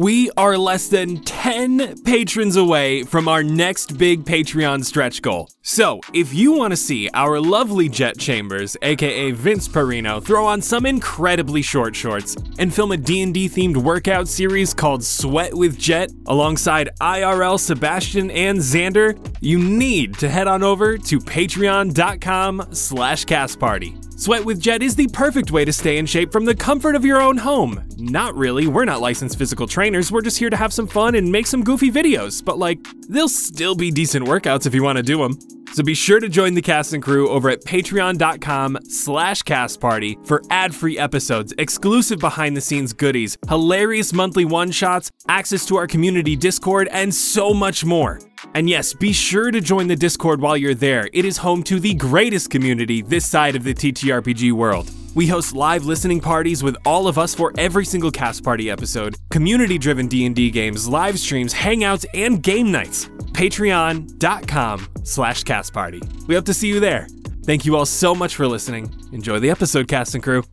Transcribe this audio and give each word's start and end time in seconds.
We 0.00 0.30
are 0.38 0.56
less 0.56 0.88
than 0.88 1.22
10 1.24 2.04
patrons 2.04 2.56
away 2.56 3.02
from 3.02 3.28
our 3.28 3.42
next 3.42 3.98
big 3.98 4.24
Patreon 4.24 4.82
stretch 4.82 5.20
goal. 5.20 5.50
So, 5.60 6.00
if 6.14 6.32
you 6.32 6.52
want 6.52 6.72
to 6.72 6.76
see 6.78 7.10
our 7.12 7.38
lovely 7.38 7.90
Jet 7.90 8.16
Chambers, 8.18 8.78
aka 8.80 9.32
Vince 9.32 9.68
Perino, 9.68 10.24
throw 10.24 10.46
on 10.46 10.62
some 10.62 10.86
incredibly 10.86 11.60
short 11.60 11.94
shorts 11.94 12.34
and 12.58 12.72
film 12.72 12.92
a 12.92 12.96
D&D 12.96 13.50
themed 13.50 13.76
workout 13.76 14.26
series 14.26 14.72
called 14.72 15.04
Sweat 15.04 15.52
with 15.52 15.78
Jet 15.78 16.10
alongside 16.28 16.88
IRL 17.02 17.60
Sebastian 17.60 18.30
and 18.30 18.56
Xander, 18.56 19.18
you 19.42 19.58
need 19.58 20.16
to 20.20 20.30
head 20.30 20.48
on 20.48 20.62
over 20.62 20.96
to 20.96 21.18
patreon.com 21.18 22.68
slash 22.72 23.26
castparty. 23.26 24.09
Sweat 24.20 24.44
with 24.44 24.60
Jet 24.60 24.82
is 24.82 24.96
the 24.96 25.08
perfect 25.08 25.50
way 25.50 25.64
to 25.64 25.72
stay 25.72 25.96
in 25.96 26.04
shape 26.04 26.30
from 26.30 26.44
the 26.44 26.54
comfort 26.54 26.94
of 26.94 27.06
your 27.06 27.22
own 27.22 27.38
home. 27.38 27.82
Not 27.96 28.36
really, 28.36 28.66
we're 28.66 28.84
not 28.84 29.00
licensed 29.00 29.38
physical 29.38 29.66
trainers, 29.66 30.12
we're 30.12 30.20
just 30.20 30.36
here 30.36 30.50
to 30.50 30.58
have 30.58 30.74
some 30.74 30.86
fun 30.86 31.14
and 31.14 31.32
make 31.32 31.46
some 31.46 31.64
goofy 31.64 31.90
videos, 31.90 32.44
but 32.44 32.58
like, 32.58 32.86
they'll 33.08 33.30
still 33.30 33.74
be 33.74 33.90
decent 33.90 34.26
workouts 34.26 34.66
if 34.66 34.74
you 34.74 34.82
want 34.82 34.98
to 34.98 35.02
do 35.02 35.16
them. 35.16 35.38
So 35.72 35.82
be 35.82 35.94
sure 35.94 36.20
to 36.20 36.28
join 36.28 36.52
the 36.52 36.60
cast 36.60 36.92
and 36.92 37.02
crew 37.02 37.30
over 37.30 37.48
at 37.48 37.64
patreon.com 37.64 38.80
slash 38.90 39.42
castparty 39.42 40.26
for 40.26 40.42
ad-free 40.50 40.98
episodes, 40.98 41.54
exclusive 41.56 42.18
behind-the-scenes 42.18 42.92
goodies, 42.92 43.38
hilarious 43.48 44.12
monthly 44.12 44.44
one-shots, 44.44 45.10
access 45.28 45.64
to 45.64 45.76
our 45.76 45.86
community 45.86 46.36
Discord, 46.36 46.88
and 46.88 47.14
so 47.14 47.54
much 47.54 47.86
more. 47.86 48.20
And 48.54 48.68
yes, 48.68 48.94
be 48.94 49.12
sure 49.12 49.50
to 49.50 49.60
join 49.60 49.88
the 49.88 49.96
Discord 49.96 50.40
while 50.40 50.56
you're 50.56 50.74
there. 50.74 51.08
It 51.12 51.24
is 51.24 51.36
home 51.36 51.62
to 51.64 51.80
the 51.80 51.94
greatest 51.94 52.50
community 52.50 53.02
this 53.02 53.26
side 53.26 53.56
of 53.56 53.64
the 53.64 53.74
TTRPG 53.74 54.52
world. 54.52 54.90
We 55.14 55.26
host 55.26 55.54
live 55.54 55.86
listening 55.86 56.20
parties 56.20 56.62
with 56.62 56.76
all 56.84 57.08
of 57.08 57.18
us 57.18 57.34
for 57.34 57.52
every 57.58 57.84
single 57.84 58.10
cast 58.10 58.44
party 58.44 58.70
episode, 58.70 59.16
community-driven 59.30 60.06
D&D 60.06 60.50
games, 60.50 60.88
live 60.88 61.18
streams, 61.18 61.52
hangouts, 61.52 62.06
and 62.14 62.42
game 62.42 62.70
nights. 62.70 63.06
Patreon.com 63.32 64.88
slash 65.02 65.42
castparty. 65.44 66.26
We 66.28 66.34
hope 66.36 66.44
to 66.46 66.54
see 66.54 66.68
you 66.68 66.78
there. 66.78 67.08
Thank 67.44 67.64
you 67.64 67.74
all 67.74 67.86
so 67.86 68.14
much 68.14 68.36
for 68.36 68.46
listening. 68.46 68.94
Enjoy 69.12 69.40
the 69.40 69.50
episode, 69.50 69.88
cast 69.88 70.14
and 70.14 70.22
crew. 70.22 70.44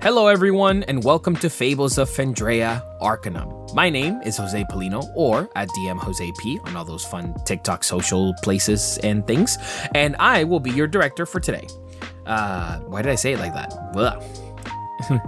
Hello, 0.00 0.28
everyone, 0.28 0.84
and 0.84 1.02
welcome 1.02 1.34
to 1.34 1.50
Fables 1.50 1.98
of 1.98 2.08
Fendraeya 2.08 2.82
Arcanum. 3.00 3.66
My 3.74 3.90
name 3.90 4.20
is 4.22 4.36
Jose 4.36 4.64
Polino, 4.70 5.04
or 5.16 5.50
at 5.56 5.68
DM 5.70 5.98
Jose 5.98 6.32
P 6.38 6.60
on 6.66 6.76
all 6.76 6.84
those 6.84 7.04
fun 7.04 7.34
TikTok 7.44 7.82
social 7.82 8.32
places 8.42 8.98
and 9.02 9.26
things, 9.26 9.58
and 9.96 10.14
I 10.20 10.44
will 10.44 10.60
be 10.60 10.70
your 10.70 10.86
director 10.86 11.26
for 11.26 11.40
today. 11.40 11.66
Uh, 12.26 12.78
why 12.80 13.02
did 13.02 13.10
I 13.10 13.16
say 13.16 13.32
it 13.32 13.40
like 13.40 13.52
that? 13.54 14.22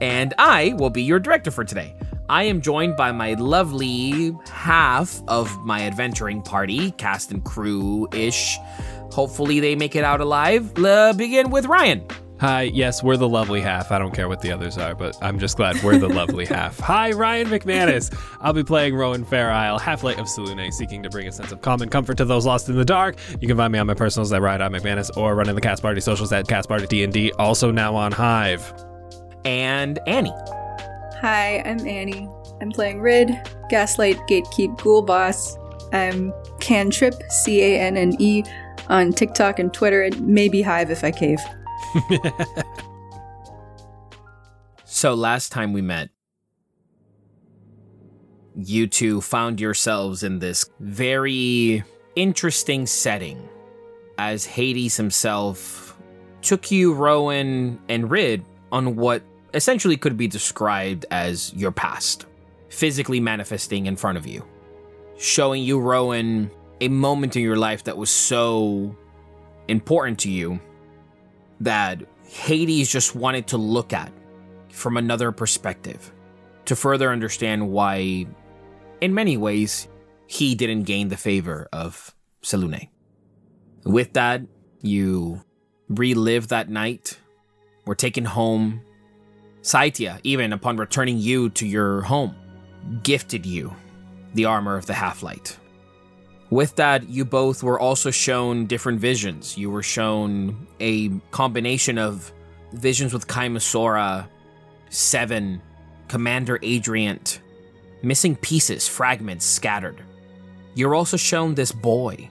And 0.00 0.32
I 0.38 0.74
will 0.78 0.90
be 0.90 1.02
your 1.02 1.18
director 1.18 1.50
for 1.50 1.64
today. 1.64 1.94
I 2.28 2.44
am 2.44 2.60
joined 2.60 2.96
by 2.96 3.10
my 3.12 3.34
lovely 3.34 4.32
half 4.48 5.20
of 5.28 5.54
my 5.64 5.82
adventuring 5.82 6.40
party, 6.40 6.92
cast 6.92 7.32
and 7.32 7.44
crew 7.44 8.08
ish. 8.12 8.56
Hopefully, 9.10 9.60
they 9.60 9.74
make 9.74 9.96
it 9.96 10.04
out 10.04 10.20
alive. 10.20 10.78
Let's 10.78 11.16
begin 11.16 11.50
with 11.50 11.66
Ryan. 11.66 12.06
Hi, 12.40 12.62
yes, 12.62 13.02
we're 13.02 13.16
the 13.16 13.28
lovely 13.28 13.60
half. 13.60 13.90
I 13.90 13.98
don't 13.98 14.14
care 14.14 14.28
what 14.28 14.40
the 14.40 14.52
others 14.52 14.78
are, 14.78 14.94
but 14.94 15.16
I'm 15.20 15.40
just 15.40 15.56
glad 15.56 15.82
we're 15.82 15.98
the 15.98 16.08
lovely 16.08 16.46
half. 16.46 16.78
Hi, 16.78 17.10
Ryan 17.10 17.48
McManus. 17.48 18.16
I'll 18.40 18.52
be 18.52 18.62
playing 18.62 18.94
Rowan 18.94 19.24
Fair 19.24 19.50
Half 19.50 20.04
Light 20.04 20.20
of 20.20 20.26
Selune, 20.26 20.72
seeking 20.72 21.02
to 21.02 21.10
bring 21.10 21.26
a 21.26 21.32
sense 21.32 21.50
of 21.50 21.62
calm 21.62 21.82
and 21.82 21.90
comfort 21.90 22.16
to 22.18 22.24
those 22.24 22.46
lost 22.46 22.68
in 22.68 22.76
the 22.76 22.84
dark. 22.84 23.16
You 23.40 23.48
can 23.48 23.56
find 23.56 23.72
me 23.72 23.80
on 23.80 23.88
my 23.88 23.94
personals 23.94 24.32
at 24.32 24.40
Ride 24.40 24.60
on 24.60 24.70
McManus 24.70 25.16
or 25.16 25.34
running 25.34 25.56
the 25.56 25.60
Cast 25.60 25.82
Party 25.82 26.00
socials 26.00 26.32
at 26.32 26.46
Cast 26.46 26.68
Party 26.68 26.86
D&D, 26.86 27.32
also 27.32 27.72
now 27.72 27.96
on 27.96 28.12
Hive. 28.12 28.72
And 29.44 29.98
Annie. 30.06 30.32
Hi, 31.20 31.60
I'm 31.66 31.84
Annie. 31.88 32.28
I'm 32.60 32.70
playing 32.70 33.00
Rid, 33.00 33.30
Gaslight 33.68 34.16
Gatekeep 34.28 34.80
Ghoul 34.80 35.02
Boss. 35.02 35.58
I'm 35.92 36.32
Cantrip, 36.60 37.14
C 37.30 37.62
A 37.62 37.80
N 37.80 37.96
N 37.96 38.14
E, 38.20 38.44
on 38.88 39.12
TikTok 39.12 39.58
and 39.58 39.74
Twitter, 39.74 40.02
and 40.02 40.20
maybe 40.20 40.62
Hive 40.62 40.92
if 40.92 41.02
I 41.02 41.10
cave. 41.10 41.40
so 44.84 45.14
last 45.14 45.52
time 45.52 45.72
we 45.72 45.82
met, 45.82 46.10
you 48.56 48.86
two 48.86 49.20
found 49.20 49.60
yourselves 49.60 50.22
in 50.22 50.38
this 50.38 50.68
very 50.80 51.82
interesting 52.16 52.86
setting 52.86 53.48
as 54.18 54.44
Hades 54.44 54.96
himself 54.96 55.96
took 56.42 56.70
you, 56.70 56.92
Rowan, 56.92 57.78
and 57.88 58.10
Rid 58.10 58.44
on 58.72 58.96
what 58.96 59.22
essentially 59.54 59.96
could 59.96 60.16
be 60.16 60.26
described 60.26 61.06
as 61.10 61.54
your 61.54 61.70
past, 61.70 62.26
physically 62.68 63.20
manifesting 63.20 63.86
in 63.86 63.96
front 63.96 64.18
of 64.18 64.26
you, 64.26 64.44
showing 65.16 65.62
you, 65.62 65.78
Rowan, 65.78 66.50
a 66.80 66.88
moment 66.88 67.36
in 67.36 67.42
your 67.42 67.56
life 67.56 67.84
that 67.84 67.96
was 67.96 68.10
so 68.10 68.94
important 69.68 70.18
to 70.20 70.30
you 70.30 70.60
that 71.60 72.02
Hades 72.24 72.90
just 72.90 73.14
wanted 73.14 73.46
to 73.48 73.56
look 73.56 73.92
at 73.92 74.12
from 74.70 74.96
another 74.96 75.32
perspective 75.32 76.12
to 76.66 76.76
further 76.76 77.10
understand 77.10 77.70
why, 77.70 78.26
in 79.00 79.14
many 79.14 79.36
ways, 79.36 79.88
he 80.26 80.54
didn't 80.54 80.82
gain 80.82 81.08
the 81.08 81.16
favor 81.16 81.68
of 81.72 82.14
Selune. 82.42 82.88
With 83.84 84.12
that, 84.12 84.42
you 84.82 85.42
relive 85.88 86.48
that 86.48 86.68
night, 86.68 87.18
were 87.86 87.94
taken 87.94 88.24
home. 88.24 88.82
Saitia, 89.62 90.20
even 90.22 90.52
upon 90.52 90.76
returning 90.76 91.18
you 91.18 91.48
to 91.50 91.66
your 91.66 92.02
home, 92.02 92.36
gifted 93.02 93.46
you 93.46 93.74
the 94.34 94.44
armor 94.44 94.76
of 94.76 94.86
the 94.86 94.94
Half 94.94 95.22
Light. 95.22 95.58
With 96.50 96.76
that, 96.76 97.08
you 97.08 97.24
both 97.24 97.62
were 97.62 97.78
also 97.78 98.10
shown 98.10 98.66
different 98.66 99.00
visions. 99.00 99.58
You 99.58 99.70
were 99.70 99.82
shown 99.82 100.66
a 100.80 101.10
combination 101.30 101.98
of 101.98 102.32
visions 102.72 103.12
with 103.12 103.26
Kaimasora, 103.26 104.26
Seven, 104.88 105.60
Commander 106.08 106.58
Adrian, 106.62 107.20
missing 108.02 108.34
pieces, 108.36 108.88
fragments 108.88 109.44
scattered. 109.44 110.02
You're 110.74 110.94
also 110.94 111.18
shown 111.18 111.54
this 111.54 111.72
boy, 111.72 112.30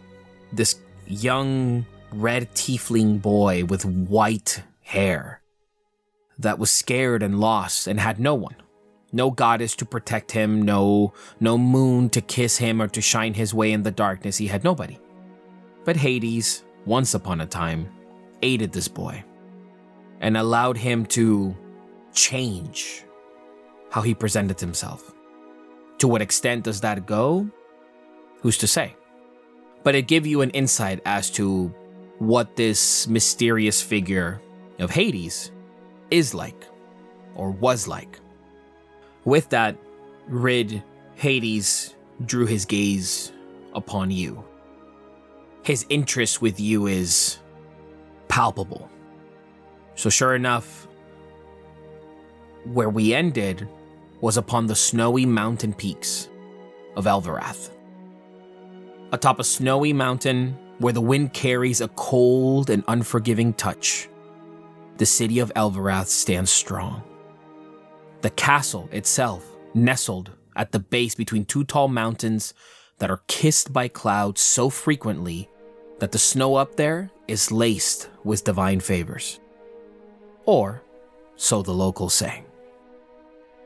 this 0.51 0.79
young 1.05 1.85
red 2.11 2.51
tiefling 2.55 3.21
boy 3.21 3.65
with 3.65 3.85
white 3.85 4.63
hair 4.81 5.41
that 6.39 6.57
was 6.57 6.71
scared 6.71 7.21
and 7.21 7.39
lost 7.39 7.87
and 7.87 7.99
had 7.99 8.19
no 8.19 8.33
one. 8.33 8.55
No 9.11 9.31
goddess 9.31 9.75
to 9.77 9.85
protect 9.85 10.31
him, 10.31 10.61
no 10.61 11.13
no 11.39 11.57
moon 11.57 12.09
to 12.09 12.21
kiss 12.21 12.57
him 12.57 12.81
or 12.81 12.87
to 12.89 13.01
shine 13.01 13.33
his 13.33 13.53
way 13.53 13.71
in 13.71 13.83
the 13.83 13.91
darkness. 13.91 14.37
He 14.37 14.47
had 14.47 14.63
nobody. 14.63 14.99
But 15.85 15.95
Hades, 15.95 16.63
once 16.85 17.13
upon 17.13 17.41
a 17.41 17.45
time, 17.45 17.89
aided 18.41 18.73
this 18.73 18.87
boy 18.87 19.23
and 20.19 20.35
allowed 20.35 20.77
him 20.77 21.05
to 21.05 21.55
change 22.13 23.03
how 23.91 24.01
he 24.01 24.13
presented 24.13 24.59
himself. 24.59 25.13
To 25.99 26.07
what 26.07 26.21
extent 26.21 26.63
does 26.63 26.81
that 26.81 27.05
go? 27.05 27.49
Who's 28.41 28.57
to 28.59 28.67
say? 28.67 28.95
But 29.83 29.95
it 29.95 30.07
gave 30.07 30.27
you 30.27 30.41
an 30.41 30.49
insight 30.51 31.01
as 31.05 31.31
to 31.31 31.73
what 32.19 32.55
this 32.55 33.07
mysterious 33.07 33.81
figure 33.81 34.41
of 34.79 34.91
Hades 34.91 35.51
is 36.11 36.33
like, 36.33 36.65
or 37.35 37.51
was 37.51 37.87
like. 37.87 38.19
With 39.27 39.49
that, 39.49 39.75
Rid 40.29 40.81
Hades 41.15 41.95
drew 42.25 42.45
his 42.45 42.63
gaze 42.63 43.33
upon 43.75 44.09
you. 44.09 44.41
His 45.63 45.85
interest 45.89 46.41
with 46.41 46.61
you 46.61 46.87
is 46.87 47.39
palpable. 48.29 48.89
So, 49.95 50.09
sure 50.09 50.33
enough, 50.33 50.87
where 52.63 52.87
we 52.87 53.13
ended 53.13 53.67
was 54.21 54.37
upon 54.37 54.65
the 54.65 54.75
snowy 54.75 55.25
mountain 55.25 55.73
peaks 55.73 56.29
of 56.95 57.03
Elverath. 57.03 57.71
Atop 59.11 59.41
a 59.41 59.43
snowy 59.43 59.91
mountain 59.91 60.57
where 60.77 60.93
the 60.93 61.01
wind 61.01 61.33
carries 61.33 61.81
a 61.81 61.89
cold 61.89 62.69
and 62.69 62.81
unforgiving 62.87 63.51
touch, 63.55 64.07
the 64.95 65.05
city 65.05 65.39
of 65.39 65.51
Elverath 65.53 66.07
stands 66.07 66.49
strong. 66.49 67.03
The 68.21 68.29
castle 68.31 68.89
itself, 68.91 69.45
nestled 69.73 70.31
at 70.55 70.71
the 70.71 70.79
base 70.79 71.15
between 71.15 71.45
two 71.45 71.63
tall 71.63 71.87
mountains 71.87 72.53
that 72.97 73.11
are 73.11 73.21
kissed 73.27 73.71
by 73.71 73.87
clouds 73.87 74.41
so 74.41 74.69
frequently 74.69 75.49
that 75.99 76.11
the 76.11 76.19
snow 76.19 76.55
up 76.55 76.75
there 76.75 77.11
is 77.27 77.51
laced 77.51 78.09
with 78.23 78.43
divine 78.43 78.79
favors. 78.79 79.39
Or, 80.45 80.81
so 81.35 81.61
the 81.61 81.73
locals 81.73 82.13
say. 82.13 82.43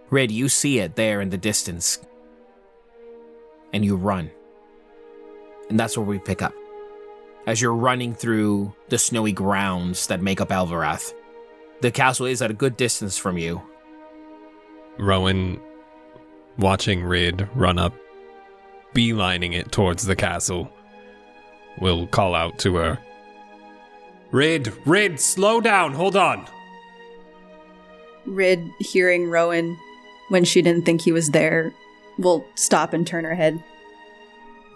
Rid, 0.09 0.31
you 0.31 0.49
see 0.49 0.79
it 0.79 0.95
there 0.95 1.21
in 1.21 1.29
the 1.29 1.37
distance, 1.37 1.99
and 3.71 3.85
you 3.85 3.95
run. 3.95 4.29
And 5.69 5.79
that's 5.79 5.97
where 5.97 6.05
we 6.05 6.19
pick 6.19 6.41
up. 6.41 6.53
As 7.47 7.61
you're 7.61 7.73
running 7.73 8.13
through 8.13 8.75
the 8.89 8.97
snowy 8.97 9.31
grounds 9.31 10.07
that 10.07 10.21
make 10.21 10.41
up 10.41 10.49
Alvarath, 10.49 11.13
the 11.79 11.91
castle 11.91 12.25
is 12.25 12.41
at 12.41 12.51
a 12.51 12.55
good 12.55 12.75
distance 12.75 13.17
from 13.17 13.37
you. 13.37 13.61
Rowan, 14.99 15.59
watching 16.57 17.03
Rid 17.03 17.47
run 17.55 17.79
up, 17.79 17.93
beelining 18.93 19.53
it 19.53 19.71
towards 19.71 20.05
the 20.05 20.15
castle, 20.15 20.71
will 21.79 22.07
call 22.07 22.35
out 22.35 22.59
to 22.59 22.75
her. 22.75 22.99
Rid, 24.31 24.73
Rid, 24.85 25.19
slow 25.19 25.61
down, 25.61 25.93
hold 25.93 26.15
on. 26.15 26.47
Rid, 28.25 28.69
hearing 28.79 29.29
Rowan 29.29 29.77
when 30.31 30.45
she 30.45 30.61
didn't 30.61 30.85
think 30.85 31.01
he 31.01 31.11
was 31.11 31.31
there, 31.31 31.73
will 32.17 32.45
stop 32.55 32.93
and 32.93 33.05
turn 33.05 33.25
her 33.25 33.35
head. 33.35 33.61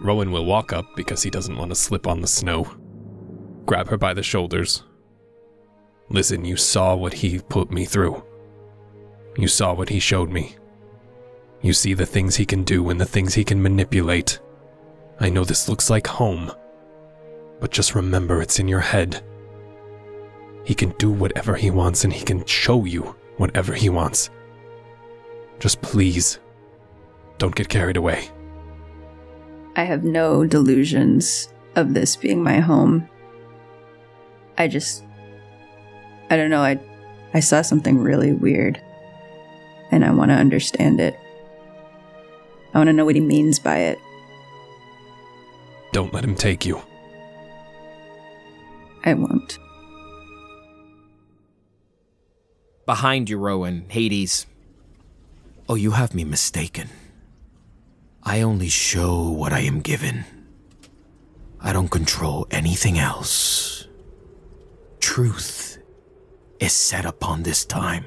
Rowan 0.02 0.30
will 0.30 0.44
walk 0.44 0.70
up 0.70 0.84
because 0.94 1.22
he 1.22 1.30
doesn't 1.30 1.56
want 1.56 1.70
to 1.70 1.74
slip 1.74 2.06
on 2.06 2.20
the 2.20 2.26
snow. 2.26 2.70
Grab 3.64 3.88
her 3.88 3.96
by 3.96 4.12
the 4.12 4.22
shoulders. 4.22 4.82
Listen, 6.10 6.44
you 6.44 6.58
saw 6.58 6.94
what 6.94 7.14
he 7.14 7.38
put 7.38 7.70
me 7.70 7.86
through. 7.86 8.22
You 9.38 9.48
saw 9.48 9.74
what 9.74 9.90
he 9.90 10.00
showed 10.00 10.30
me. 10.30 10.56
You 11.60 11.72
see 11.72 11.94
the 11.94 12.06
things 12.06 12.36
he 12.36 12.46
can 12.46 12.64
do 12.64 12.88
and 12.90 13.00
the 13.00 13.04
things 13.04 13.34
he 13.34 13.44
can 13.44 13.62
manipulate. 13.62 14.40
I 15.20 15.28
know 15.28 15.44
this 15.44 15.68
looks 15.68 15.90
like 15.90 16.06
home, 16.06 16.52
but 17.60 17.70
just 17.70 17.94
remember 17.94 18.40
it's 18.40 18.58
in 18.58 18.68
your 18.68 18.80
head. 18.80 19.22
He 20.64 20.74
can 20.74 20.90
do 20.98 21.10
whatever 21.10 21.54
he 21.54 21.70
wants 21.70 22.04
and 22.04 22.12
he 22.12 22.24
can 22.24 22.44
show 22.46 22.84
you 22.84 23.14
whatever 23.36 23.74
he 23.74 23.88
wants. 23.88 24.30
Just 25.58 25.80
please, 25.82 26.38
don't 27.38 27.54
get 27.54 27.68
carried 27.68 27.96
away. 27.96 28.28
I 29.76 29.84
have 29.84 30.04
no 30.04 30.46
delusions 30.46 31.52
of 31.74 31.92
this 31.92 32.16
being 32.16 32.42
my 32.42 32.60
home. 32.60 33.08
I 34.56 34.68
just 34.68 35.04
I 36.30 36.36
don't 36.36 36.50
know, 36.50 36.62
I 36.62 36.80
I 37.34 37.40
saw 37.40 37.60
something 37.60 37.98
really 37.98 38.32
weird 38.32 38.80
and 39.90 40.04
I 40.04 40.10
want 40.10 40.30
to 40.30 40.34
understand 40.34 41.00
it. 41.00 41.18
I 42.74 42.78
want 42.78 42.88
to 42.88 42.92
know 42.92 43.04
what 43.04 43.14
he 43.14 43.20
means 43.20 43.58
by 43.58 43.78
it. 43.78 43.98
Don't 45.92 46.12
let 46.12 46.24
him 46.24 46.34
take 46.34 46.66
you. 46.66 46.82
I 49.04 49.14
won't. 49.14 49.58
Behind 52.84 53.30
you, 53.30 53.38
Rowan, 53.38 53.86
Hades. 53.88 54.46
Oh, 55.68 55.74
you 55.74 55.92
have 55.92 56.14
me 56.14 56.24
mistaken. 56.24 56.88
I 58.22 58.42
only 58.42 58.68
show 58.68 59.30
what 59.30 59.52
I 59.52 59.60
am 59.60 59.80
given. 59.80 60.24
I 61.60 61.72
don't 61.72 61.90
control 61.90 62.46
anything 62.50 62.98
else. 62.98 63.88
Truth 65.00 65.78
is 66.60 66.72
set 66.72 67.04
upon 67.04 67.42
this 67.42 67.64
time, 67.64 68.04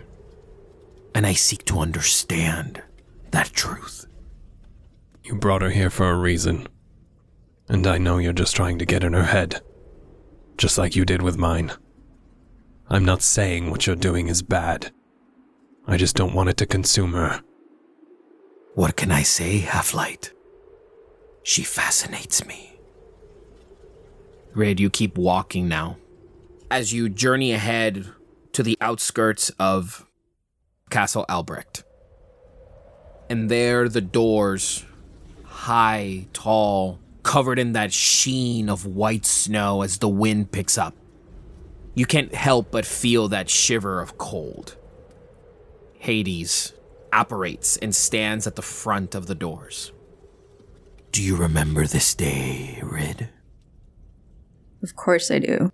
and 1.20 1.28
I 1.28 1.34
seek 1.34 1.66
to 1.66 1.80
understand 1.80 2.82
that 3.32 3.52
truth. 3.52 4.06
You 5.22 5.36
brought 5.36 5.62
her 5.62 5.70
here 5.70 5.90
for 5.90 6.10
a 6.10 6.18
reason. 6.18 6.66
And 7.68 7.86
I 7.86 7.98
know 7.98 8.20
you're 8.20 8.32
just 8.32 8.56
trying 8.56 8.80
to 8.80 8.86
get 8.86 9.04
in 9.04 9.12
her 9.12 9.26
head. 9.26 9.60
Just 10.58 10.78
like 10.78 10.96
you 10.96 11.04
did 11.04 11.22
with 11.22 11.36
mine. 11.38 11.74
I'm 12.90 13.04
not 13.04 13.22
saying 13.22 13.70
what 13.70 13.86
you're 13.86 13.98
doing 13.98 14.30
is 14.30 14.42
bad. 14.42 14.94
I 15.86 15.98
just 15.98 16.16
don't 16.16 16.34
want 16.34 16.52
it 16.52 16.56
to 16.56 16.66
consume 16.66 17.12
her. 17.12 17.42
What 18.76 18.96
can 18.96 19.12
I 19.12 19.24
say, 19.24 19.58
Half 19.58 19.94
Light? 19.94 20.32
She 21.44 21.64
fascinates 21.64 22.46
me. 22.46 22.80
Rid, 24.54 24.80
you 24.80 24.90
keep 24.90 25.18
walking 25.18 25.68
now. 25.68 25.98
As 26.72 26.94
you 26.94 27.10
journey 27.10 27.52
ahead 27.52 28.08
to 28.54 28.64
the 28.64 28.78
outskirts 28.80 29.50
of 29.60 30.09
Castle 30.90 31.26
Albrecht. 31.30 31.84
And 33.30 33.50
there, 33.50 33.88
the 33.88 34.02
doors, 34.02 34.86
high, 35.44 36.28
tall, 36.34 37.00
covered 37.24 37.60
in 37.60 37.74
that 37.74 37.94
sheen 37.94 38.70
of 38.70 38.86
white 38.86 39.26
snow 39.26 39.82
as 39.82 40.00
the 40.00 40.10
wind 40.10 40.52
picks 40.52 40.78
up. 40.78 40.96
You 41.94 42.06
can't 42.06 42.34
help 42.34 42.72
but 42.72 42.86
feel 42.86 43.28
that 43.28 43.50
shiver 43.50 44.02
of 44.02 44.18
cold. 44.18 44.78
Hades 46.00 46.74
operates 47.12 47.78
and 47.78 47.94
stands 47.94 48.48
at 48.48 48.56
the 48.56 48.62
front 48.62 49.16
of 49.16 49.28
the 49.28 49.36
doors. 49.36 49.92
Do 51.12 51.22
you 51.22 51.36
remember 51.36 51.86
this 51.86 52.14
day, 52.16 52.80
Rid? 52.84 53.30
Of 54.82 54.96
course 54.96 55.30
I 55.30 55.40
do. 55.40 55.72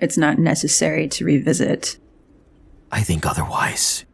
It's 0.00 0.18
not 0.18 0.38
necessary 0.38 1.06
to 1.08 1.24
revisit. 1.24 1.98
I 2.92 3.00
think 3.00 3.24
otherwise. 3.24 4.04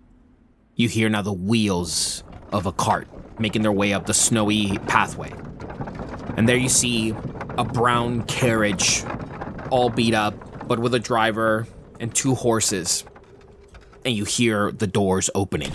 You 0.76 0.88
hear 0.88 1.08
now 1.08 1.22
the 1.22 1.32
wheels 1.32 2.22
of 2.52 2.64
a 2.64 2.72
cart 2.72 3.08
making 3.40 3.62
their 3.62 3.72
way 3.72 3.92
up 3.92 4.06
the 4.06 4.14
snowy 4.14 4.78
pathway. 4.86 5.32
And 6.36 6.48
there 6.48 6.56
you 6.56 6.68
see 6.68 7.14
a 7.58 7.64
brown 7.64 8.22
carriage, 8.22 9.04
all 9.70 9.90
beat 9.90 10.14
up, 10.14 10.68
but 10.68 10.78
with 10.78 10.94
a 10.94 11.00
driver 11.00 11.66
and 11.98 12.14
two 12.14 12.36
horses. 12.36 13.04
And 14.04 14.14
you 14.14 14.24
hear 14.24 14.70
the 14.70 14.86
doors 14.86 15.28
opening 15.34 15.72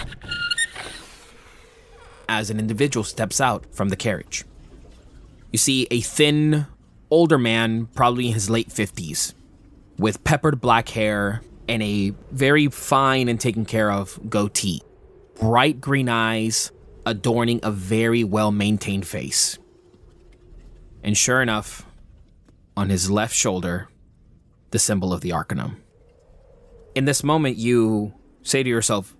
as 2.29 2.49
an 2.49 2.57
individual 2.57 3.03
steps 3.03 3.41
out 3.41 3.65
from 3.75 3.89
the 3.89 3.97
carriage. 3.97 4.45
You 5.51 5.59
see 5.59 5.87
a 5.91 5.99
thin, 5.99 6.65
older 7.09 7.37
man, 7.37 7.87
probably 7.87 8.27
in 8.27 8.33
his 8.33 8.49
late 8.49 8.69
50s, 8.69 9.33
with 9.97 10.23
peppered 10.23 10.61
black 10.61 10.89
hair 10.89 11.41
and 11.67 11.81
a 11.81 12.13
very 12.31 12.67
fine 12.67 13.29
and 13.29 13.39
taken 13.39 13.65
care 13.65 13.91
of 13.91 14.19
goatee, 14.29 14.81
bright 15.39 15.79
green 15.79 16.09
eyes 16.09 16.71
adorning 17.05 17.59
a 17.63 17.71
very 17.71 18.23
well 18.23 18.51
maintained 18.51 19.07
face. 19.07 19.57
And 21.03 21.17
sure 21.17 21.41
enough, 21.41 21.85
on 22.75 22.89
his 22.89 23.11
left 23.11 23.35
shoulder, 23.35 23.89
the 24.71 24.79
symbol 24.79 25.13
of 25.13 25.21
the 25.21 25.31
Arcanum. 25.31 25.81
In 26.95 27.05
this 27.05 27.23
moment, 27.23 27.57
you 27.57 28.13
say 28.41 28.63
to 28.63 28.69
yourself, 28.69 29.15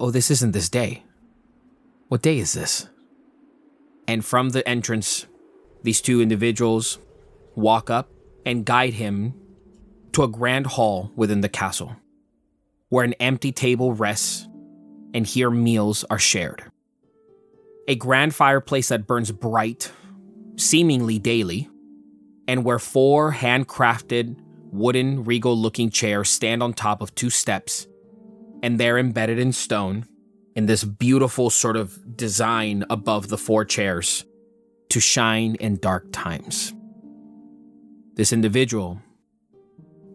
Oh, 0.00 0.10
this 0.10 0.30
isn't 0.30 0.52
this 0.52 0.68
day. 0.68 1.02
What 2.08 2.22
day 2.22 2.38
is 2.38 2.52
this? 2.52 2.88
And 4.06 4.24
from 4.24 4.50
the 4.50 4.66
entrance, 4.66 5.26
these 5.82 6.00
two 6.00 6.22
individuals 6.22 6.98
walk 7.54 7.90
up 7.90 8.08
and 8.46 8.64
guide 8.64 8.94
him 8.94 9.34
to 10.12 10.22
a 10.22 10.28
grand 10.28 10.66
hall 10.66 11.12
within 11.16 11.40
the 11.40 11.48
castle, 11.48 11.96
where 12.88 13.04
an 13.04 13.14
empty 13.14 13.52
table 13.52 13.92
rests 13.92 14.48
and 15.14 15.26
here 15.26 15.50
meals 15.50 16.04
are 16.10 16.18
shared. 16.18 16.64
A 17.86 17.94
grand 17.94 18.34
fireplace 18.34 18.88
that 18.88 19.06
burns 19.06 19.32
bright, 19.32 19.90
seemingly 20.56 21.18
daily, 21.18 21.68
and 22.46 22.64
where 22.64 22.78
four 22.78 23.32
handcrafted, 23.32 24.36
wooden, 24.70 25.24
regal 25.24 25.56
looking 25.56 25.90
chairs 25.90 26.28
stand 26.28 26.62
on 26.62 26.72
top 26.72 27.00
of 27.00 27.14
two 27.14 27.30
steps, 27.30 27.86
and 28.62 28.78
they're 28.78 28.98
embedded 28.98 29.38
in 29.38 29.52
stone 29.52 30.06
in 30.54 30.66
this 30.66 30.84
beautiful 30.84 31.50
sort 31.50 31.76
of 31.76 32.16
design 32.16 32.84
above 32.90 33.28
the 33.28 33.38
four 33.38 33.64
chairs 33.64 34.24
to 34.88 35.00
shine 35.00 35.54
in 35.56 35.76
dark 35.76 36.04
times. 36.12 36.74
This 38.14 38.32
individual 38.32 39.00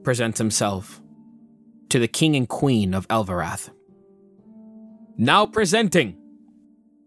presents 0.03 0.37
himself 0.37 1.01
to 1.89 1.99
the 1.99 2.07
king 2.07 2.35
and 2.35 2.47
queen 2.47 2.93
of 2.93 3.07
Elverath. 3.07 3.69
Now 5.17 5.45
presenting 5.45 6.17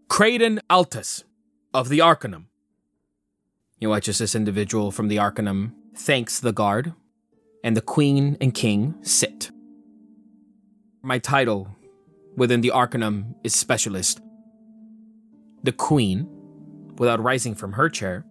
Creighton 0.09 0.61
Altus 0.69 1.23
of 1.73 1.89
the 1.89 2.01
Arcanum. 2.01 2.47
You 3.79 3.89
watch 3.89 4.07
as 4.07 4.17
this 4.17 4.33
individual 4.33 4.91
from 4.91 5.07
the 5.07 5.19
Arcanum 5.19 5.75
thanks 5.97 6.39
the 6.39 6.53
guard, 6.53 6.93
and 7.63 7.75
the 7.75 7.81
queen 7.81 8.37
and 8.39 8.53
king 8.53 8.95
sit. 9.01 9.51
My 11.01 11.19
title 11.19 11.75
within 12.35 12.61
the 12.61 12.71
Arcanum 12.71 13.35
is 13.43 13.55
Specialist. 13.55 14.21
The 15.63 15.71
queen, 15.71 16.29
without 16.97 17.21
rising 17.21 17.55
from 17.55 17.73
her 17.73 17.89
chair, 17.89 18.25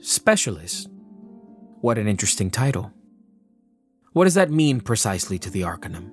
Specialist. 0.00 0.88
What 1.80 1.98
an 1.98 2.06
interesting 2.06 2.50
title. 2.50 2.92
What 4.12 4.24
does 4.24 4.34
that 4.34 4.50
mean 4.50 4.80
precisely 4.80 5.38
to 5.38 5.48
the 5.48 5.64
Arcanum? 5.64 6.12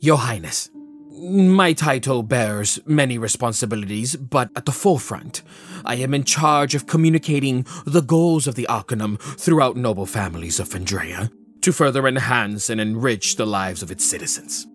Your 0.00 0.16
Highness, 0.16 0.70
my 1.10 1.74
title 1.74 2.22
bears 2.22 2.80
many 2.86 3.18
responsibilities, 3.18 4.16
but 4.16 4.50
at 4.56 4.64
the 4.64 4.72
forefront, 4.72 5.42
I 5.84 5.96
am 5.96 6.14
in 6.14 6.24
charge 6.24 6.74
of 6.74 6.86
communicating 6.86 7.66
the 7.84 8.00
goals 8.00 8.46
of 8.46 8.54
the 8.54 8.66
Arcanum 8.66 9.18
throughout 9.18 9.76
noble 9.76 10.06
families 10.06 10.58
of 10.58 10.68
Fendraeya 10.68 11.30
to 11.60 11.72
further 11.72 12.08
enhance 12.08 12.70
and 12.70 12.80
enrich 12.80 13.36
the 13.36 13.46
lives 13.46 13.82
of 13.82 13.90
its 13.90 14.04
citizens. 14.04 14.66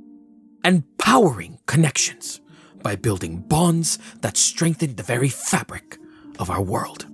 Empowering 0.63 1.57
connections 1.65 2.39
by 2.83 2.95
building 2.95 3.41
bonds 3.41 3.97
that 4.21 4.37
strengthen 4.37 4.95
the 4.95 5.03
very 5.03 5.29
fabric 5.29 5.97
of 6.37 6.51
our 6.51 6.61
world. 6.61 7.07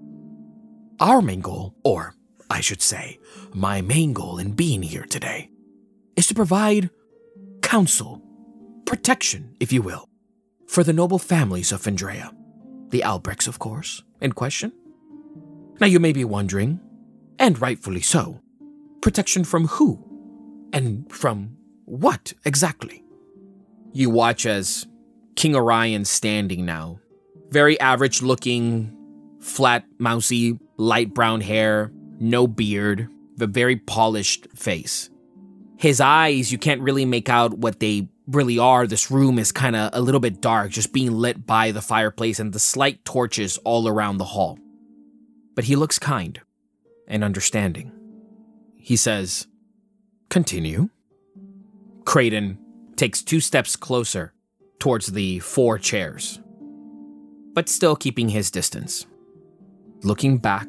Our 0.99 1.21
main 1.21 1.41
goal, 1.41 1.75
or 1.83 2.13
I 2.49 2.61
should 2.61 2.81
say, 2.81 3.19
my 3.53 3.81
main 3.81 4.13
goal 4.13 4.37
in 4.37 4.51
being 4.51 4.83
here 4.83 5.05
today, 5.05 5.49
is 6.15 6.27
to 6.27 6.33
provide 6.33 6.89
counsel 7.61 8.21
protection, 8.85 9.55
if 9.59 9.73
you 9.73 9.81
will, 9.81 10.07
for 10.67 10.83
the 10.83 10.93
noble 10.93 11.19
families 11.19 11.71
of 11.71 11.81
Fendraeya. 11.81 12.31
The 12.89 13.01
Albrechts, 13.01 13.47
of 13.47 13.59
course, 13.59 14.03
in 14.21 14.31
question. 14.31 14.71
Now 15.79 15.87
you 15.87 15.99
may 15.99 16.13
be 16.13 16.23
wondering, 16.23 16.79
and 17.39 17.59
rightfully 17.59 18.01
so, 18.01 18.41
protection 19.01 19.43
from 19.43 19.67
who? 19.67 20.03
And 20.71 21.11
from 21.11 21.57
what 21.85 22.33
exactly? 22.45 23.03
You 23.91 24.09
watch 24.09 24.45
as 24.45 24.87
King 25.35 25.55
Orion's 25.55 26.09
standing 26.09 26.65
now. 26.65 26.99
Very 27.49 27.79
average 27.79 28.21
looking, 28.21 28.95
flat, 29.39 29.85
mousy, 29.99 30.59
light 30.77 31.13
brown 31.13 31.41
hair, 31.41 31.91
no 32.19 32.47
beard, 32.47 33.09
a 33.39 33.47
very 33.47 33.75
polished 33.75 34.47
face. 34.55 35.09
His 35.77 35.99
eyes, 35.99 36.51
you 36.51 36.57
can't 36.57 36.81
really 36.81 37.05
make 37.05 37.29
out 37.29 37.57
what 37.57 37.79
they 37.79 38.07
really 38.27 38.57
are, 38.57 38.87
this 38.87 39.11
room 39.11 39.37
is 39.37 39.51
kind 39.51 39.75
of 39.75 39.89
a 39.93 40.01
little 40.01 40.19
bit 40.19 40.41
dark, 40.41 40.71
just 40.71 40.93
being 40.93 41.11
lit 41.11 41.45
by 41.45 41.71
the 41.71 41.81
fireplace 41.81 42.39
and 42.39 42.53
the 42.53 42.59
slight 42.59 43.03
torches 43.05 43.57
all 43.59 43.87
around 43.87 44.17
the 44.17 44.25
hall. 44.25 44.57
But 45.55 45.65
he 45.65 45.75
looks 45.75 45.99
kind 45.99 46.39
and 47.07 47.23
understanding. 47.23 47.91
He 48.75 48.95
says, 48.95 49.47
Continue. 50.29 50.89
Creighton 52.03 52.57
takes 52.95 53.21
two 53.21 53.39
steps 53.39 53.75
closer 53.75 54.33
towards 54.79 55.07
the 55.07 55.39
four 55.39 55.77
chairs, 55.77 56.41
but 57.53 57.69
still 57.69 57.95
keeping 57.95 58.29
his 58.29 58.51
distance. 58.51 59.05
Looking 60.03 60.37
back 60.37 60.67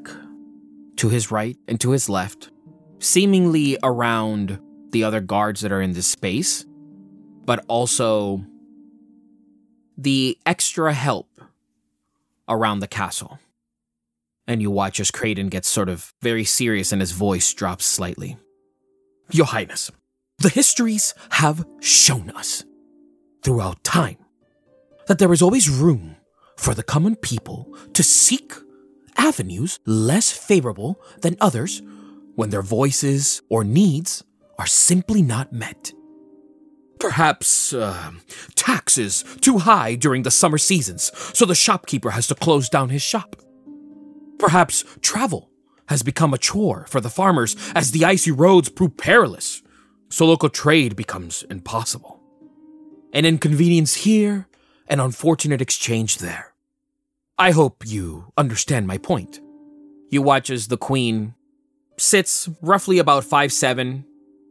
to 0.97 1.09
his 1.09 1.31
right 1.31 1.57
and 1.69 1.81
to 1.81 1.91
his 1.91 2.09
left, 2.09 2.50
seemingly 2.99 3.79
around 3.83 4.59
the 4.91 5.05
other 5.05 5.21
guards 5.21 5.61
that 5.61 5.73
are 5.73 5.83
in 5.83 5.93
this 5.93 6.07
space, 6.07 6.65
but 7.45 7.65
also 7.69 8.45
the 9.97 10.38
extra 10.47 10.93
help 10.93 11.41
around 12.49 12.81
the 12.81 12.88
castle. 12.88 13.38
And 14.47 14.62
you 14.62 14.71
watch 14.71 15.00
as 15.00 15.11
Creighton 15.11 15.49
gets 15.49 15.69
sort 15.69 15.88
of 15.88 16.15
very 16.23 16.45
serious 16.45 16.93
and 16.93 17.00
his 17.00 17.12
voice 17.12 17.53
drops 17.53 17.85
slightly. 17.85 18.37
Your 19.33 19.47
Highness, 19.47 19.91
the 20.38 20.49
histories 20.49 21.15
have 21.31 21.65
shown 21.81 22.31
us 22.31 22.65
throughout 23.43 23.83
time 23.83 24.19
that 25.09 25.19
there 25.19 25.33
is 25.33 25.43
always 25.43 25.69
room 25.69 26.17
for 26.57 26.75
the 26.75 26.83
common 26.83 27.17
people 27.17 27.76
to 27.93 28.03
seek 28.03 28.55
avenues 29.16 29.78
less 29.87 30.30
favorable 30.30 31.00
than 31.23 31.37
others 31.40 31.82
when 32.35 32.50
their 32.50 32.62
voices 32.62 33.42
or 33.49 33.64
needs 33.64 34.23
are 34.58 34.66
simply 34.66 35.23
not 35.23 35.52
met. 35.52 35.92
Perhaps 36.99 37.73
uh, 37.75 38.12
taxes 38.54 39.25
too 39.40 39.58
high 39.58 39.94
during 39.94 40.23
the 40.23 40.30
summer 40.30 40.58
seasons, 40.58 41.12
so 41.37 41.44
the 41.44 41.54
shopkeeper 41.54 42.11
has 42.11 42.26
to 42.28 42.35
close 42.35 42.68
down 42.68 42.88
his 42.88 43.02
shop. 43.02 43.37
Perhaps 44.38 44.85
travel 45.02 45.50
has 45.88 46.02
become 46.02 46.35
a 46.35 46.38
chore 46.38 46.87
for 46.88 47.00
the 47.00 47.11
farmers 47.11 47.56
as 47.75 47.90
the 47.90 48.04
icy 48.04 48.30
roads 48.30 48.68
prove 48.68 48.96
perilous, 48.96 49.62
so 50.08 50.26
local 50.26 50.49
trade 50.49 50.96
becomes 50.96 51.44
impossible. 51.50 52.20
An 53.12 53.25
inconvenience 53.25 53.94
here, 53.94 54.49
an 54.88 55.00
unfortunate 55.00 55.61
exchange 55.61 56.18
there. 56.18 56.54
I 57.38 57.50
hope 57.50 57.85
you 57.87 58.33
understand 58.38 58.87
my 58.87 58.97
point. 58.97 59.40
You 60.09 60.23
watch 60.23 60.49
as 60.49 60.69
the 60.69 60.78
queen 60.78 61.35
sits 61.99 62.49
roughly 62.62 62.99
about 62.99 63.25
five 63.25 63.52
seven, 63.52 64.07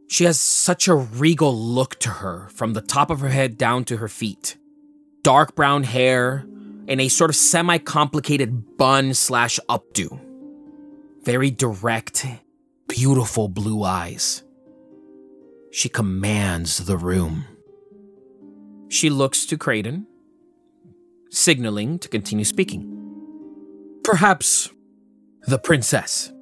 she 0.08 0.22
has 0.22 0.38
such 0.38 0.86
a 0.86 0.94
regal 0.94 1.56
look 1.56 1.98
to 2.00 2.08
her 2.08 2.48
from 2.50 2.74
the 2.74 2.80
top 2.80 3.10
of 3.10 3.18
her 3.20 3.28
head 3.28 3.58
down 3.58 3.84
to 3.86 3.96
her 3.96 4.06
feet. 4.06 4.56
Dark 5.22 5.56
brown 5.56 5.82
hair 5.82 6.46
and 6.86 7.00
a 7.00 7.08
sort 7.08 7.30
of 7.30 7.34
semi 7.34 7.78
complicated 7.78 8.76
bun 8.76 9.14
slash 9.14 9.58
updo. 9.68 10.20
Very 11.24 11.50
direct, 11.50 12.24
beautiful 12.86 13.48
blue 13.48 13.82
eyes. 13.82 14.44
She 15.72 15.88
commands 15.88 16.86
the 16.86 16.96
room. 16.96 17.46
She 18.88 19.10
looks 19.10 19.44
to 19.46 19.58
Creighton, 19.58 20.06
signaling 21.30 21.98
to 21.98 22.08
continue 22.08 22.44
speaking. 22.44 22.92
Perhaps 24.04 24.70
the 25.46 25.58
princess, 25.58 26.32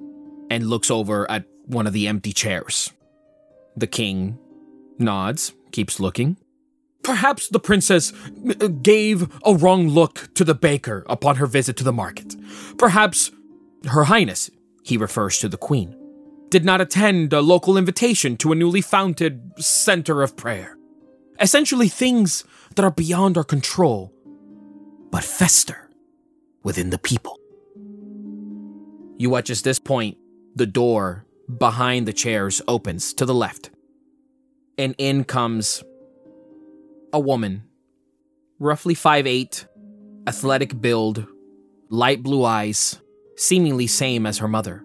and 0.49 0.67
looks 0.67 0.91
over 0.91 1.29
at 1.29 1.45
one 1.65 1.87
of 1.87 1.93
the 1.93 2.07
empty 2.07 2.31
chairs. 2.31 2.91
The 3.75 3.87
king 3.87 4.37
nods, 4.97 5.53
keeps 5.71 5.99
looking. 5.99 6.37
Perhaps 7.03 7.49
the 7.49 7.59
princess 7.59 8.13
uh, 8.61 8.67
gave 8.67 9.29
a 9.45 9.53
wrong 9.53 9.89
look 9.89 10.33
to 10.35 10.43
the 10.43 10.55
baker 10.55 11.05
upon 11.07 11.35
her 11.35 11.45
visit 11.45 11.77
to 11.77 11.83
the 11.83 11.93
market. 11.93 12.35
Perhaps 12.77 13.31
her 13.87 14.05
highness, 14.05 14.49
he 14.83 14.97
refers 14.97 15.37
to 15.39 15.49
the 15.49 15.57
queen, 15.57 15.95
did 16.49 16.65
not 16.65 16.81
attend 16.81 17.33
a 17.33 17.41
local 17.41 17.77
invitation 17.77 18.37
to 18.37 18.51
a 18.51 18.55
newly 18.55 18.81
founded 18.81 19.51
center 19.57 20.23
of 20.23 20.35
prayer. 20.35 20.77
Essentially, 21.39 21.89
things 21.89 22.43
that 22.75 22.85
are 22.85 22.91
beyond 22.91 23.37
our 23.37 23.43
control, 23.43 24.13
but 25.15 25.23
fester 25.23 25.89
within 26.63 26.89
the 26.89 26.97
people. 26.97 27.39
You 29.17 29.29
watch 29.29 29.49
as 29.49 29.61
this 29.61 29.79
point, 29.79 30.17
the 30.57 30.65
door 30.65 31.25
behind 31.57 32.05
the 32.05 32.11
chairs 32.11 32.61
opens 32.67 33.13
to 33.13 33.25
the 33.25 33.33
left. 33.33 33.69
And 34.77 34.93
in 34.97 35.23
comes 35.23 35.85
a 37.13 37.19
woman, 37.21 37.63
roughly 38.59 38.93
five 38.93 39.25
eight, 39.25 39.65
athletic 40.27 40.81
build, 40.81 41.25
light 41.89 42.21
blue 42.21 42.43
eyes, 42.43 42.99
seemingly 43.37 43.87
same 43.87 44.25
as 44.25 44.39
her 44.39 44.49
mother. 44.49 44.83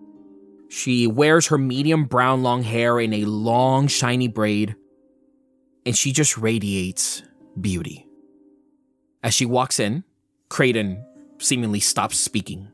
She 0.69 1.09
wears 1.09 1.49
her 1.49 1.59
medium 1.59 2.05
brown 2.05 2.45
long 2.45 2.63
hair 2.63 3.01
in 3.01 3.13
a 3.15 3.25
long, 3.25 3.89
shiny 3.89 4.29
braid, 4.29 4.77
and 5.85 5.99
she 5.99 6.13
just 6.13 6.39
radiates 6.39 7.25
beauty. 7.61 8.07
As 9.25 9.35
she 9.35 9.45
walks 9.45 9.81
in, 9.81 10.05
Creighton 10.51 11.07
seemingly 11.39 11.81
stops 11.81 12.19
speaking 12.19 12.69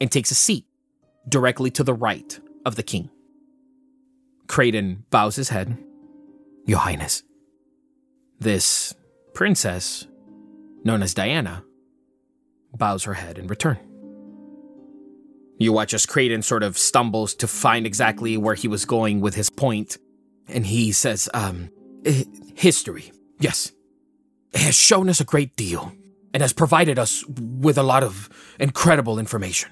and 0.00 0.10
takes 0.10 0.32
a 0.32 0.34
seat 0.34 0.64
directly 1.28 1.70
to 1.70 1.84
the 1.84 1.94
right 1.94 2.40
of 2.66 2.74
the 2.74 2.82
king. 2.82 3.10
Creighton 4.48 5.04
bows 5.10 5.36
his 5.36 5.50
head. 5.50 5.78
Your 6.66 6.78
Highness. 6.78 7.22
This 8.40 8.94
princess, 9.34 10.06
known 10.84 11.02
as 11.02 11.14
Diana, 11.14 11.64
bows 12.74 13.04
her 13.04 13.14
head 13.14 13.38
in 13.38 13.46
return. 13.46 13.78
You 15.58 15.72
watch 15.72 15.94
as 15.94 16.06
Creighton 16.06 16.42
sort 16.42 16.62
of 16.62 16.78
stumbles 16.78 17.34
to 17.36 17.46
find 17.46 17.86
exactly 17.86 18.36
where 18.36 18.54
he 18.54 18.68
was 18.68 18.84
going 18.84 19.20
with 19.20 19.34
his 19.34 19.50
point, 19.50 19.96
and 20.48 20.66
he 20.66 20.92
says, 20.92 21.28
um, 21.34 21.70
history, 22.54 23.12
yes. 23.38 23.70
It 24.52 24.60
has 24.60 24.74
shown 24.74 25.08
us 25.08 25.20
a 25.20 25.24
great 25.24 25.56
deal 25.56 25.92
and 26.34 26.40
has 26.40 26.52
provided 26.52 26.98
us 26.98 27.24
with 27.28 27.76
a 27.78 27.82
lot 27.82 28.02
of 28.02 28.28
incredible 28.58 29.18
information. 29.18 29.70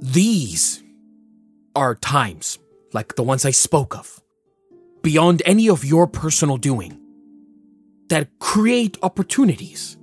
These 0.00 0.82
are 1.74 1.94
times 1.94 2.58
like 2.92 3.16
the 3.16 3.22
ones 3.22 3.44
I 3.44 3.50
spoke 3.50 3.96
of, 3.96 4.22
beyond 5.02 5.42
any 5.44 5.68
of 5.68 5.84
your 5.84 6.06
personal 6.06 6.56
doing, 6.56 7.00
that 8.08 8.38
create 8.38 8.96
opportunities 9.02 9.96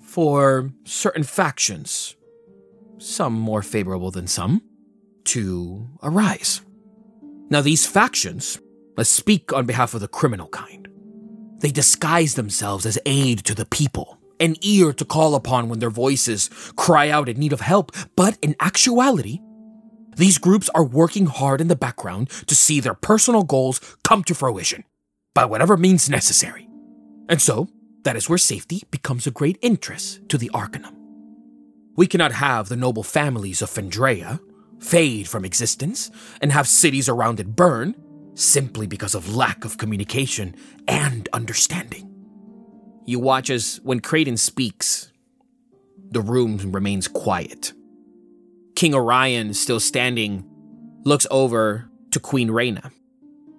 for 0.00 0.70
certain 0.84 1.24
factions, 1.24 2.14
some 2.98 3.32
more 3.32 3.62
favorable 3.62 4.10
than 4.10 4.26
some, 4.26 4.62
to 5.24 5.88
arise. 6.02 6.60
Now, 7.50 7.60
these 7.60 7.86
factions, 7.86 8.60
let's 8.96 9.10
speak 9.10 9.52
on 9.52 9.66
behalf 9.66 9.94
of 9.94 10.00
the 10.00 10.08
criminal 10.08 10.48
kind. 10.48 10.88
They 11.58 11.70
disguise 11.70 12.34
themselves 12.34 12.86
as 12.86 12.98
aid 13.06 13.44
to 13.46 13.54
the 13.54 13.66
people, 13.66 14.18
an 14.40 14.56
ear 14.62 14.92
to 14.92 15.04
call 15.04 15.34
upon 15.34 15.68
when 15.68 15.78
their 15.78 15.90
voices 15.90 16.48
cry 16.76 17.08
out 17.08 17.28
in 17.28 17.38
need 17.38 17.52
of 17.52 17.60
help, 17.60 17.92
but 18.16 18.38
in 18.42 18.56
actuality, 18.60 19.40
these 20.16 20.38
groups 20.38 20.70
are 20.74 20.84
working 20.84 21.26
hard 21.26 21.60
in 21.60 21.68
the 21.68 21.76
background 21.76 22.30
to 22.46 22.54
see 22.54 22.80
their 22.80 22.94
personal 22.94 23.42
goals 23.42 23.80
come 24.04 24.22
to 24.24 24.34
fruition 24.34 24.84
by 25.34 25.44
whatever 25.44 25.76
means 25.76 26.08
necessary. 26.08 26.68
And 27.28 27.40
so, 27.40 27.68
that 28.04 28.16
is 28.16 28.28
where 28.28 28.38
safety 28.38 28.82
becomes 28.90 29.26
a 29.26 29.32
great 29.32 29.58
interest 29.62 30.28
to 30.28 30.38
the 30.38 30.50
Arcanum. 30.54 30.94
We 31.96 32.06
cannot 32.06 32.32
have 32.32 32.68
the 32.68 32.76
noble 32.76 33.02
families 33.02 33.62
of 33.62 33.70
Fendraeya 33.70 34.40
fade 34.80 35.28
from 35.28 35.44
existence 35.44 36.10
and 36.40 36.52
have 36.52 36.68
cities 36.68 37.08
around 37.08 37.40
it 37.40 37.56
burn 37.56 37.94
simply 38.34 38.86
because 38.86 39.14
of 39.14 39.34
lack 39.34 39.64
of 39.64 39.78
communication 39.78 40.54
and 40.86 41.28
understanding. 41.32 42.13
You 43.06 43.20
watch 43.20 43.50
as, 43.50 43.80
when 43.82 44.00
Creighton 44.00 44.36
speaks, 44.36 45.12
the 46.10 46.20
room 46.20 46.58
remains 46.72 47.08
quiet. 47.08 47.72
King 48.76 48.94
Orion, 48.94 49.54
still 49.54 49.80
standing, 49.80 50.44
looks 51.04 51.26
over 51.30 51.90
to 52.10 52.20
Queen 52.20 52.50
Reina 52.50 52.90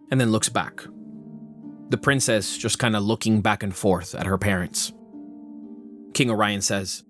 and 0.10 0.20
then 0.20 0.32
looks 0.32 0.50
back. 0.50 0.82
The 1.90 1.98
princess 1.98 2.58
just 2.58 2.80
kind 2.80 2.96
of 2.96 3.04
looking 3.04 3.42
back 3.42 3.62
and 3.62 3.76
forth 3.76 4.16
at 4.16 4.26
her 4.26 4.38
parents. 4.38 4.92
King 6.14 6.32
Orion 6.32 6.62
says, 6.62 7.04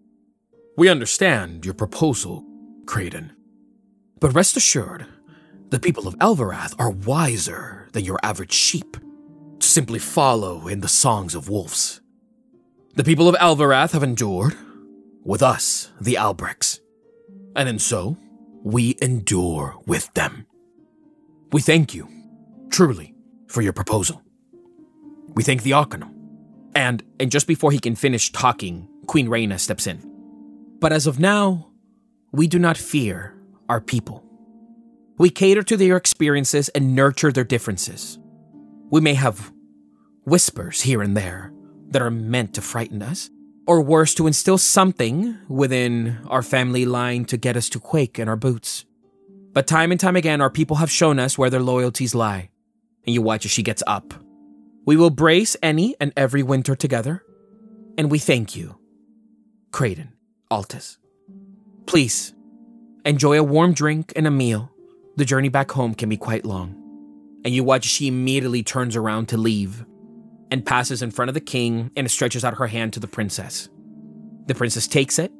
We 0.77 0.89
understand 0.89 1.63
your 1.63 1.73
proposal, 1.73 2.45
Creighton. 2.85 3.31
But 4.19 4.33
rest 4.33 4.57
assured, 4.57 5.05
the 5.69 5.79
people 5.79 6.07
of 6.07 6.17
Elverath 6.19 6.75
are 6.77 6.89
wiser 6.89 7.87
than 7.93 8.03
your 8.03 8.19
average 8.23 8.53
sheep 8.53 8.97
to 9.59 9.67
simply 9.67 9.99
follow 9.99 10.67
in 10.67 10.81
the 10.81 10.87
songs 10.87 11.35
of 11.35 11.49
wolves. 11.49 12.01
The 12.95 13.03
people 13.03 13.27
of 13.27 13.35
Alvarath 13.35 13.91
have 13.91 14.03
endured, 14.03 14.55
with 15.21 15.43
us, 15.43 15.91
the 15.99 16.13
Albrechts. 16.13 16.79
And 17.53 17.67
in 17.67 17.77
so, 17.77 18.15
we 18.63 18.95
endure 19.01 19.75
with 19.85 20.13
them. 20.13 20.45
We 21.51 21.59
thank 21.59 21.93
you, 21.93 22.07
truly, 22.69 23.13
for 23.49 23.61
your 23.61 23.73
proposal. 23.73 24.21
We 25.33 25.43
thank 25.43 25.63
the 25.63 25.73
Arcanum. 25.73 26.09
And, 26.73 27.03
and 27.19 27.29
just 27.29 27.47
before 27.47 27.73
he 27.73 27.79
can 27.79 27.97
finish 27.97 28.31
talking, 28.31 28.87
Queen 29.07 29.27
Reina 29.27 29.59
steps 29.59 29.87
in. 29.87 29.99
But 30.79 30.93
as 30.93 31.05
of 31.05 31.19
now, 31.19 31.71
we 32.31 32.47
do 32.47 32.59
not 32.59 32.77
fear 32.77 33.35
our 33.67 33.81
people. 33.81 34.23
We 35.17 35.29
cater 35.29 35.63
to 35.63 35.75
their 35.75 35.97
experiences 35.97 36.69
and 36.69 36.95
nurture 36.95 37.33
their 37.33 37.43
differences. 37.43 38.19
We 38.89 39.01
may 39.01 39.15
have 39.15 39.51
whispers 40.23 40.79
here 40.79 41.01
and 41.01 41.17
there 41.17 41.51
that 41.89 42.01
are 42.01 42.11
meant 42.11 42.53
to 42.55 42.61
frighten 42.61 43.01
us, 43.01 43.29
or 43.67 43.81
worse, 43.81 44.13
to 44.15 44.27
instill 44.27 44.57
something 44.57 45.37
within 45.47 46.17
our 46.27 46.41
family 46.41 46.85
line 46.85 47.25
to 47.25 47.37
get 47.37 47.57
us 47.57 47.69
to 47.69 47.79
quake 47.79 48.19
in 48.19 48.27
our 48.27 48.35
boots. 48.35 48.85
But 49.53 49.67
time 49.67 49.91
and 49.91 49.99
time 49.99 50.15
again, 50.15 50.41
our 50.41 50.49
people 50.49 50.77
have 50.77 50.91
shown 50.91 51.19
us 51.19 51.37
where 51.37 51.49
their 51.49 51.61
loyalties 51.61 52.13
lie. 52.13 52.49
And 53.05 53.13
you 53.13 53.21
watch 53.21 53.45
as 53.45 53.51
she 53.51 53.63
gets 53.63 53.83
up 53.85 54.13
we 54.85 54.95
will 54.95 55.09
brace 55.09 55.57
any 55.63 55.95
and 55.99 56.13
every 56.15 56.43
winter 56.43 56.75
together, 56.75 57.23
and 57.97 58.11
we 58.11 58.19
thank 58.19 58.55
you, 58.55 58.77
Creighton, 59.71 60.13
Altus. 60.51 60.97
Please, 61.87 62.33
enjoy 63.03 63.39
a 63.39 63.43
warm 63.43 63.73
drink 63.73 64.13
and 64.15 64.27
a 64.27 64.31
meal. 64.31 64.71
The 65.17 65.25
journey 65.25 65.49
back 65.49 65.71
home 65.71 65.95
can 65.95 66.07
be 66.07 66.17
quite 66.17 66.45
long. 66.45 66.81
And 67.43 67.53
you 67.53 67.63
watch 67.63 67.85
as 67.85 67.91
she 67.91 68.07
immediately 68.07 68.61
turns 68.61 68.95
around 68.95 69.27
to 69.29 69.37
leave 69.37 69.85
and 70.51 70.65
passes 70.65 71.01
in 71.01 71.11
front 71.11 71.29
of 71.29 71.35
the 71.35 71.41
king 71.41 71.91
and 71.95 72.09
stretches 72.09 72.45
out 72.45 72.57
her 72.57 72.67
hand 72.67 72.93
to 72.93 72.99
the 72.99 73.07
princess. 73.07 73.69
The 74.47 74.55
princess 74.55 74.87
takes 74.87 75.17
it, 75.19 75.31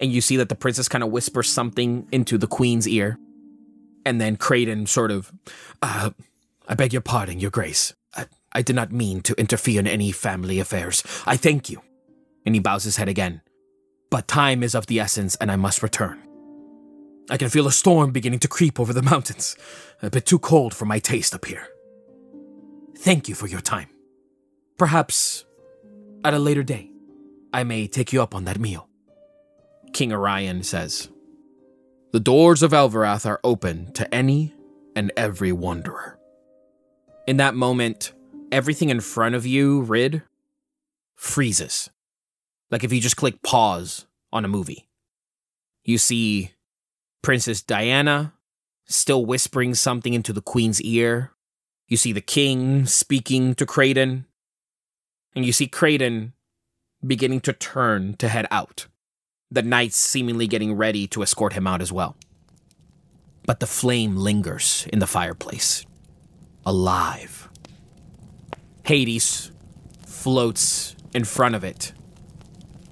and 0.00 0.12
you 0.12 0.20
see 0.20 0.36
that 0.36 0.48
the 0.48 0.54
princess 0.54 0.88
kind 0.88 1.04
of 1.04 1.10
whispers 1.10 1.48
something 1.48 2.08
into 2.10 2.38
the 2.38 2.46
queen's 2.46 2.88
ear. 2.88 3.18
And 4.04 4.20
then 4.20 4.36
Creighton 4.36 4.86
sort 4.86 5.10
of, 5.10 5.30
uh, 5.82 6.10
I 6.66 6.74
beg 6.74 6.92
your 6.92 7.02
pardon, 7.02 7.38
your 7.38 7.50
grace. 7.50 7.94
I 8.52 8.62
did 8.62 8.74
not 8.74 8.90
mean 8.90 9.20
to 9.22 9.34
interfere 9.38 9.78
in 9.78 9.86
any 9.86 10.10
family 10.10 10.58
affairs. 10.58 11.04
I 11.26 11.36
thank 11.36 11.70
you. 11.70 11.82
And 12.44 12.54
he 12.54 12.60
bows 12.60 12.84
his 12.84 12.96
head 12.96 13.08
again. 13.08 13.42
But 14.10 14.26
time 14.26 14.62
is 14.62 14.74
of 14.74 14.86
the 14.86 14.98
essence, 14.98 15.36
and 15.36 15.52
I 15.52 15.56
must 15.56 15.82
return. 15.82 16.20
I 17.28 17.36
can 17.36 17.48
feel 17.48 17.68
a 17.68 17.72
storm 17.72 18.10
beginning 18.10 18.40
to 18.40 18.48
creep 18.48 18.80
over 18.80 18.92
the 18.92 19.02
mountains. 19.02 19.56
A 20.02 20.10
bit 20.10 20.26
too 20.26 20.40
cold 20.40 20.74
for 20.74 20.84
my 20.84 20.98
taste 20.98 21.34
up 21.34 21.44
here. 21.44 21.68
Thank 22.98 23.28
you 23.28 23.36
for 23.36 23.46
your 23.46 23.60
time. 23.60 23.89
Perhaps 24.80 25.44
at 26.24 26.32
a 26.32 26.38
later 26.38 26.62
day, 26.62 26.90
I 27.52 27.64
may 27.64 27.86
take 27.86 28.14
you 28.14 28.22
up 28.22 28.34
on 28.34 28.44
that 28.44 28.58
meal. 28.58 28.88
King 29.92 30.10
Orion 30.10 30.62
says, 30.62 31.10
The 32.12 32.18
doors 32.18 32.62
of 32.62 32.70
Elverath 32.70 33.26
are 33.26 33.40
open 33.44 33.92
to 33.92 34.14
any 34.14 34.54
and 34.96 35.12
every 35.18 35.52
wanderer. 35.52 36.18
In 37.26 37.36
that 37.36 37.54
moment, 37.54 38.14
everything 38.50 38.88
in 38.88 39.00
front 39.00 39.34
of 39.34 39.44
you, 39.44 39.82
Rid, 39.82 40.22
freezes. 41.14 41.90
Like 42.70 42.82
if 42.82 42.90
you 42.90 43.02
just 43.02 43.18
click 43.18 43.42
pause 43.42 44.06
on 44.32 44.46
a 44.46 44.48
movie. 44.48 44.88
You 45.84 45.98
see 45.98 46.52
Princess 47.20 47.60
Diana 47.60 48.32
still 48.86 49.26
whispering 49.26 49.74
something 49.74 50.14
into 50.14 50.32
the 50.32 50.40
queen's 50.40 50.80
ear. 50.80 51.32
You 51.86 51.98
see 51.98 52.14
the 52.14 52.22
king 52.22 52.86
speaking 52.86 53.54
to 53.56 53.66
Creighton. 53.66 54.24
And 55.34 55.44
you 55.44 55.52
see 55.52 55.66
Creighton 55.66 56.32
beginning 57.06 57.40
to 57.42 57.52
turn 57.52 58.14
to 58.14 58.28
head 58.28 58.46
out. 58.50 58.86
The 59.50 59.62
knights 59.62 59.96
seemingly 59.96 60.46
getting 60.46 60.74
ready 60.74 61.06
to 61.08 61.22
escort 61.22 61.54
him 61.54 61.66
out 61.66 61.80
as 61.80 61.92
well. 61.92 62.16
But 63.46 63.60
the 63.60 63.66
flame 63.66 64.16
lingers 64.16 64.86
in 64.92 64.98
the 64.98 65.06
fireplace, 65.06 65.84
alive 66.64 67.40
Hades 68.90 69.52
floats 70.04 70.96
in 71.14 71.22
front 71.22 71.54
of 71.54 71.62
it 71.62 71.92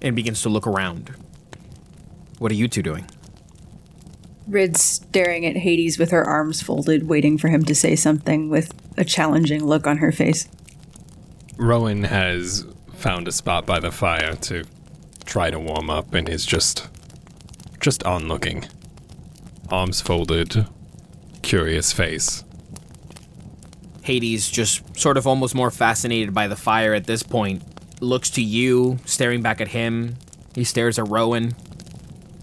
and 0.01 0.15
begins 0.15 0.43
to 0.43 0.49
look 0.49 0.65
around. 0.65 1.13
What 2.39 2.53
are 2.53 2.55
you 2.55 2.69
two 2.69 2.83
doing? 2.83 3.05
Rid's 4.47 4.81
staring 4.81 5.45
at 5.45 5.57
Hades 5.57 5.99
with 5.99 6.13
her 6.13 6.25
arms 6.25 6.63
folded, 6.63 7.09
waiting 7.09 7.37
for 7.37 7.49
him 7.49 7.65
to 7.65 7.75
say 7.75 7.97
something 7.97 8.49
with 8.49 8.73
a 8.97 9.05
challenging 9.05 9.67
look 9.67 9.89
on 9.89 9.99
her 9.99 10.13
face. 10.13 10.49
Rowan 11.59 12.05
has 12.05 12.65
found 12.95 13.27
a 13.27 13.33
spot 13.33 13.67
by 13.67 13.81
the 13.81 13.91
fire 13.91 14.35
to 14.37 14.65
try 15.27 15.51
to 15.51 15.59
warm 15.59 15.91
up 15.91 16.15
and 16.15 16.29
is 16.29 16.47
just 16.47 16.89
just 17.81 18.05
onlooking. 18.05 18.65
Arms 19.69 20.01
folded, 20.01 20.67
curious 21.43 21.93
face. 21.93 22.45
Hades, 24.03 24.49
just 24.49 24.99
sort 24.99 25.17
of 25.17 25.27
almost 25.27 25.55
more 25.55 25.71
fascinated 25.71 26.33
by 26.33 26.47
the 26.47 26.57
fire 26.57 26.95
at 26.95 27.07
this 27.07 27.23
point, 27.23 27.63
looks 28.01 28.31
to 28.31 28.43
you, 28.43 28.99
staring 29.05 29.43
back 29.43 29.61
at 29.61 29.69
him. 29.69 30.17
He 30.55 30.65
stares 30.65 30.99
at 30.99 31.09
Rowan. 31.09 31.55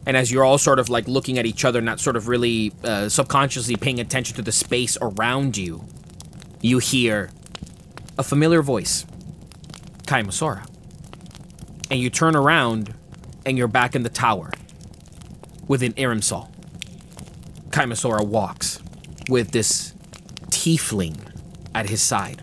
And 0.06 0.15
as 0.15 0.32
you're 0.32 0.43
all 0.43 0.58
sort 0.58 0.78
of 0.78 0.89
like 0.89 1.08
looking 1.08 1.39
at 1.39 1.45
each 1.45 1.65
other, 1.65 1.82
not 1.82 1.99
sort 1.99 2.15
of 2.15 2.28
really 2.28 2.73
uh, 2.84 3.10
subconsciously 3.10 3.78
paying 3.78 3.99
attention 3.99 4.36
to 4.36 4.41
the 4.41 4.51
space 4.51 4.97
around 5.01 5.58
you, 5.58 5.86
you 6.62 6.78
hear 6.80 7.32
a 8.17 8.23
familiar 8.23 8.62
voice 8.62 9.06
Kaimasora. 10.04 10.67
And 11.89 11.99
you 11.99 12.10
turn 12.10 12.36
around 12.36 12.93
and 13.45 13.58
you're 13.58 13.67
back 13.67 13.95
in 13.95 14.04
the 14.04 14.10
tower 14.10 14.51
With 15.67 15.82
within 15.82 15.93
Irimsal. 15.93 16.49
Kaimasora 17.69 18.25
walks 18.25 18.82
with 19.30 19.51
this 19.51 19.93
tiefling 20.49 21.17
at 21.73 21.89
his 21.89 22.01
side. 22.01 22.41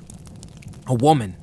A 0.86 0.94
woman, 0.94 1.36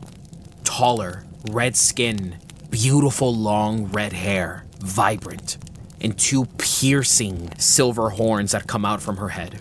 taller, 0.63 1.25
red 1.49 1.75
skin, 1.75 2.37
beautiful 2.69 3.33
long 3.33 3.85
red 3.85 4.13
hair, 4.13 4.65
vibrant, 4.79 5.57
and 5.99 6.17
two 6.17 6.45
piercing 6.57 7.49
silver 7.57 8.11
horns 8.11 8.51
that 8.51 8.67
come 8.67 8.85
out 8.85 9.01
from 9.01 9.17
her 9.17 9.29
head. 9.29 9.59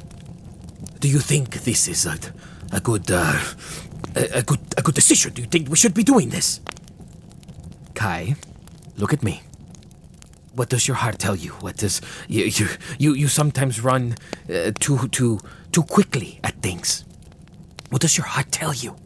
Do 1.00 1.08
you 1.08 1.20
think 1.20 1.62
this 1.62 1.88
is 1.88 2.04
a, 2.06 2.18
a 2.72 2.80
good 2.80 3.10
uh, 3.10 3.40
a, 4.14 4.38
a 4.38 4.42
good 4.42 4.60
a 4.76 4.82
good 4.82 4.94
decision? 4.94 5.32
Do 5.34 5.42
you 5.42 5.48
think 5.48 5.68
we 5.68 5.76
should 5.76 5.94
be 5.94 6.04
doing 6.04 6.30
this? 6.30 6.60
Kai, 7.94 8.36
look 8.96 9.12
at 9.12 9.22
me. 9.22 9.42
What 10.54 10.68
does 10.68 10.88
your 10.88 10.96
heart 10.96 11.18
tell 11.18 11.36
you? 11.36 11.52
What 11.60 11.76
does 11.76 12.00
you 12.28 12.44
you 12.44 12.66
you, 12.98 13.14
you 13.14 13.28
sometimes 13.28 13.80
run 13.80 14.14
uh, 14.48 14.72
too 14.78 15.08
too 15.08 15.40
too 15.72 15.82
quickly 15.82 16.40
at 16.42 16.60
things? 16.62 17.04
What 17.90 18.02
does 18.02 18.16
your 18.16 18.26
heart 18.26 18.50
tell 18.52 18.74
you? 18.74 18.96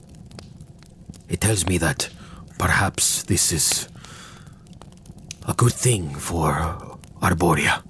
It 1.29 1.41
tells 1.41 1.67
me 1.67 1.79
that 1.79 2.11
perhaps 2.59 3.23
this 3.23 3.53
is 3.53 3.89
a 5.47 5.55
good 5.55 5.73
thing 5.73 6.15
for 6.15 6.53
Arborea. 7.21 7.83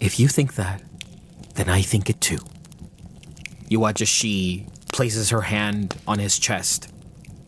If 0.00 0.18
you 0.20 0.28
think 0.28 0.54
that, 0.56 0.82
then 1.54 1.68
I 1.68 1.82
think 1.82 2.10
it 2.10 2.20
too. 2.20 2.38
You 3.68 3.80
watch 3.80 4.02
as 4.02 4.08
she 4.08 4.66
places 4.94 5.30
her 5.30 5.40
hand 5.40 5.96
on 6.06 6.20
his 6.20 6.38
chest, 6.38 6.88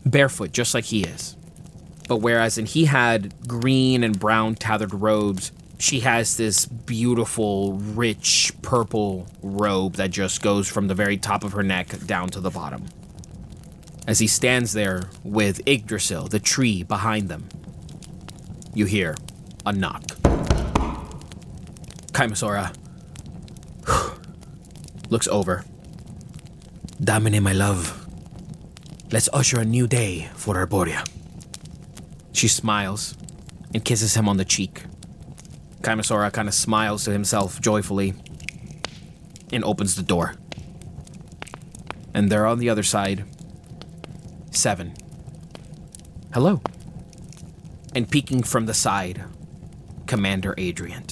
barefoot, 0.05 0.51
just 0.51 0.73
like 0.73 0.83
he 0.83 1.03
is. 1.03 1.37
But 2.09 2.17
whereas 2.17 2.57
in 2.57 2.65
he 2.65 2.85
had 2.85 3.33
green 3.47 4.03
and 4.03 4.19
brown 4.19 4.55
tattered 4.55 4.93
robes, 4.93 5.53
she 5.79 6.01
has 6.01 6.35
this 6.35 6.65
beautiful, 6.65 7.75
rich 7.75 8.51
purple 8.61 9.27
robe 9.41 9.93
that 9.93 10.11
just 10.11 10.41
goes 10.41 10.67
from 10.67 10.89
the 10.89 10.93
very 10.93 11.15
top 11.15 11.45
of 11.45 11.53
her 11.53 11.63
neck 11.63 12.05
down 12.05 12.27
to 12.31 12.41
the 12.41 12.49
bottom. 12.49 12.83
As 14.05 14.19
he 14.19 14.27
stands 14.27 14.73
there 14.73 15.03
with 15.23 15.61
Yggdrasil, 15.65 16.27
the 16.27 16.39
tree 16.39 16.83
behind 16.83 17.29
them, 17.29 17.47
you 18.73 18.85
hear 18.85 19.15
a 19.65 19.71
knock. 19.71 20.03
Kaimasora 22.11 22.75
looks 25.09 25.29
over. 25.29 25.63
Damine, 26.99 27.41
my 27.41 27.53
love, 27.53 28.07
let's 29.11 29.29
usher 29.31 29.59
a 29.59 29.65
new 29.65 29.87
day 29.87 30.29
for 30.35 30.55
Arborea. 30.55 31.07
She 32.33 32.47
smiles 32.47 33.15
and 33.73 33.85
kisses 33.85 34.15
him 34.15 34.27
on 34.27 34.37
the 34.37 34.45
cheek. 34.45 34.83
Kaimasora 35.81 36.31
kind 36.33 36.47
of 36.47 36.53
smiles 36.53 37.05
to 37.05 37.11
himself 37.11 37.61
joyfully 37.61 38.13
and 39.51 39.63
opens 39.63 39.95
the 39.95 40.03
door. 40.03 40.35
And 42.13 42.31
there 42.31 42.45
on 42.45 42.59
the 42.59 42.69
other 42.69 42.83
side, 42.83 43.25
Seven. 44.51 44.93
Hello. 46.33 46.61
And 47.93 48.09
peeking 48.09 48.41
from 48.41 48.65
the 48.65 48.73
side, 48.73 49.23
Commander 50.07 50.55
Adrian. 50.57 51.05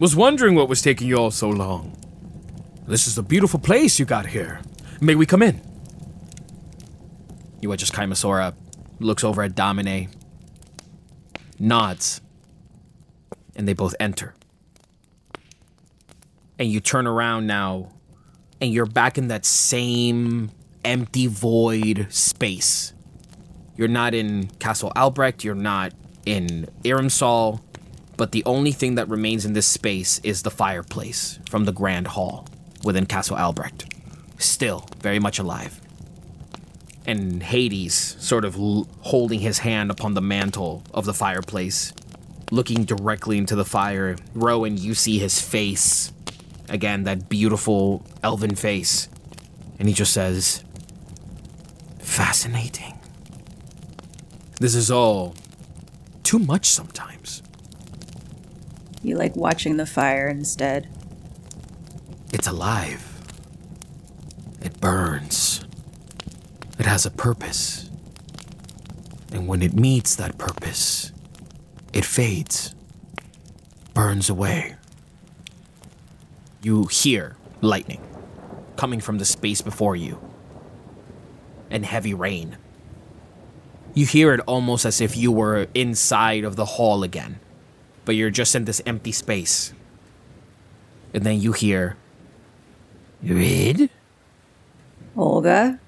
Was 0.00 0.16
wondering 0.16 0.56
what 0.56 0.68
was 0.68 0.82
taking 0.82 1.06
you 1.06 1.16
all 1.16 1.30
so 1.30 1.48
long. 1.48 1.97
This 2.88 3.06
is 3.06 3.18
a 3.18 3.22
beautiful 3.22 3.60
place 3.60 3.98
you 3.98 4.06
got 4.06 4.24
here. 4.24 4.62
May 4.98 5.14
we 5.14 5.26
come 5.26 5.42
in? 5.42 5.60
You 7.60 7.70
as 7.70 7.90
Kaimasora 7.90 8.54
looks 8.98 9.22
over 9.22 9.42
at 9.42 9.54
Domine, 9.54 10.08
nods, 11.58 12.22
and 13.54 13.68
they 13.68 13.74
both 13.74 13.94
enter. 14.00 14.34
And 16.58 16.72
you 16.72 16.80
turn 16.80 17.06
around 17.06 17.46
now, 17.46 17.92
and 18.58 18.72
you're 18.72 18.86
back 18.86 19.18
in 19.18 19.28
that 19.28 19.44
same 19.44 20.50
empty 20.82 21.26
void 21.26 22.06
space. 22.08 22.94
You're 23.76 23.88
not 23.88 24.14
in 24.14 24.46
Castle 24.60 24.92
Albrecht, 24.96 25.44
you're 25.44 25.54
not 25.54 25.92
in 26.24 26.66
Irimsal, 26.84 27.60
but 28.16 28.32
the 28.32 28.42
only 28.46 28.72
thing 28.72 28.94
that 28.94 29.10
remains 29.10 29.44
in 29.44 29.52
this 29.52 29.66
space 29.66 30.20
is 30.24 30.40
the 30.40 30.50
fireplace 30.50 31.38
from 31.50 31.66
the 31.66 31.72
Grand 31.72 32.06
Hall 32.06 32.46
within 32.84 33.06
Castle 33.06 33.36
Albrecht. 33.36 33.86
Still 34.38 34.86
very 35.00 35.18
much 35.18 35.38
alive. 35.38 35.80
And 37.06 37.42
Hades 37.42 38.16
sort 38.18 38.44
of 38.44 38.56
l- 38.56 38.86
holding 39.00 39.40
his 39.40 39.60
hand 39.60 39.90
upon 39.90 40.14
the 40.14 40.20
mantle 40.20 40.82
of 40.92 41.04
the 41.06 41.14
fireplace, 41.14 41.92
looking 42.50 42.84
directly 42.84 43.38
into 43.38 43.56
the 43.56 43.64
fire. 43.64 44.16
Rowan, 44.34 44.76
you 44.76 44.94
see 44.94 45.18
his 45.18 45.40
face. 45.40 46.12
Again, 46.68 47.04
that 47.04 47.28
beautiful 47.28 48.04
elven 48.22 48.54
face. 48.54 49.08
And 49.78 49.88
he 49.88 49.94
just 49.94 50.12
says, 50.12 50.62
Fascinating. 51.98 52.98
This 54.60 54.74
is 54.74 54.90
all 54.90 55.34
too 56.24 56.38
much 56.38 56.66
sometimes. 56.66 57.42
You 59.02 59.16
like 59.16 59.36
watching 59.36 59.76
the 59.76 59.86
fire 59.86 60.28
instead. 60.28 60.88
It's 62.32 62.46
alive. 62.46 63.04
It 64.60 64.80
burns. 64.80 65.64
It 66.78 66.86
has 66.86 67.06
a 67.06 67.10
purpose. 67.10 67.90
And 69.32 69.46
when 69.46 69.62
it 69.62 69.74
meets 69.74 70.16
that 70.16 70.38
purpose, 70.38 71.12
it 71.92 72.04
fades, 72.04 72.74
burns 73.94 74.30
away. 74.30 74.76
You 76.62 76.86
hear 76.86 77.36
lightning 77.60 78.02
coming 78.76 79.00
from 79.00 79.18
the 79.18 79.24
space 79.24 79.60
before 79.60 79.96
you 79.96 80.20
and 81.70 81.84
heavy 81.84 82.14
rain. 82.14 82.56
You 83.94 84.06
hear 84.06 84.32
it 84.32 84.40
almost 84.46 84.84
as 84.84 85.00
if 85.00 85.16
you 85.16 85.32
were 85.32 85.66
inside 85.74 86.44
of 86.44 86.56
the 86.56 86.64
hall 86.64 87.02
again, 87.02 87.40
but 88.04 88.14
you're 88.14 88.30
just 88.30 88.54
in 88.54 88.64
this 88.64 88.80
empty 88.86 89.12
space. 89.12 89.72
And 91.12 91.24
then 91.24 91.40
you 91.40 91.52
hear, 91.52 91.96
Rid? 93.22 93.90
Olga? 95.16 95.80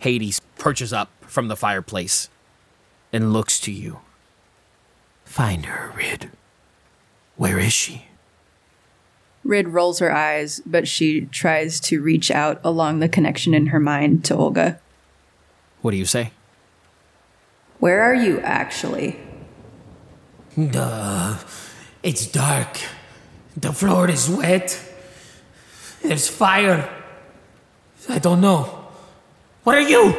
Hades 0.00 0.40
perches 0.58 0.92
up 0.92 1.10
from 1.22 1.48
the 1.48 1.56
fireplace 1.56 2.28
and 3.12 3.32
looks 3.32 3.58
to 3.60 3.72
you. 3.72 4.00
Find 5.24 5.66
her, 5.66 5.92
Rid. 5.96 6.30
Where 7.36 7.58
is 7.58 7.72
she? 7.72 8.06
Rid 9.44 9.68
rolls 9.68 9.98
her 10.00 10.12
eyes, 10.12 10.60
but 10.66 10.86
she 10.86 11.22
tries 11.26 11.80
to 11.80 12.02
reach 12.02 12.30
out 12.30 12.60
along 12.64 12.98
the 12.98 13.08
connection 13.08 13.54
in 13.54 13.66
her 13.66 13.80
mind 13.80 14.24
to 14.26 14.34
Olga. 14.34 14.80
What 15.80 15.92
do 15.92 15.96
you 15.96 16.04
say? 16.04 16.32
Where 17.78 18.02
are 18.02 18.14
you 18.14 18.40
actually? 18.40 19.18
Duh. 20.58 21.38
It's 22.02 22.26
dark. 22.26 22.78
The 23.56 23.72
floor 23.72 24.10
is 24.10 24.28
wet. 24.28 24.87
There's 26.02 26.28
fire. 26.28 26.88
I 28.08 28.18
don't 28.18 28.40
know. 28.40 28.86
What 29.64 29.76
are 29.76 29.82
you? 29.82 30.14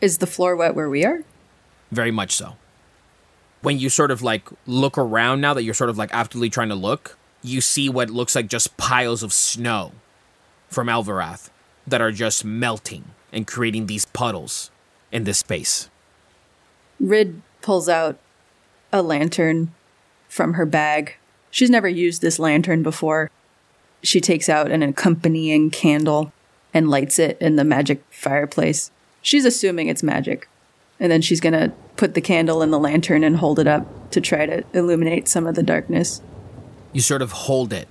Is 0.00 0.18
the 0.18 0.26
floor 0.26 0.56
wet 0.56 0.74
where 0.74 0.90
we 0.90 1.04
are? 1.04 1.22
Very 1.90 2.10
much 2.10 2.32
so. 2.32 2.56
When 3.62 3.78
you 3.78 3.88
sort 3.88 4.10
of 4.10 4.22
like 4.22 4.48
look 4.66 4.98
around 4.98 5.40
now 5.40 5.54
that 5.54 5.62
you're 5.62 5.74
sort 5.74 5.90
of 5.90 5.96
like 5.96 6.12
actively 6.12 6.50
trying 6.50 6.70
to 6.70 6.74
look, 6.74 7.16
you 7.42 7.60
see 7.60 7.88
what 7.88 8.10
looks 8.10 8.34
like 8.34 8.48
just 8.48 8.76
piles 8.76 9.22
of 9.22 9.32
snow 9.32 9.92
from 10.68 10.88
Alvarath 10.88 11.50
that 11.86 12.00
are 12.00 12.12
just 12.12 12.44
melting 12.44 13.04
and 13.32 13.46
creating 13.46 13.86
these 13.86 14.04
puddles 14.06 14.70
in 15.10 15.24
this 15.24 15.38
space. 15.38 15.88
Rid 16.98 17.42
pulls 17.60 17.88
out 17.88 18.18
a 18.92 19.02
lantern 19.02 19.72
from 20.28 20.54
her 20.54 20.66
bag. 20.66 21.16
She's 21.50 21.70
never 21.70 21.88
used 21.88 22.22
this 22.22 22.38
lantern 22.38 22.82
before. 22.82 23.30
She 24.02 24.20
takes 24.20 24.48
out 24.48 24.70
an 24.70 24.82
accompanying 24.82 25.70
candle 25.70 26.32
and 26.74 26.90
lights 26.90 27.18
it 27.18 27.38
in 27.40 27.56
the 27.56 27.64
magic 27.64 28.02
fireplace. 28.10 28.90
She's 29.20 29.44
assuming 29.44 29.88
it's 29.88 30.02
magic. 30.02 30.48
And 30.98 31.10
then 31.10 31.22
she's 31.22 31.40
going 31.40 31.52
to 31.52 31.72
put 31.96 32.14
the 32.14 32.20
candle 32.20 32.62
in 32.62 32.70
the 32.70 32.78
lantern 32.78 33.24
and 33.24 33.36
hold 33.36 33.58
it 33.58 33.66
up 33.66 34.10
to 34.12 34.20
try 34.20 34.46
to 34.46 34.64
illuminate 34.72 35.28
some 35.28 35.46
of 35.46 35.54
the 35.54 35.62
darkness. 35.62 36.22
You 36.92 37.00
sort 37.00 37.22
of 37.22 37.32
hold 37.32 37.72
it. 37.72 37.88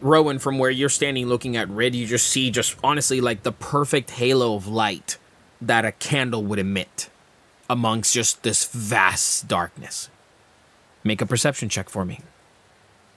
Rowan, 0.00 0.38
from 0.38 0.58
where 0.58 0.70
you're 0.70 0.88
standing 0.88 1.26
looking 1.26 1.56
at 1.56 1.68
Rid, 1.68 1.94
you 1.94 2.06
just 2.06 2.26
see 2.26 2.50
just 2.50 2.76
honestly 2.84 3.20
like 3.20 3.42
the 3.42 3.52
perfect 3.52 4.10
halo 4.10 4.54
of 4.54 4.66
light 4.66 5.16
that 5.60 5.84
a 5.84 5.92
candle 5.92 6.42
would 6.44 6.58
emit 6.58 7.08
amongst 7.70 8.12
just 8.14 8.42
this 8.42 8.66
vast 8.66 9.48
darkness. 9.48 10.10
Make 11.02 11.20
a 11.20 11.26
perception 11.26 11.68
check 11.68 11.88
for 11.88 12.04
me. 12.04 12.20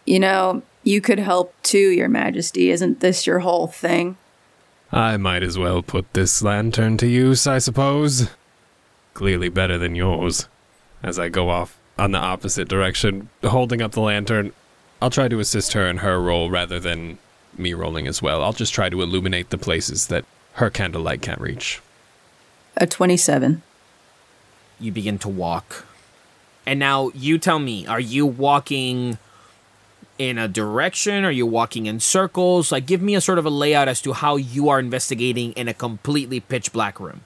You 0.05 0.19
know, 0.19 0.61
you 0.87 1.01
could 1.01 1.19
help 1.19 1.53
too, 1.63 1.89
Your 1.89 2.07
Majesty. 2.07 2.71
Isn't 2.71 3.01
this 3.01 3.27
your 3.27 3.39
whole 3.39 3.67
thing? 3.67 4.15
I 4.89 5.17
might 5.17 5.43
as 5.43 5.57
well 5.57 5.81
put 5.81 6.13
this 6.13 6.41
lantern 6.41 6.95
to 6.97 7.07
use, 7.07 7.45
I 7.45 7.57
suppose. 7.57 8.29
Clearly 9.13 9.49
better 9.49 9.77
than 9.77 9.95
yours. 9.95 10.47
As 11.03 11.19
I 11.19 11.27
go 11.27 11.49
off 11.49 11.77
on 11.99 12.11
the 12.11 12.19
opposite 12.19 12.69
direction, 12.69 13.27
holding 13.43 13.81
up 13.81 13.91
the 13.91 13.99
lantern, 13.99 14.53
I'll 15.01 15.09
try 15.09 15.27
to 15.27 15.39
assist 15.39 15.73
her 15.73 15.85
in 15.85 15.97
her 15.97 16.21
role 16.21 16.49
rather 16.49 16.79
than 16.79 17.17
me 17.57 17.73
rolling 17.73 18.07
as 18.07 18.21
well. 18.21 18.41
I'll 18.41 18.53
just 18.53 18.73
try 18.73 18.89
to 18.89 19.01
illuminate 19.01 19.49
the 19.49 19.57
places 19.57 20.07
that 20.07 20.23
her 20.53 20.69
candlelight 20.69 21.21
can't 21.21 21.41
reach. 21.41 21.81
A 22.77 22.87
27. 22.87 23.61
You 24.79 24.91
begin 24.93 25.17
to 25.19 25.27
walk. 25.27 25.85
And 26.65 26.79
now 26.79 27.11
you 27.13 27.37
tell 27.37 27.59
me, 27.59 27.85
are 27.87 27.99
you 27.99 28.25
walking 28.25 29.17
in 30.17 30.37
a 30.37 30.47
direction? 30.47 31.25
Are 31.25 31.31
you 31.31 31.45
walking 31.45 31.85
in 31.85 31.99
circles? 31.99 32.71
Like, 32.71 32.85
give 32.85 33.01
me 33.01 33.15
a 33.15 33.21
sort 33.21 33.39
of 33.39 33.45
a 33.45 33.49
layout 33.49 33.87
as 33.87 34.01
to 34.01 34.13
how 34.13 34.35
you 34.35 34.69
are 34.69 34.79
investigating 34.79 35.51
in 35.53 35.67
a 35.67 35.73
completely 35.73 36.39
pitch 36.39 36.71
black 36.71 36.99
room. 36.99 37.21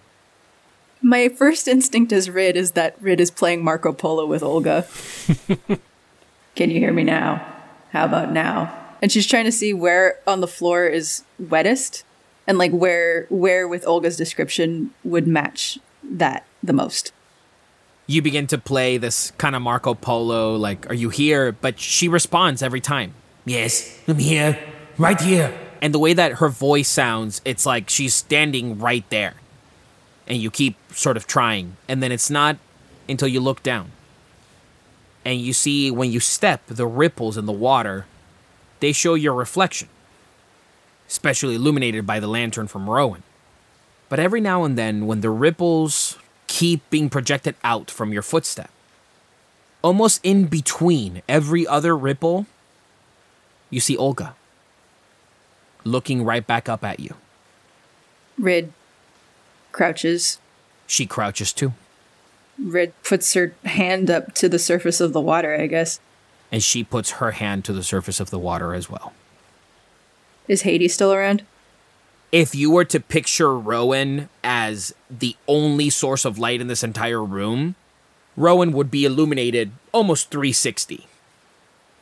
My 1.02 1.30
first 1.30 1.68
instinct 1.68 2.14
as 2.14 2.30
Rid 2.30 2.56
is 2.56 2.72
that 2.72 2.96
Rid 3.02 3.20
is 3.20 3.32
playing 3.32 3.64
Marco 3.64 3.92
Polo 3.92 4.26
with 4.26 4.44
Olga. 4.44 4.86
Can 6.56 6.70
you 6.70 6.80
hear 6.80 6.94
me 6.94 7.04
now? 7.04 7.46
How 7.92 8.06
about 8.06 8.32
now? 8.32 8.78
And 9.02 9.12
she's 9.12 9.26
trying 9.26 9.46
to 9.46 9.52
see 9.52 9.74
where 9.74 10.20
on 10.28 10.42
the 10.42 10.48
floor 10.48 10.86
is 10.86 11.24
wettest 11.40 12.04
and 12.46 12.58
like 12.58 12.72
where 12.72 13.26
where 13.30 13.68
with 13.68 13.86
Olga's 13.88 14.16
description 14.16 14.92
would 15.04 15.28
match 15.28 15.80
that 16.04 16.46
the 16.62 16.74
most. 16.74 17.12
You 18.12 18.22
begin 18.22 18.46
to 18.48 18.58
play 18.58 18.98
this 18.98 19.32
kind 19.38 19.56
of 19.56 19.62
Marco 19.62 19.94
Polo, 19.94 20.58
like, 20.58 20.90
are 20.90 20.94
you 20.94 21.08
here? 21.08 21.54
But 21.54 21.80
she 21.80 22.10
responds 22.10 22.62
every 22.62 22.82
time. 22.82 23.14
Yes, 23.46 23.98
I'm 24.06 24.18
here. 24.18 24.60
Right 24.98 25.20
here. 25.22 25.58
And 25.82 25.94
the 25.94 26.00
way 26.00 26.12
that 26.12 26.34
her 26.34 26.50
voice 26.50 26.90
sounds, 26.90 27.42
it's 27.46 27.66
like 27.66 27.90
she's 27.90 28.14
standing 28.14 28.78
right 28.78 29.10
there. 29.10 29.36
And 30.28 30.40
you 30.40 30.52
keep 30.52 30.76
sort 30.92 31.16
of 31.16 31.26
trying. 31.26 31.78
And 31.88 32.04
then 32.04 32.12
it's 32.12 32.30
not 32.30 32.58
until 33.08 33.30
you 33.30 33.40
look 33.40 33.64
down. 33.64 33.94
And 35.24 35.40
you 35.40 35.54
see 35.54 35.90
when 35.90 36.12
you 36.12 36.20
step, 36.20 36.66
the 36.68 36.86
ripples 36.86 37.38
in 37.38 37.46
the 37.46 37.54
water, 37.54 38.08
they 38.82 38.92
show 38.92 39.14
your 39.14 39.34
reflection, 39.34 39.88
especially 41.08 41.56
illuminated 41.56 42.06
by 42.06 42.20
the 42.20 42.28
lantern 42.28 42.68
from 42.68 42.90
Rowan. 42.90 43.24
But 44.10 44.20
every 44.20 44.42
now 44.42 44.66
and 44.66 44.78
then, 44.78 45.08
when 45.08 45.22
the 45.22 45.30
ripples 45.30 46.18
keep 46.52 46.88
being 46.90 47.10
projected 47.10 47.56
out 47.64 47.90
from 47.90 48.12
your 48.12 48.22
footstep, 48.22 48.70
almost 49.82 50.20
in 50.22 50.48
between 50.48 51.22
every 51.30 51.66
other 51.66 51.98
ripple, 51.98 52.46
you 53.70 53.80
see 53.80 53.96
Olga 53.96 54.36
looking 55.86 56.26
right 56.26 56.46
back 56.46 56.68
up 56.68 56.84
at 56.84 57.00
you. 57.00 57.16
Rid 58.38 58.74
crouches. 59.72 60.40
She 60.88 61.06
crouches 61.06 61.54
too, 61.54 61.72
Rid 62.62 62.92
puts 63.04 63.34
her 63.34 63.54
hand 63.64 64.12
up 64.12 64.34
to 64.36 64.50
the 64.50 64.60
surface 64.60 65.00
of 65.00 65.14
the 65.14 65.22
water, 65.22 65.56
I 65.56 65.68
guess. 65.68 66.00
and 66.52 66.62
she 66.62 66.84
puts 66.84 67.12
her 67.12 67.32
hand 67.32 67.64
to 67.66 67.74
the 67.74 67.82
surface 67.82 68.20
of 68.20 68.30
the 68.30 68.38
water 68.38 68.74
as 68.76 68.90
well. 68.90 69.14
Is 70.50 70.64
Hades 70.64 70.94
still 70.94 71.14
around? 71.14 71.44
If 72.32 72.56
you 72.56 72.72
were 72.72 72.86
to 72.86 73.00
picture 73.02 73.58
Rowan 73.58 74.30
as 74.42 74.96
the 75.10 75.36
only 75.50 75.90
source 75.90 76.24
of 76.24 76.40
light 76.40 76.62
in 76.62 76.68
this 76.68 76.84
entire 76.84 77.24
room, 77.24 77.76
Rowan 78.38 78.72
would 78.72 78.90
be 78.90 79.04
illuminated 79.04 79.74
almost 79.92 80.32
360. 80.32 81.08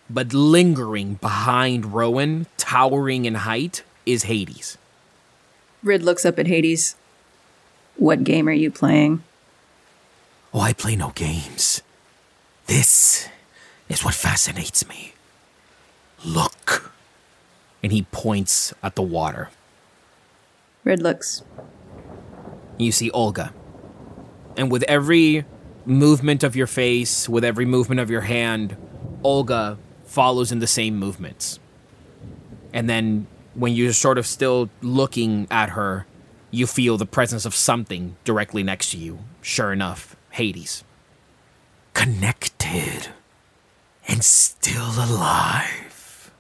But 0.07 0.33
lingering 0.33 1.15
behind 1.15 1.93
Rowan, 1.93 2.45
towering 2.57 3.25
in 3.25 3.35
height, 3.35 3.83
is 4.05 4.23
Hades. 4.23 4.77
Rid 5.81 6.03
looks 6.03 6.25
up 6.25 6.37
at 6.37 6.47
Hades. 6.47 6.95
What 7.95 8.23
game 8.23 8.47
are 8.47 8.51
you 8.51 8.69
playing? 8.69 9.23
Oh, 10.53 10.59
I 10.59 10.73
play 10.73 10.95
no 10.95 11.09
games. 11.09 11.81
This 12.67 13.27
is 13.87 14.05
what 14.05 14.13
fascinates 14.13 14.87
me. 14.87 15.13
Look. 16.23 16.91
And 17.81 17.91
he 17.91 18.03
points 18.03 18.73
at 18.83 18.95
the 18.95 19.01
water. 19.01 19.49
Rid 20.89 21.03
looks. 21.03 21.43
You 22.79 22.91
see 22.91 23.11
Olga. 23.11 23.53
And 24.57 24.71
with 24.71 24.81
every 24.83 25.45
movement 25.85 26.43
of 26.43 26.55
your 26.55 26.65
face, 26.65 27.29
with 27.29 27.43
every 27.43 27.65
movement 27.65 28.01
of 28.01 28.09
your 28.09 28.21
hand, 28.21 28.75
Olga 29.23 29.77
follows 30.05 30.51
in 30.51 30.57
the 30.57 30.65
same 30.65 30.97
movements. 30.97 31.59
And 32.73 32.89
then 32.89 33.27
when 33.53 33.73
you're 33.73 33.93
sort 33.93 34.17
of 34.17 34.25
still 34.25 34.71
looking 34.81 35.47
at 35.51 35.69
her, 35.69 36.07
you 36.49 36.65
feel 36.65 36.97
the 36.97 37.05
presence 37.05 37.45
of 37.45 37.53
something 37.53 38.15
directly 38.23 38.63
next 38.63 38.89
to 38.89 38.97
you. 38.97 39.19
Sure 39.43 39.71
enough, 39.71 40.15
Hades. 40.31 40.83
Connected. 41.93 43.09
And 44.07 44.23
still 44.23 44.89
alive. 44.97 46.31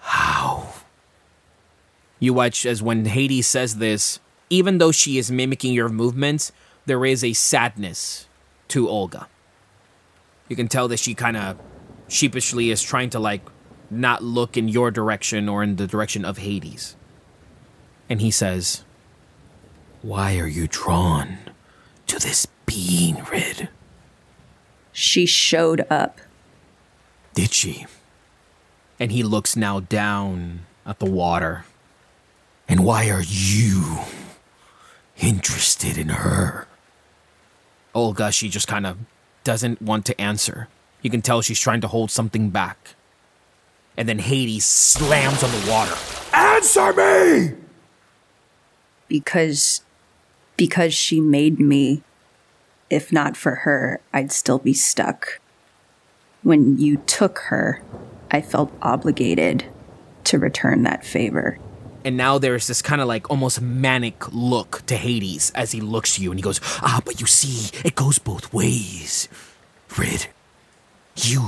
How? 0.00 0.72
You 2.26 2.34
watch 2.34 2.66
as 2.66 2.82
when 2.82 3.04
Hades 3.04 3.46
says 3.46 3.76
this, 3.76 4.18
even 4.50 4.78
though 4.78 4.90
she 4.90 5.16
is 5.16 5.30
mimicking 5.30 5.72
your 5.72 5.88
movements, 5.88 6.50
there 6.84 7.06
is 7.06 7.22
a 7.22 7.32
sadness 7.34 8.26
to 8.66 8.88
Olga. 8.88 9.28
You 10.48 10.56
can 10.56 10.66
tell 10.66 10.88
that 10.88 10.98
she 10.98 11.14
kind 11.14 11.36
of 11.36 11.56
sheepishly 12.08 12.72
is 12.72 12.82
trying 12.82 13.10
to 13.10 13.20
like 13.20 13.42
not 13.90 14.24
look 14.24 14.56
in 14.56 14.66
your 14.66 14.90
direction 14.90 15.48
or 15.48 15.62
in 15.62 15.76
the 15.76 15.86
direction 15.86 16.24
of 16.24 16.38
Hades. 16.38 16.96
And 18.08 18.20
he 18.20 18.32
says, 18.32 18.82
Why 20.02 20.36
are 20.40 20.48
you 20.48 20.66
drawn 20.66 21.38
to 22.08 22.18
this 22.18 22.44
being, 22.66 23.24
Rid? 23.30 23.68
She 24.90 25.26
showed 25.26 25.86
up. 25.88 26.20
Did 27.34 27.52
she? 27.52 27.86
and 28.98 29.12
he 29.12 29.22
looks 29.22 29.54
now 29.54 29.78
down 29.78 30.60
at 30.84 30.98
the 30.98 31.10
water. 31.10 31.64
And 32.68 32.84
why 32.84 33.10
are 33.10 33.22
you 33.22 33.98
interested 35.18 35.96
in 35.96 36.08
her? 36.08 36.66
Olga, 37.94 38.32
she 38.32 38.48
just 38.48 38.68
kind 38.68 38.86
of 38.86 38.98
doesn't 39.44 39.80
want 39.80 40.04
to 40.06 40.20
answer. 40.20 40.68
You 41.02 41.10
can 41.10 41.22
tell 41.22 41.40
she's 41.42 41.60
trying 41.60 41.80
to 41.82 41.88
hold 41.88 42.10
something 42.10 42.50
back. 42.50 42.94
And 43.96 44.08
then 44.08 44.18
Hades 44.18 44.64
slams 44.64 45.42
on 45.42 45.50
the 45.50 45.70
water. 45.70 45.94
Answer 46.34 46.92
me! 46.92 47.66
because 49.08 49.82
because 50.56 50.94
she 50.94 51.20
made 51.20 51.60
me 51.60 52.02
if 52.90 53.12
not 53.12 53.36
for 53.36 53.56
her 53.56 54.00
i'd 54.12 54.32
still 54.32 54.58
be 54.58 54.72
stuck 54.74 55.40
when 56.42 56.78
you 56.78 56.96
took 56.98 57.38
her 57.50 57.82
i 58.30 58.40
felt 58.40 58.72
obligated 58.82 59.64
to 60.24 60.38
return 60.38 60.82
that 60.82 61.04
favor 61.04 61.58
And 62.06 62.16
now 62.16 62.38
there's 62.38 62.68
this 62.68 62.82
kind 62.82 63.00
of 63.00 63.08
like 63.08 63.28
almost 63.30 63.60
manic 63.60 64.32
look 64.32 64.86
to 64.86 64.94
Hades 64.96 65.50
as 65.56 65.72
he 65.72 65.80
looks 65.80 66.20
you 66.20 66.30
and 66.30 66.38
he 66.38 66.42
goes, 66.42 66.60
Ah, 66.80 67.02
but 67.04 67.20
you 67.20 67.26
see, 67.26 67.76
it 67.84 67.96
goes 67.96 68.20
both 68.20 68.52
ways. 68.52 69.28
Rid, 69.98 70.28
you 71.16 71.42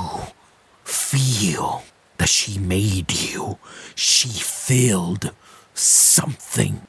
feel 0.82 1.84
that 2.16 2.28
she 2.28 2.58
made 2.58 3.12
you. 3.12 3.58
She 3.94 4.30
filled 4.30 5.30
something 5.74 6.88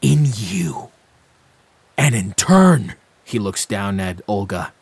in 0.00 0.24
you. 0.34 0.88
And 1.98 2.14
in 2.14 2.32
turn, 2.32 2.94
he 3.22 3.38
looks 3.38 3.66
down 3.66 4.00
at 4.00 4.22
Olga. 4.26 4.72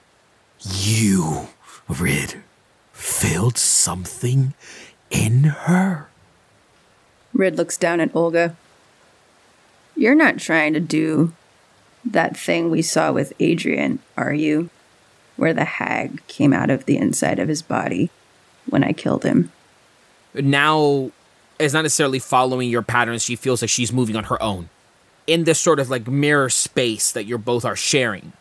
you, 0.60 1.48
Rid, 1.88 2.44
filled 2.92 3.58
something 3.58 4.54
in 5.10 5.42
her. 5.42 6.11
Red 7.34 7.56
looks 7.56 7.76
down 7.76 8.00
at 8.00 8.14
olga 8.14 8.56
you're 9.96 10.14
not 10.14 10.38
trying 10.38 10.72
to 10.72 10.80
do 10.80 11.32
that 12.04 12.36
thing 12.36 12.70
we 12.70 12.82
saw 12.82 13.12
with 13.12 13.32
adrian 13.40 13.98
are 14.16 14.34
you 14.34 14.68
where 15.36 15.54
the 15.54 15.64
hag 15.64 16.24
came 16.26 16.52
out 16.52 16.70
of 16.70 16.84
the 16.84 16.96
inside 16.96 17.38
of 17.38 17.48
his 17.48 17.62
body 17.62 18.10
when 18.68 18.84
i 18.84 18.92
killed 18.92 19.24
him 19.24 19.50
Now 20.34 21.10
it's 21.58 21.74
not 21.74 21.82
necessarily 21.82 22.18
following 22.18 22.68
your 22.68 22.82
patterns. 22.82 23.22
She 23.22 23.36
feels 23.36 23.62
like 23.62 23.70
she's 23.70 23.92
moving 23.92 24.16
on 24.16 24.24
her 24.24 24.42
own. 24.42 24.68
In 25.26 25.44
this 25.44 25.60
sort 25.60 25.78
of 25.78 25.90
like 25.90 26.08
mirror 26.08 26.50
space 26.50 27.12
that 27.12 27.24
you're 27.24 27.38
both 27.38 27.64
are 27.64 27.76
sharing. 27.76 28.32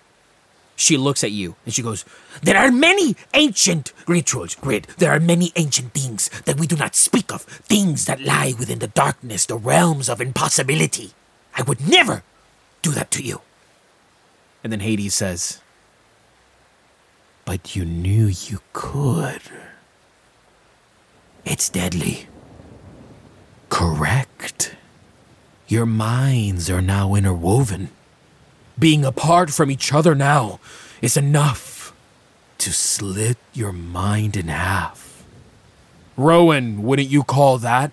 She 0.82 0.98
looks 0.98 1.24
at 1.24 1.30
you 1.30 1.56
and 1.64 1.76
she 1.76 1.84
goes, 1.84 2.06
There 2.42 2.58
are 2.58 2.72
many 2.72 3.16
ancient 3.36 3.94
great 4.08 4.26
rituals, 4.26 4.56
Grid. 4.56 4.88
There 4.98 5.12
are 5.12 5.20
many 5.20 5.52
ancient 5.56 5.94
things 5.94 6.28
that 6.46 6.60
we 6.60 6.66
do 6.66 6.76
not 6.76 6.96
speak 6.96 7.32
of, 7.32 7.44
things 7.44 8.06
that 8.06 8.20
lie 8.20 8.56
within 8.58 8.80
the 8.80 8.88
darkness, 8.88 9.46
the 9.46 9.58
realms 9.58 10.10
of 10.10 10.20
impossibility. 10.20 11.12
I 11.56 11.62
would 11.62 11.88
never 11.88 12.24
do 12.82 12.90
that 12.94 13.12
to 13.12 13.22
you. 13.22 13.42
and 14.64 14.74
then 14.74 14.80
Hades 14.80 15.14
says, 15.14 15.62
But 17.46 17.76
you 17.76 17.86
knew 17.86 18.26
you 18.26 18.62
could. 18.74 19.44
It's 21.46 21.70
deadly. 21.70 22.26
Correct. 23.70 24.76
Your 25.68 25.86
minds 25.86 26.72
are 26.72 26.82
now 26.82 27.14
interwoven. 27.14 27.90
Being 28.82 29.06
apart 29.06 29.52
from 29.52 29.70
each 29.70 29.94
other 29.94 30.16
now 30.16 30.60
is 31.04 31.16
enough 31.16 31.94
to 32.58 32.74
slit 32.74 33.38
your 33.54 33.72
mind 33.72 34.36
in 34.36 34.48
half. 34.48 35.24
Rowan, 36.18 36.82
wouldn't 36.82 37.08
you 37.08 37.22
call 37.22 37.60
that 37.60 37.92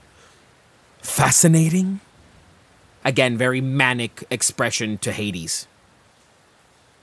fascinating? 1.02 2.00
Again, 3.04 3.36
very 3.36 3.60
manic 3.60 4.24
expression 4.30 4.96
to 4.98 5.12
Hades. 5.12 5.66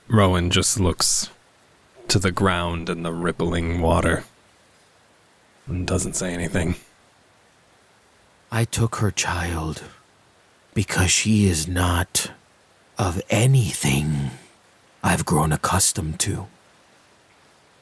Rowan 0.08 0.50
just 0.50 0.80
looks 0.80 1.30
to 2.08 2.18
the 2.18 2.32
ground 2.32 2.88
and 2.88 3.04
the 3.04 3.12
rippling 3.12 3.80
water 3.80 4.24
and 5.68 5.86
doesn't 5.86 6.16
say 6.16 6.34
anything. 6.34 6.74
I 8.50 8.64
took 8.64 8.96
her 8.96 9.12
child 9.12 9.84
because 10.74 11.12
she 11.12 11.46
is 11.46 11.68
not 11.68 12.32
of 12.98 13.20
anything 13.28 14.30
I've 15.02 15.24
grown 15.24 15.52
accustomed 15.52 16.18
to. 16.20 16.46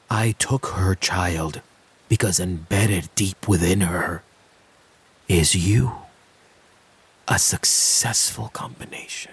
I 0.09 0.35
took 0.37 0.67
her 0.67 0.95
child 0.95 1.61
because 2.09 2.39
embedded 2.39 3.09
deep 3.15 3.47
within 3.47 3.81
her 3.81 4.21
is 5.27 5.55
you. 5.55 5.93
A 7.27 7.39
successful 7.39 8.49
combination. 8.53 9.31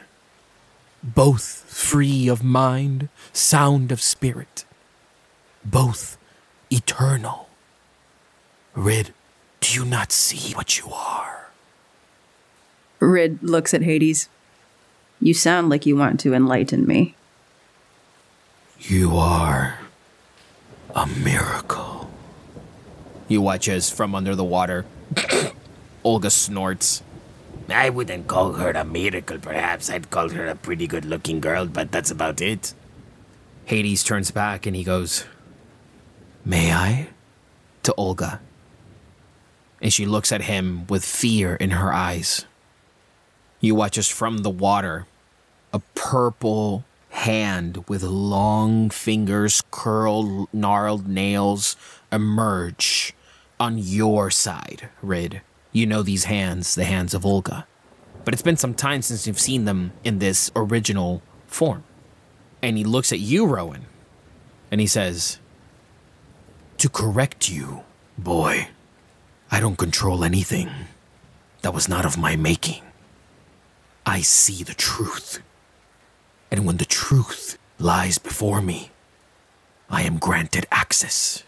Both 1.02 1.64
free 1.66 2.28
of 2.28 2.42
mind, 2.42 3.10
sound 3.32 3.92
of 3.92 4.00
spirit. 4.00 4.64
Both 5.64 6.16
eternal. 6.70 7.48
Rid, 8.74 9.12
do 9.60 9.74
you 9.74 9.84
not 9.84 10.10
see 10.10 10.54
what 10.54 10.78
you 10.78 10.90
are? 10.90 11.50
Rid 13.00 13.42
looks 13.42 13.74
at 13.74 13.82
Hades. 13.82 14.28
You 15.22 15.34
sound 15.34 15.68
like 15.68 15.86
you 15.86 15.94
want 15.94 16.18
to 16.20 16.34
enlighten 16.34 16.84
me. 16.84 17.14
You 18.80 19.16
are 19.16 19.78
a 20.96 21.06
miracle. 21.06 22.10
You 23.28 23.40
watch 23.40 23.68
as 23.68 23.88
from 23.88 24.16
under 24.16 24.34
the 24.34 24.42
water, 24.42 24.84
Olga 26.04 26.28
snorts. 26.28 27.04
I 27.68 27.88
wouldn't 27.88 28.26
call 28.26 28.54
her 28.54 28.72
a 28.72 28.84
miracle, 28.84 29.38
perhaps. 29.38 29.88
I'd 29.88 30.10
call 30.10 30.30
her 30.30 30.48
a 30.48 30.56
pretty 30.56 30.88
good 30.88 31.04
looking 31.04 31.38
girl, 31.38 31.66
but 31.66 31.92
that's 31.92 32.10
about 32.10 32.40
it. 32.40 32.74
Hades 33.66 34.02
turns 34.02 34.32
back 34.32 34.66
and 34.66 34.74
he 34.74 34.82
goes 34.82 35.24
May 36.44 36.72
I? 36.72 37.10
to 37.84 37.94
Olga. 37.94 38.40
And 39.80 39.92
she 39.92 40.04
looks 40.04 40.32
at 40.32 40.42
him 40.42 40.84
with 40.88 41.04
fear 41.04 41.54
in 41.54 41.70
her 41.70 41.92
eyes. 41.92 42.44
You 43.60 43.76
watch 43.76 43.96
as 43.96 44.08
from 44.08 44.38
the 44.38 44.50
water, 44.50 45.06
a 45.72 45.80
purple 45.94 46.84
hand 47.10 47.84
with 47.88 48.02
long 48.02 48.90
fingers, 48.90 49.62
curled, 49.70 50.48
gnarled 50.52 51.06
nails 51.06 51.76
emerge 52.10 53.14
on 53.60 53.78
your 53.78 54.30
side, 54.30 54.88
Rid. 55.02 55.40
You 55.72 55.86
know 55.86 56.02
these 56.02 56.24
hands, 56.24 56.74
the 56.74 56.84
hands 56.84 57.14
of 57.14 57.24
Olga. 57.24 57.66
But 58.24 58.34
it's 58.34 58.42
been 58.42 58.56
some 58.56 58.74
time 58.74 59.02
since 59.02 59.26
you've 59.26 59.40
seen 59.40 59.64
them 59.64 59.92
in 60.04 60.18
this 60.18 60.50
original 60.54 61.22
form. 61.46 61.84
And 62.60 62.76
he 62.76 62.84
looks 62.84 63.12
at 63.12 63.20
you, 63.20 63.46
Rowan, 63.46 63.86
and 64.70 64.80
he 64.80 64.86
says, 64.86 65.38
To 66.78 66.88
correct 66.88 67.48
you, 67.48 67.82
boy, 68.16 68.68
I 69.50 69.60
don't 69.60 69.78
control 69.78 70.24
anything. 70.24 70.70
That 71.62 71.74
was 71.74 71.88
not 71.88 72.04
of 72.04 72.18
my 72.18 72.36
making. 72.36 72.82
I 74.04 74.20
see 74.20 74.62
the 74.62 74.74
truth. 74.74 75.40
And 76.52 76.66
when 76.66 76.76
the 76.76 76.84
truth 76.84 77.56
lies 77.78 78.18
before 78.18 78.60
me, 78.60 78.90
I 79.88 80.02
am 80.02 80.18
granted 80.18 80.66
access. 80.70 81.44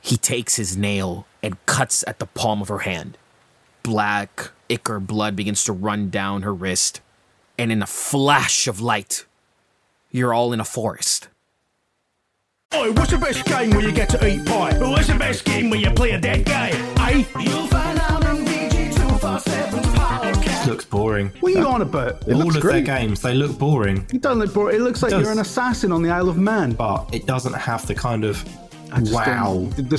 He 0.00 0.16
takes 0.16 0.56
his 0.56 0.78
nail 0.78 1.26
and 1.42 1.64
cuts 1.66 2.02
at 2.06 2.20
the 2.20 2.26
palm 2.26 2.62
of 2.62 2.68
her 2.68 2.80
hand. 2.80 3.18
Black, 3.82 4.50
ichor 4.70 4.98
blood 4.98 5.36
begins 5.36 5.62
to 5.64 5.74
run 5.74 6.08
down 6.08 6.40
her 6.40 6.54
wrist. 6.54 7.02
And 7.58 7.70
in 7.70 7.82
a 7.82 7.86
flash 7.86 8.66
of 8.66 8.80
light, 8.80 9.26
you're 10.10 10.32
all 10.32 10.54
in 10.54 10.60
a 10.60 10.64
forest. 10.64 11.28
Oi, 12.74 12.92
what's 12.92 13.10
the 13.10 13.18
best 13.18 13.44
game 13.44 13.70
where 13.70 13.82
you 13.82 13.92
get 13.92 14.08
to 14.08 14.26
eat 14.26 14.46
pie? 14.46 14.76
What's 14.78 15.08
the 15.08 15.16
best 15.16 15.44
game 15.44 15.68
where 15.68 15.78
you 15.78 15.90
play 15.90 16.12
a 16.12 16.20
dead 16.20 16.46
guy? 16.46 16.70
Eh? 16.70 17.24
You'll 17.40 17.66
find 17.66 17.98
out 17.98 18.24
on 18.24 18.44
VG247's 18.46 19.83
looks 20.66 20.84
boring. 20.84 21.30
What 21.40 21.54
are 21.54 21.58
you 21.58 21.66
on 21.66 21.82
about? 21.82 22.22
It 22.28 22.32
All 22.34 22.40
looks 22.40 22.56
of 22.56 22.62
great. 22.62 22.84
their 22.86 22.96
games, 22.98 23.20
they 23.20 23.34
look 23.34 23.58
boring, 23.58 24.06
It 24.12 24.20
doesn't 24.22 24.38
look 24.38 24.52
boring. 24.54 24.76
It 24.76 24.80
looks 24.82 25.02
like 25.02 25.10
does. 25.10 25.22
you're 25.22 25.32
an 25.32 25.38
assassin 25.40 25.92
on 25.92 26.02
the 26.02 26.10
Isle 26.10 26.28
of 26.28 26.36
Man. 26.38 26.72
but 26.72 27.08
it 27.12 27.26
doesn't 27.26 27.54
have 27.54 27.86
the 27.86 27.94
kind 27.94 28.24
of 28.24 28.44
I 28.92 29.00
just 29.00 29.12
wow. 29.12 29.54
don't- 29.54 29.76
The, 29.76 29.82
the 29.82 29.98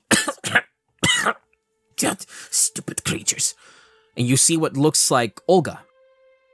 Stupid 2.49 3.03
creatures. 3.03 3.55
and 4.17 4.27
you 4.27 4.37
see 4.37 4.57
what 4.57 4.77
looks 4.77 5.09
like 5.11 5.41
Olga. 5.47 5.81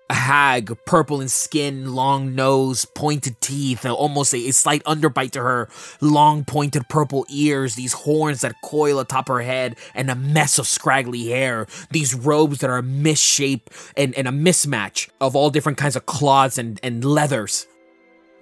A 0.09 0.13
hag, 0.13 0.73
purple 0.85 1.19
in 1.19 1.27
skin, 1.27 1.93
long 1.93 2.33
nose, 2.33 2.85
pointed 2.85 3.41
teeth, 3.41 3.85
almost 3.85 4.33
a, 4.33 4.37
a 4.37 4.51
slight 4.53 4.81
underbite 4.85 5.31
to 5.31 5.41
her, 5.41 5.67
long 5.99 6.45
pointed 6.45 6.87
purple 6.87 7.25
ears, 7.29 7.75
these 7.75 7.91
horns 7.91 8.39
that 8.39 8.55
coil 8.63 8.99
atop 8.99 9.27
her 9.27 9.41
head, 9.41 9.75
and 9.93 10.09
a 10.09 10.15
mess 10.15 10.59
of 10.59 10.65
scraggly 10.65 11.27
hair, 11.27 11.67
these 11.91 12.15
robes 12.15 12.59
that 12.59 12.69
are 12.69 12.77
a 12.77 12.83
misshape 12.83 13.63
and, 13.97 14.15
and 14.15 14.29
a 14.29 14.31
mismatch 14.31 15.09
of 15.19 15.35
all 15.35 15.49
different 15.49 15.77
kinds 15.77 15.97
of 15.97 16.05
cloths 16.05 16.57
and, 16.57 16.79
and 16.83 17.03
leathers. 17.03 17.67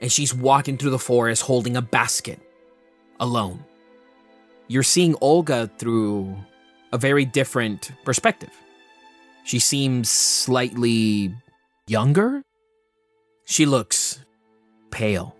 And 0.02 0.12
she's 0.12 0.36
walking 0.36 0.78
through 0.78 0.92
the 0.92 1.00
forest 1.00 1.42
holding 1.44 1.76
a 1.76 1.82
basket, 1.82 2.40
alone. 3.20 3.66
You're 4.68 4.84
seeing 4.84 5.16
Olga 5.20 5.72
through 5.80 6.38
a 6.96 6.98
very 6.98 7.26
different 7.26 7.92
perspective. 8.06 8.52
She 9.44 9.60
seems 9.60 10.10
slightly 10.10 11.36
younger. 11.88 12.42
She 13.44 13.66
looks 13.66 14.22
pale. 14.92 15.36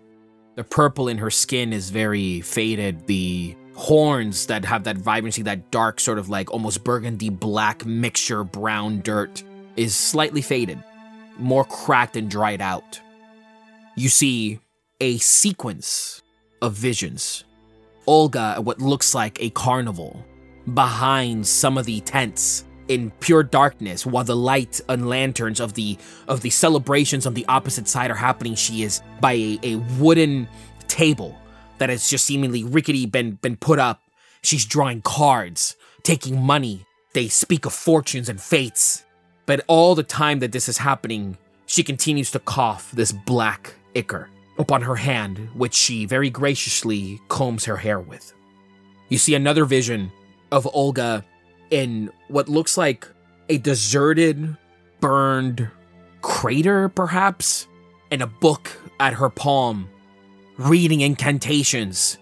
The 0.56 0.64
purple 0.64 1.08
in 1.08 1.16
her 1.16 1.30
skin 1.30 1.72
is 1.72 1.88
very 1.88 2.42
faded. 2.42 3.06
The 3.06 3.56
horns 3.74 4.46
that 4.48 4.66
have 4.66 4.84
that 4.84 4.98
vibrancy, 4.98 5.40
that 5.42 5.70
dark, 5.70 5.98
sort 5.98 6.18
of 6.18 6.28
like 6.28 6.50
almost 6.50 6.84
burgundy 6.84 7.30
black 7.30 7.86
mixture, 7.86 8.44
brown 8.44 9.00
dirt, 9.00 9.42
is 9.76 9.94
slightly 9.96 10.42
faded, 10.42 10.78
more 11.38 11.64
cracked 11.64 12.18
and 12.18 12.30
dried 12.30 12.60
out. 12.60 13.00
You 13.96 14.10
see 14.10 14.60
a 15.00 15.16
sequence 15.16 16.20
of 16.60 16.74
visions. 16.74 17.44
Olga 18.06 18.54
at 18.56 18.64
what 18.64 18.78
looks 18.78 19.14
like 19.14 19.40
a 19.40 19.48
carnival 19.50 20.22
behind 20.74 21.46
some 21.46 21.78
of 21.78 21.86
the 21.86 22.00
tents 22.00 22.64
in 22.88 23.10
pure 23.20 23.42
darkness 23.42 24.06
while 24.06 24.24
the 24.24 24.36
light 24.36 24.80
and 24.88 25.08
lanterns 25.08 25.60
of 25.60 25.74
the 25.74 25.98
of 26.28 26.40
the 26.40 26.50
celebrations 26.50 27.26
on 27.26 27.34
the 27.34 27.46
opposite 27.46 27.88
side 27.88 28.10
are 28.10 28.16
happening. 28.16 28.54
She 28.54 28.82
is 28.82 29.02
by 29.20 29.32
a, 29.32 29.58
a 29.62 29.76
wooden 29.98 30.48
table 30.88 31.36
that 31.78 31.90
has 31.90 32.08
just 32.08 32.24
seemingly 32.24 32.64
rickety 32.64 33.06
been 33.06 33.32
been 33.32 33.56
put 33.56 33.78
up. 33.78 34.02
She's 34.42 34.64
drawing 34.64 35.02
cards 35.02 35.76
taking 36.02 36.40
money. 36.40 36.86
They 37.14 37.28
speak 37.28 37.66
of 37.66 37.72
fortunes 37.72 38.28
and 38.28 38.40
fates. 38.40 39.04
But 39.46 39.64
all 39.66 39.94
the 39.94 40.02
time 40.02 40.40
that 40.40 40.52
this 40.52 40.68
is 40.68 40.78
happening 40.78 41.38
she 41.68 41.82
continues 41.82 42.30
to 42.30 42.38
cough 42.38 42.92
this 42.92 43.10
black 43.10 43.74
ichor 43.94 44.28
upon 44.58 44.82
her 44.82 44.94
hand 44.96 45.48
which 45.54 45.74
she 45.74 46.06
very 46.06 46.30
graciously 46.30 47.20
combs 47.28 47.64
her 47.64 47.76
hair 47.76 47.98
with. 47.98 48.32
You 49.08 49.18
see 49.18 49.34
another 49.34 49.64
vision 49.64 50.12
of 50.50 50.68
Olga 50.72 51.24
in 51.70 52.10
what 52.28 52.48
looks 52.48 52.76
like 52.76 53.08
a 53.48 53.58
deserted, 53.58 54.56
burned 55.00 55.70
crater, 56.22 56.88
perhaps, 56.88 57.68
and 58.10 58.22
a 58.22 58.26
book 58.26 58.70
at 58.98 59.14
her 59.14 59.30
palm, 59.30 59.88
reading 60.58 61.00
incantations. 61.00 62.18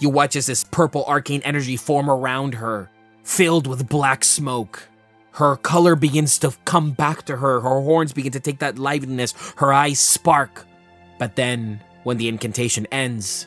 You 0.00 0.10
watch 0.10 0.36
as 0.36 0.46
this 0.46 0.64
purple 0.64 1.04
arcane 1.06 1.42
energy 1.42 1.76
form 1.76 2.10
around 2.10 2.54
her, 2.54 2.90
filled 3.24 3.66
with 3.66 3.88
black 3.88 4.24
smoke. 4.24 4.88
Her 5.32 5.56
color 5.56 5.96
begins 5.96 6.38
to 6.38 6.54
come 6.64 6.92
back 6.92 7.24
to 7.26 7.36
her, 7.36 7.60
her 7.60 7.80
horns 7.80 8.12
begin 8.12 8.32
to 8.32 8.40
take 8.40 8.58
that 8.58 8.78
liveliness, 8.78 9.34
her 9.56 9.72
eyes 9.72 9.98
spark. 9.98 10.66
But 11.18 11.36
then, 11.36 11.80
when 12.04 12.16
the 12.16 12.28
incantation 12.28 12.86
ends, 12.92 13.46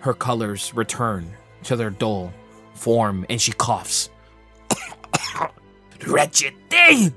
her 0.00 0.14
colors 0.14 0.72
return 0.74 1.30
to 1.64 1.76
their 1.76 1.90
dull 1.90 2.32
form 2.80 3.26
and 3.28 3.40
she 3.40 3.52
coughs. 3.52 4.10
Wretched 6.06 6.54
thing! 6.70 7.12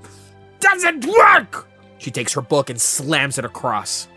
Doesn't 0.59 1.05
work! 1.05 1.67
She 1.97 2.11
takes 2.11 2.33
her 2.33 2.41
book 2.41 2.69
and 2.69 2.79
slams 2.79 3.37
it 3.37 3.45
across. 3.45 4.07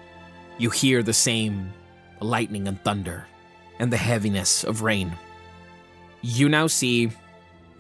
You 0.59 0.71
hear 0.71 1.03
the 1.03 1.13
same 1.13 1.73
lightning 2.21 2.67
and 2.67 2.83
thunder 2.83 3.27
and 3.79 3.93
the 3.93 3.97
heaviness 3.97 4.65
of 4.65 4.83
rain. 4.83 5.13
You 6.23 6.49
now 6.49 6.67
see 6.67 7.11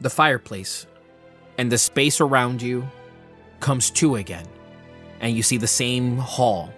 the 0.00 0.10
fireplace 0.10 0.86
and 1.58 1.72
the 1.72 1.78
space 1.78 2.20
around 2.20 2.62
you 2.62 2.86
comes 3.60 3.90
to 3.90 4.16
again, 4.16 4.46
and 5.20 5.34
you 5.34 5.42
see 5.42 5.56
the 5.56 5.66
same 5.66 6.18
hall 6.18 6.72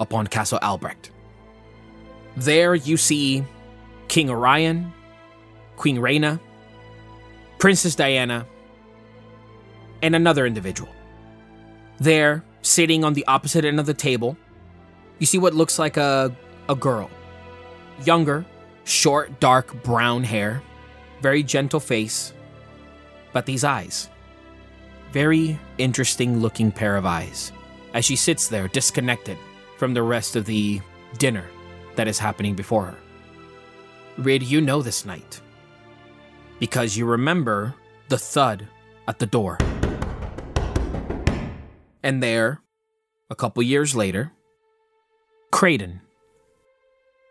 upon 0.00 0.26
Castle 0.26 0.58
Albrecht. 0.62 1.10
There 2.36 2.74
you 2.74 2.96
see 2.96 3.44
King 4.08 4.30
Orion, 4.30 4.92
Queen 5.80 5.98
Reyna, 5.98 6.38
Princess 7.58 7.94
Diana, 7.94 8.46
and 10.02 10.14
another 10.14 10.44
individual. 10.44 10.90
There, 11.98 12.44
sitting 12.60 13.02
on 13.02 13.14
the 13.14 13.26
opposite 13.26 13.64
end 13.64 13.80
of 13.80 13.86
the 13.86 13.94
table, 13.94 14.36
you 15.18 15.24
see 15.24 15.38
what 15.38 15.54
looks 15.54 15.78
like 15.78 15.96
a, 15.96 16.36
a 16.68 16.74
girl. 16.74 17.10
Younger, 18.04 18.44
short, 18.84 19.40
dark 19.40 19.82
brown 19.82 20.22
hair, 20.22 20.62
very 21.22 21.42
gentle 21.42 21.80
face, 21.80 22.34
but 23.32 23.46
these 23.46 23.64
eyes. 23.64 24.10
Very 25.12 25.58
interesting 25.78 26.40
looking 26.40 26.70
pair 26.70 26.98
of 26.98 27.06
eyes 27.06 27.52
as 27.94 28.04
she 28.04 28.16
sits 28.16 28.48
there 28.48 28.68
disconnected 28.68 29.38
from 29.78 29.94
the 29.94 30.02
rest 30.02 30.36
of 30.36 30.44
the 30.44 30.78
dinner 31.16 31.46
that 31.96 32.06
is 32.06 32.18
happening 32.18 32.54
before 32.54 32.84
her. 32.84 32.98
Rid, 34.18 34.42
you 34.42 34.60
know 34.60 34.82
this 34.82 35.06
night 35.06 35.40
because 36.60 36.96
you 36.96 37.06
remember 37.06 37.74
the 38.08 38.18
thud 38.18 38.68
at 39.08 39.18
the 39.18 39.26
door. 39.26 39.58
And 42.02 42.22
there, 42.22 42.60
a 43.28 43.34
couple 43.34 43.62
years 43.62 43.96
later, 43.96 44.32
Creighton, 45.50 46.02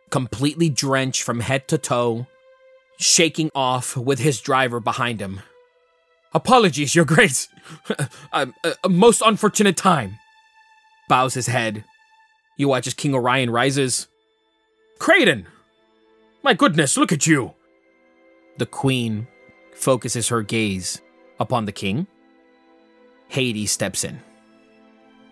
completely 0.10 0.70
drenched 0.70 1.24
from 1.24 1.40
head 1.40 1.68
to 1.70 1.78
toe, 1.78 2.28
shaking 2.98 3.50
off 3.56 3.96
with 3.96 4.20
his 4.20 4.42
driver 4.42 4.80
behind 4.80 5.22
him. 5.22 5.40
Apologies, 6.34 6.96
Your 6.96 7.06
Grace. 7.06 7.48
a, 8.34 8.50
a, 8.64 8.74
a 8.84 8.90
most 8.90 9.22
unfortunate 9.26 9.78
time. 9.78 10.18
Bows 11.08 11.34
his 11.34 11.48
head. 11.48 11.86
You 12.58 12.68
watch 12.68 12.88
as 12.88 12.94
King 12.94 13.16
Orion 13.16 13.50
rises. 13.50 14.08
Creighton! 15.00 15.48
My 16.44 16.54
goodness, 16.54 16.98
look 16.98 17.12
at 17.12 17.26
you! 17.26 17.54
The 18.60 18.66
Queen 18.66 19.26
focuses 19.74 20.28
her 20.28 20.42
gaze 20.44 21.02
upon 21.40 21.64
the 21.64 21.72
King. 21.72 22.08
Hades 23.30 23.72
steps 23.72 24.04
in. 24.04 24.20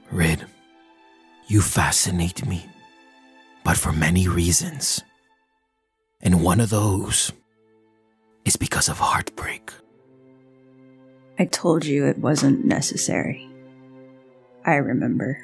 Rid, 0.09 0.45
you 1.47 1.59
fascinate 1.59 2.47
me, 2.47 2.65
but 3.65 3.75
for 3.75 3.91
many 3.91 4.29
reasons. 4.29 5.03
And 6.21 6.41
one 6.41 6.61
of 6.61 6.69
those 6.69 7.33
is 8.45 8.55
because 8.55 8.87
of 8.87 8.97
heartbreak. 8.97 9.71
I 11.37 11.47
told 11.47 11.83
you 11.83 12.05
it 12.05 12.19
wasn't 12.19 12.63
necessary. 12.63 13.45
I 14.63 14.75
remember. 14.75 15.37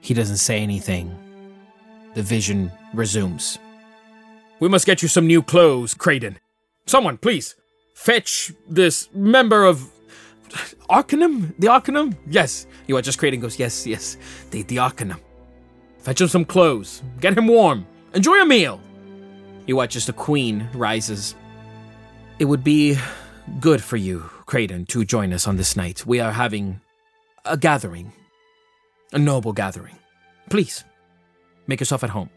He 0.00 0.12
doesn't 0.12 0.44
say 0.44 0.60
anything. 0.60 1.16
The 2.12 2.22
vision 2.22 2.70
resumes. 2.92 3.58
We 4.58 4.68
must 4.68 4.86
get 4.86 5.02
you 5.02 5.08
some 5.08 5.26
new 5.26 5.42
clothes, 5.42 5.94
Creighton. 5.94 6.38
Someone, 6.86 7.18
please, 7.18 7.56
fetch 7.94 8.52
this 8.68 9.08
member 9.12 9.64
of 9.64 9.90
Arcanum? 10.88 11.54
The 11.58 11.68
Arcanum? 11.68 12.16
Yes. 12.28 12.66
You 12.86 12.96
are 12.96 13.02
just 13.02 13.18
Creighton 13.18 13.40
goes, 13.40 13.58
yes, 13.58 13.86
yes. 13.86 14.16
The, 14.50 14.62
the 14.62 14.78
Arcanum. 14.78 15.20
Fetch 15.98 16.20
him 16.20 16.28
some 16.28 16.44
clothes. 16.44 17.02
Get 17.20 17.36
him 17.36 17.48
warm. 17.48 17.86
Enjoy 18.14 18.40
a 18.40 18.46
meal. 18.46 18.80
You 19.66 19.76
watch 19.76 19.96
as 19.96 20.06
the 20.06 20.12
Queen 20.12 20.68
rises. 20.72 21.34
It 22.38 22.44
would 22.44 22.62
be 22.62 22.96
good 23.60 23.82
for 23.82 23.96
you, 23.96 24.20
Creighton, 24.46 24.86
to 24.86 25.04
join 25.04 25.32
us 25.32 25.46
on 25.48 25.56
this 25.56 25.76
night. 25.76 26.06
We 26.06 26.20
are 26.20 26.32
having 26.32 26.80
a 27.44 27.56
gathering, 27.56 28.12
a 29.12 29.18
noble 29.18 29.52
gathering. 29.52 29.96
Please, 30.48 30.84
make 31.66 31.80
yourself 31.80 32.04
at 32.04 32.10
home. 32.10 32.30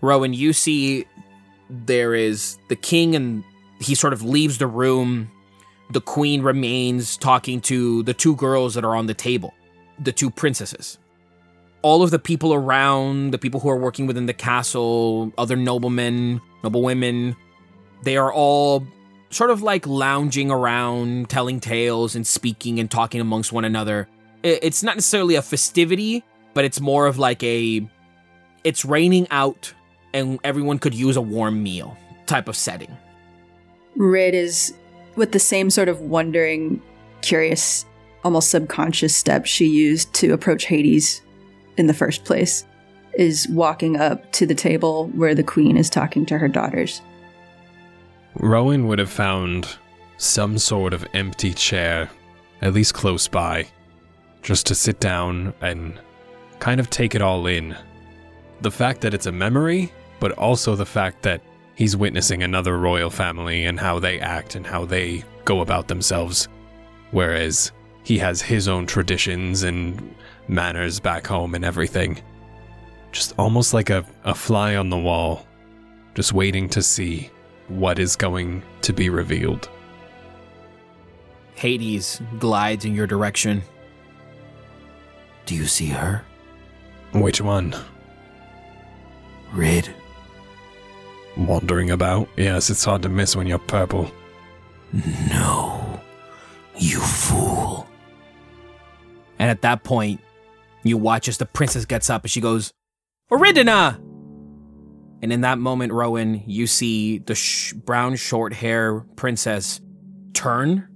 Rowan, 0.00 0.34
you 0.34 0.52
see 0.52 1.06
there 1.68 2.14
is 2.14 2.58
the 2.68 2.76
king, 2.76 3.14
and 3.14 3.44
he 3.80 3.94
sort 3.94 4.12
of 4.12 4.22
leaves 4.22 4.58
the 4.58 4.66
room. 4.66 5.30
The 5.90 6.00
queen 6.00 6.42
remains 6.42 7.16
talking 7.16 7.60
to 7.62 8.02
the 8.02 8.14
two 8.14 8.36
girls 8.36 8.74
that 8.74 8.84
are 8.84 8.96
on 8.96 9.06
the 9.06 9.14
table, 9.14 9.54
the 9.98 10.12
two 10.12 10.30
princesses. 10.30 10.98
All 11.82 12.02
of 12.02 12.10
the 12.10 12.18
people 12.18 12.52
around, 12.52 13.30
the 13.30 13.38
people 13.38 13.60
who 13.60 13.68
are 13.68 13.76
working 13.76 14.06
within 14.06 14.26
the 14.26 14.34
castle, 14.34 15.32
other 15.38 15.54
noblemen, 15.54 16.40
noblewomen, 16.64 17.36
they 18.02 18.16
are 18.16 18.32
all 18.32 18.86
sort 19.30 19.50
of 19.50 19.62
like 19.62 19.86
lounging 19.86 20.50
around, 20.50 21.28
telling 21.30 21.60
tales 21.60 22.16
and 22.16 22.26
speaking 22.26 22.80
and 22.80 22.90
talking 22.90 23.20
amongst 23.20 23.52
one 23.52 23.64
another. 23.64 24.08
It's 24.42 24.82
not 24.82 24.96
necessarily 24.96 25.34
a 25.34 25.42
festivity, 25.42 26.24
but 26.54 26.64
it's 26.64 26.80
more 26.80 27.06
of 27.06 27.18
like 27.18 27.42
a 27.42 27.88
it's 28.64 28.84
raining 28.84 29.28
out 29.30 29.72
and 30.12 30.38
everyone 30.44 30.78
could 30.78 30.94
use 30.94 31.16
a 31.16 31.20
warm 31.20 31.62
meal 31.62 31.96
type 32.26 32.48
of 32.48 32.56
setting. 32.56 32.96
Rid 33.96 34.34
is 34.34 34.74
with 35.16 35.32
the 35.32 35.38
same 35.38 35.70
sort 35.70 35.88
of 35.88 36.00
wondering, 36.00 36.82
curious, 37.22 37.86
almost 38.24 38.50
subconscious 38.50 39.14
step 39.16 39.46
she 39.46 39.66
used 39.66 40.12
to 40.14 40.32
approach 40.32 40.66
Hades 40.66 41.22
in 41.76 41.86
the 41.86 41.94
first 41.94 42.24
place, 42.24 42.64
is 43.14 43.48
walking 43.48 43.96
up 43.96 44.30
to 44.32 44.46
the 44.46 44.54
table 44.54 45.08
where 45.08 45.34
the 45.34 45.42
queen 45.42 45.76
is 45.76 45.88
talking 45.88 46.26
to 46.26 46.38
her 46.38 46.48
daughters. 46.48 47.00
Rowan 48.34 48.86
would 48.86 48.98
have 48.98 49.10
found 49.10 49.76
some 50.18 50.58
sort 50.58 50.92
of 50.92 51.06
empty 51.14 51.54
chair, 51.54 52.10
at 52.60 52.74
least 52.74 52.94
close 52.94 53.28
by, 53.28 53.66
just 54.42 54.66
to 54.66 54.74
sit 54.74 55.00
down 55.00 55.54
and 55.60 55.98
kind 56.58 56.80
of 56.80 56.90
take 56.90 57.14
it 57.14 57.22
all 57.22 57.46
in. 57.46 57.76
The 58.60 58.70
fact 58.70 59.00
that 59.02 59.14
it's 59.14 59.26
a 59.26 59.32
memory, 59.32 59.92
but 60.20 60.32
also 60.32 60.74
the 60.74 60.86
fact 60.86 61.22
that 61.22 61.42
he's 61.74 61.96
witnessing 61.96 62.42
another 62.42 62.78
royal 62.78 63.10
family 63.10 63.64
and 63.66 63.78
how 63.78 63.98
they 63.98 64.18
act 64.18 64.54
and 64.54 64.66
how 64.66 64.84
they 64.84 65.24
go 65.44 65.60
about 65.60 65.88
themselves, 65.88 66.48
whereas 67.10 67.72
he 68.02 68.18
has 68.18 68.40
his 68.40 68.68
own 68.68 68.86
traditions 68.86 69.62
and 69.62 70.14
manners 70.48 71.00
back 71.00 71.26
home 71.26 71.54
and 71.54 71.64
everything. 71.64 72.20
Just 73.12 73.34
almost 73.38 73.74
like 73.74 73.90
a, 73.90 74.04
a 74.24 74.34
fly 74.34 74.76
on 74.76 74.90
the 74.90 74.98
wall, 74.98 75.46
just 76.14 76.32
waiting 76.32 76.68
to 76.70 76.82
see 76.82 77.30
what 77.68 77.98
is 77.98 78.16
going 78.16 78.62
to 78.82 78.92
be 78.92 79.10
revealed. 79.10 79.68
Hades 81.54 82.20
glides 82.38 82.84
in 82.84 82.94
your 82.94 83.06
direction. 83.06 83.62
Do 85.46 85.54
you 85.54 85.66
see 85.66 85.88
her? 85.88 86.24
Which 87.12 87.40
one? 87.40 87.74
Rid. 89.52 89.94
Wandering 91.36 91.90
about? 91.90 92.28
Yes, 92.36 92.70
it's 92.70 92.84
hard 92.84 93.02
to 93.02 93.08
miss 93.08 93.36
when 93.36 93.46
you're 93.46 93.58
purple. 93.58 94.10
No. 95.30 96.00
You 96.76 97.00
fool. 97.00 97.86
And 99.38 99.50
at 99.50 99.62
that 99.62 99.84
point, 99.84 100.20
you 100.82 100.96
watch 100.96 101.28
as 101.28 101.38
the 101.38 101.46
princess 101.46 101.84
gets 101.84 102.08
up 102.08 102.22
and 102.22 102.30
she 102.30 102.40
goes, 102.40 102.72
Oridina! 103.30 103.98
And 105.22 105.32
in 105.32 105.40
that 105.40 105.58
moment, 105.58 105.92
Rowan, 105.92 106.42
you 106.46 106.66
see 106.66 107.18
the 107.18 107.34
sh- 107.34 107.72
brown 107.72 108.16
short 108.16 108.52
hair 108.52 109.00
princess 109.16 109.80
turn, 110.34 110.88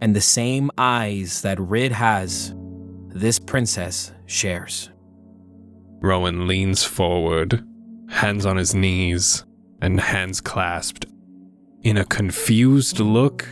and 0.00 0.14
the 0.14 0.20
same 0.20 0.70
eyes 0.78 1.42
that 1.42 1.58
Rid 1.58 1.90
has, 1.92 2.54
this 3.08 3.38
princess 3.38 4.12
shares. 4.26 4.90
Rowan 6.00 6.46
leans 6.46 6.84
forward, 6.84 7.64
hands 8.08 8.46
on 8.46 8.56
his 8.56 8.74
knees, 8.74 9.44
and 9.80 10.00
hands 10.00 10.40
clasped. 10.40 11.06
In 11.82 11.96
a 11.96 12.04
confused 12.04 13.00
look, 13.00 13.46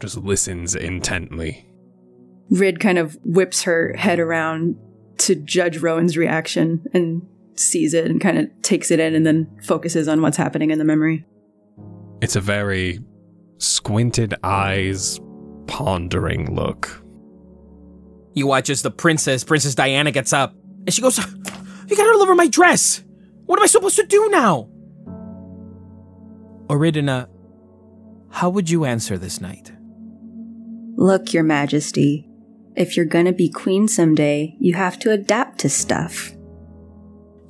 just 0.00 0.16
listens 0.18 0.74
intently. 0.74 1.66
Rid 2.50 2.80
kind 2.80 2.98
of 2.98 3.18
whips 3.24 3.62
her 3.62 3.94
head 3.96 4.18
around 4.18 4.76
to 5.18 5.34
judge 5.34 5.78
Rowan's 5.78 6.16
reaction 6.16 6.84
and 6.92 7.26
sees 7.54 7.94
it 7.94 8.06
and 8.06 8.20
kind 8.20 8.38
of 8.38 8.62
takes 8.62 8.90
it 8.90 9.00
in 9.00 9.14
and 9.14 9.26
then 9.26 9.58
focuses 9.62 10.08
on 10.08 10.20
what's 10.22 10.36
happening 10.36 10.70
in 10.70 10.78
the 10.78 10.84
memory. 10.84 11.24
It's 12.20 12.36
a 12.36 12.40
very 12.40 13.00
squinted 13.58 14.34
eyes, 14.42 15.18
pondering 15.66 16.54
look. 16.54 17.02
You 18.34 18.46
watch 18.46 18.68
as 18.68 18.82
the 18.82 18.90
princess, 18.90 19.44
Princess 19.44 19.74
Diana, 19.74 20.12
gets 20.12 20.32
up 20.32 20.54
and 20.86 20.94
she 20.94 21.02
goes, 21.02 21.18
You 21.18 21.96
gotta 21.96 22.12
deliver 22.12 22.34
my 22.34 22.46
dress! 22.46 23.02
What 23.46 23.58
am 23.58 23.64
I 23.64 23.66
supposed 23.66 23.96
to 23.96 24.06
do 24.06 24.28
now? 24.30 24.68
Oridina, 26.68 27.28
how 28.30 28.50
would 28.50 28.68
you 28.68 28.84
answer 28.84 29.16
this 29.16 29.40
knight? 29.40 29.72
Look, 30.96 31.32
Your 31.32 31.44
Majesty, 31.44 32.28
if 32.74 32.96
you're 32.96 33.06
gonna 33.06 33.32
be 33.32 33.48
queen 33.48 33.86
someday, 33.88 34.56
you 34.58 34.74
have 34.74 34.98
to 35.00 35.12
adapt 35.12 35.58
to 35.60 35.68
stuff. 35.68 36.32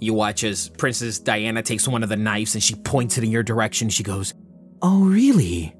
You 0.00 0.12
watch 0.12 0.44
as 0.44 0.68
Princess 0.68 1.18
Diana 1.18 1.62
takes 1.62 1.88
one 1.88 2.02
of 2.02 2.08
the 2.10 2.16
knives 2.16 2.54
and 2.54 2.62
she 2.62 2.74
points 2.74 3.16
it 3.16 3.24
in 3.24 3.30
your 3.30 3.42
direction. 3.42 3.88
She 3.88 4.02
goes, 4.02 4.34
Oh, 4.82 5.04
really? 5.04 5.74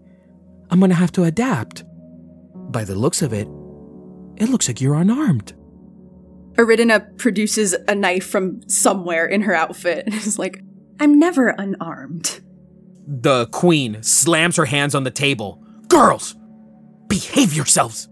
I'm 0.70 0.80
gonna 0.80 0.94
have 0.94 1.12
to 1.12 1.24
adapt. 1.24 1.84
By 2.72 2.84
the 2.84 2.94
looks 2.94 3.20
of 3.22 3.32
it, 3.32 3.46
it 4.36 4.48
looks 4.48 4.68
like 4.68 4.80
you're 4.80 4.94
unarmed. 4.94 5.54
Aridina 6.58 7.16
produces 7.18 7.74
a 7.86 7.94
knife 7.94 8.26
from 8.26 8.66
somewhere 8.68 9.26
in 9.26 9.42
her 9.42 9.54
outfit 9.54 10.04
and 10.06 10.14
is 10.14 10.38
like, 10.38 10.62
I'm 10.98 11.18
never 11.18 11.48
unarmed. 11.48 12.40
The 13.06 13.46
queen 13.48 14.02
slams 14.02 14.56
her 14.56 14.64
hands 14.64 14.94
on 14.94 15.04
the 15.04 15.10
table. 15.10 15.62
Girls, 15.88 16.34
behave 17.08 17.54
yourselves. 17.54 18.08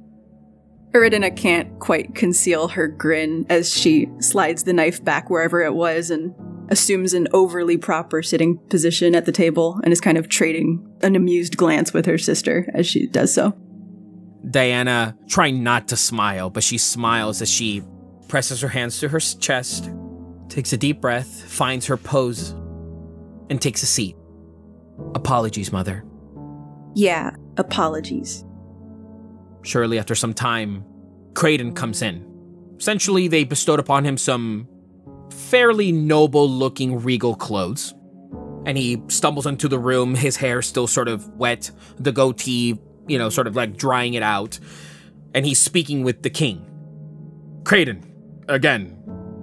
Aridina 0.92 1.36
can't 1.36 1.80
quite 1.80 2.14
conceal 2.14 2.68
her 2.68 2.86
grin 2.86 3.46
as 3.48 3.76
she 3.76 4.08
slides 4.20 4.62
the 4.62 4.72
knife 4.72 5.02
back 5.04 5.28
wherever 5.28 5.60
it 5.60 5.74
was 5.74 6.10
and 6.10 6.32
assumes 6.70 7.12
an 7.14 7.26
overly 7.32 7.76
proper 7.76 8.22
sitting 8.22 8.58
position 8.68 9.14
at 9.14 9.26
the 9.26 9.32
table 9.32 9.80
and 9.82 9.92
is 9.92 10.00
kind 10.00 10.16
of 10.16 10.28
trading 10.28 10.86
an 11.02 11.16
amused 11.16 11.56
glance 11.56 11.92
with 11.92 12.06
her 12.06 12.16
sister 12.16 12.70
as 12.74 12.86
she 12.86 13.08
does 13.08 13.34
so. 13.34 13.52
Diana, 14.48 15.16
trying 15.28 15.62
not 15.64 15.88
to 15.88 15.96
smile, 15.96 16.48
but 16.48 16.62
she 16.62 16.78
smiles 16.78 17.42
as 17.42 17.50
she 17.50 17.82
presses 18.34 18.62
her 18.62 18.68
hands 18.68 18.98
to 18.98 19.08
her 19.08 19.20
chest, 19.20 19.88
takes 20.48 20.72
a 20.72 20.76
deep 20.76 21.00
breath, 21.00 21.44
finds 21.44 21.86
her 21.86 21.96
pose, 21.96 22.50
and 23.48 23.62
takes 23.62 23.80
a 23.84 23.86
seat. 23.86 24.16
Apologies, 25.14 25.70
mother. 25.70 26.04
Yeah, 26.96 27.36
apologies. 27.58 28.44
Surely, 29.62 30.00
after 30.00 30.16
some 30.16 30.34
time, 30.34 30.84
Creighton 31.34 31.74
comes 31.74 32.02
in. 32.02 32.28
Essentially, 32.76 33.28
they 33.28 33.44
bestowed 33.44 33.78
upon 33.78 34.04
him 34.04 34.18
some 34.18 34.66
fairly 35.30 35.92
noble 35.92 36.50
looking 36.50 37.04
regal 37.04 37.36
clothes. 37.36 37.94
And 38.66 38.76
he 38.76 39.00
stumbles 39.06 39.46
into 39.46 39.68
the 39.68 39.78
room, 39.78 40.16
his 40.16 40.34
hair 40.34 40.60
still 40.60 40.88
sort 40.88 41.06
of 41.06 41.28
wet, 41.36 41.70
the 42.00 42.10
goatee, 42.10 42.80
you 43.06 43.16
know, 43.16 43.28
sort 43.28 43.46
of 43.46 43.54
like 43.54 43.76
drying 43.76 44.14
it 44.14 44.24
out. 44.24 44.58
And 45.36 45.46
he's 45.46 45.60
speaking 45.60 46.02
with 46.02 46.24
the 46.24 46.30
king. 46.30 46.68
Creighton, 47.62 48.10
again, 48.48 48.96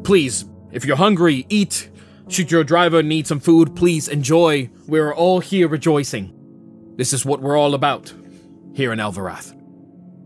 please, 0.03 0.45
if 0.71 0.85
you're 0.85 0.97
hungry, 0.97 1.45
eat. 1.49 1.89
Should 2.29 2.51
your 2.51 2.63
driver 2.63 3.03
need 3.03 3.27
some 3.27 3.39
food, 3.39 3.75
please 3.75 4.07
enjoy. 4.07 4.69
We're 4.87 5.13
all 5.13 5.39
here 5.39 5.67
rejoicing. 5.67 6.33
This 6.95 7.13
is 7.13 7.25
what 7.25 7.41
we're 7.41 7.57
all 7.57 7.73
about 7.73 8.13
here 8.73 8.93
in 8.93 8.99
Elverath. 8.99 9.57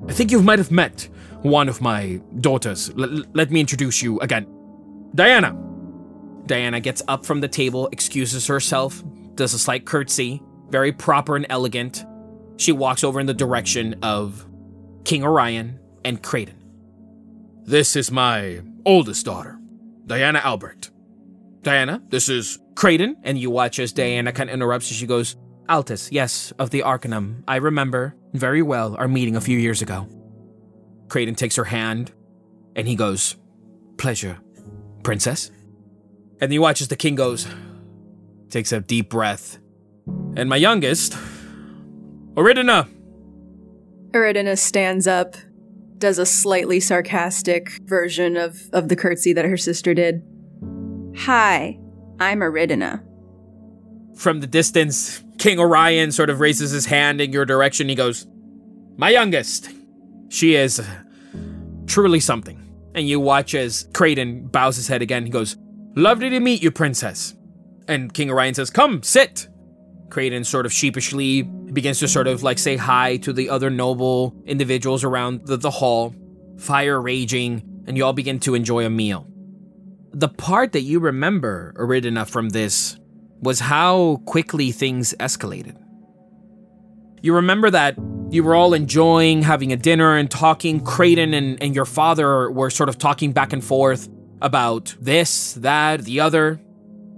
I 0.08 0.14
think 0.14 0.32
you 0.32 0.42
might 0.42 0.60
have 0.60 0.72
met 0.72 1.08
one 1.42 1.70
of 1.70 1.82
my 1.82 2.22
daughters. 2.40 2.90
L- 2.92 3.24
let 3.34 3.50
me 3.50 3.60
introduce 3.60 4.02
you 4.02 4.20
again. 4.20 4.48
Diana. 5.16 5.58
Diana 6.46 6.80
gets 6.80 7.02
up 7.08 7.26
from 7.26 7.42
the 7.42 7.48
table, 7.48 7.88
excuses 7.92 8.46
herself, 8.46 9.04
does 9.34 9.54
a 9.54 9.60
slight 9.60 9.86
curtsy, 9.86 10.42
very 10.70 10.92
proper 10.92 11.36
and 11.36 11.46
elegant. 11.50 12.06
She 12.58 12.72
walks 12.72 13.04
over 13.04 13.20
in 13.20 13.26
the 13.26 13.34
direction 13.34 13.96
of 14.04 14.46
King 15.06 15.24
Orion 15.24 15.80
and 16.04 16.22
Creighton. 16.22 16.65
This 17.68 17.96
is 17.96 18.12
my 18.12 18.62
oldest 18.86 19.26
daughter, 19.26 19.58
Diana 20.06 20.40
Albert. 20.44 20.92
Diana, 21.64 22.00
this 22.10 22.30
is 22.30 22.60
Creighton, 22.76 23.18
and 23.24 23.40
you 23.40 23.50
watch 23.50 23.80
as 23.80 23.92
Diana 23.92 24.32
kind 24.32 24.52
of 24.52 24.54
interrupts 24.54 24.92
and 24.92 24.96
she 24.96 25.08
goes, 25.08 25.36
Altus, 25.68 26.10
yes, 26.12 26.54
of 26.60 26.70
the 26.70 26.84
Arcanum. 26.84 27.44
I 27.48 27.56
remember 27.56 28.16
very 28.34 28.62
well 28.62 28.96
our 28.98 29.08
meeting 29.08 29.36
a 29.36 29.42
few 29.42 29.58
years 29.58 29.82
ago. 29.82 30.08
Creighton 31.08 31.34
takes 31.34 31.56
her 31.56 31.64
hand 31.64 32.12
and 32.76 32.88
he 32.88 32.96
goes, 32.96 33.36
Pleasure, 33.98 34.38
Princess. 35.02 35.50
And 36.40 36.54
you 36.54 36.62
watch 36.62 36.82
as 36.82 36.90
the 36.90 36.96
king 36.96 37.16
goes, 37.16 37.48
takes 38.52 38.72
a 38.72 38.80
deep 38.80 39.10
breath. 39.10 39.58
And 40.36 40.48
my 40.48 40.58
youngest, 40.58 41.18
Oridina. 42.36 42.88
Aridina 44.12 44.56
stands 44.56 45.08
up, 45.08 45.36
does 46.06 46.20
a 46.20 46.26
slightly 46.26 46.80
sarcastic 46.80 47.80
version 47.86 48.38
of, 48.38 48.70
of 48.74 48.90
the 48.90 48.96
curtsy 48.96 49.34
that 49.34 49.44
her 49.44 49.58
sister 49.58 49.96
did. 49.96 50.22
Hi, 51.18 51.80
I'm 52.20 52.42
Aridina. 52.42 53.04
From 54.16 54.40
the 54.40 54.46
distance, 54.46 55.24
King 55.40 55.60
Orion 55.60 56.12
sort 56.12 56.30
of 56.30 56.40
raises 56.40 56.70
his 56.70 56.86
hand 56.86 57.22
in 57.22 57.34
your 57.34 57.44
direction. 57.44 57.90
He 57.90 57.96
goes, 57.96 58.28
My 58.98 59.10
youngest. 59.10 59.72
She 60.30 60.54
is 60.54 60.80
truly 61.88 62.20
something. 62.20 62.62
And 62.94 63.08
you 63.08 63.20
watch 63.20 63.56
as 63.56 63.90
Creighton 63.96 64.46
bows 64.50 64.76
his 64.76 64.88
head 64.88 65.02
again. 65.02 65.26
He 65.26 65.32
goes, 65.32 65.58
Lovely 65.96 66.30
to 66.30 66.40
meet 66.40 66.62
you, 66.62 66.70
princess. 66.70 67.34
And 67.88 68.14
King 68.14 68.30
Orion 68.30 68.54
says, 68.54 68.70
Come, 68.70 69.02
sit. 69.02 69.48
Creighton 70.12 70.44
sort 70.44 70.68
of 70.68 70.72
sheepishly 70.72 71.50
begins 71.76 72.00
to 72.00 72.08
sort 72.08 72.28
of 72.28 72.42
like 72.42 72.58
say 72.58 72.78
hi 72.78 73.18
to 73.18 73.32
the 73.32 73.50
other 73.50 73.70
noble 73.70 74.34
individuals 74.46 75.04
around 75.04 75.46
the, 75.46 75.58
the 75.58 75.70
hall, 75.70 76.16
fire 76.58 77.00
raging, 77.00 77.84
and 77.86 77.96
you 77.96 78.04
all 78.04 78.14
begin 78.14 78.40
to 78.40 78.56
enjoy 78.56 78.86
a 78.86 78.90
meal. 78.90 79.28
The 80.12 80.30
part 80.30 80.72
that 80.72 80.82
you 80.82 81.00
remember, 81.00 81.76
Aridina, 81.78 82.28
from 82.28 82.50
this 82.50 82.98
was 83.42 83.60
how 83.60 84.22
quickly 84.26 84.72
things 84.72 85.14
escalated. 85.20 85.78
You 87.22 87.36
remember 87.36 87.70
that 87.70 87.98
you 88.30 88.44
were 88.44 88.56
all 88.56 88.74
enjoying 88.74 89.42
having 89.42 89.72
a 89.72 89.78
dinner 89.78 90.16
and 90.16 90.30
talking. 90.30 90.80
Creighton 90.84 91.34
and, 91.34 91.62
and 91.62 91.76
your 91.76 91.86
father 91.86 92.50
were 92.52 92.70
sort 92.70 92.90
of 92.90 92.98
talking 92.98 93.34
back 93.34 93.54
and 93.54 93.64
forth 93.64 94.10
about 94.42 94.96
this, 95.00 95.54
that, 95.54 96.04
the 96.04 96.20
other. 96.20 96.60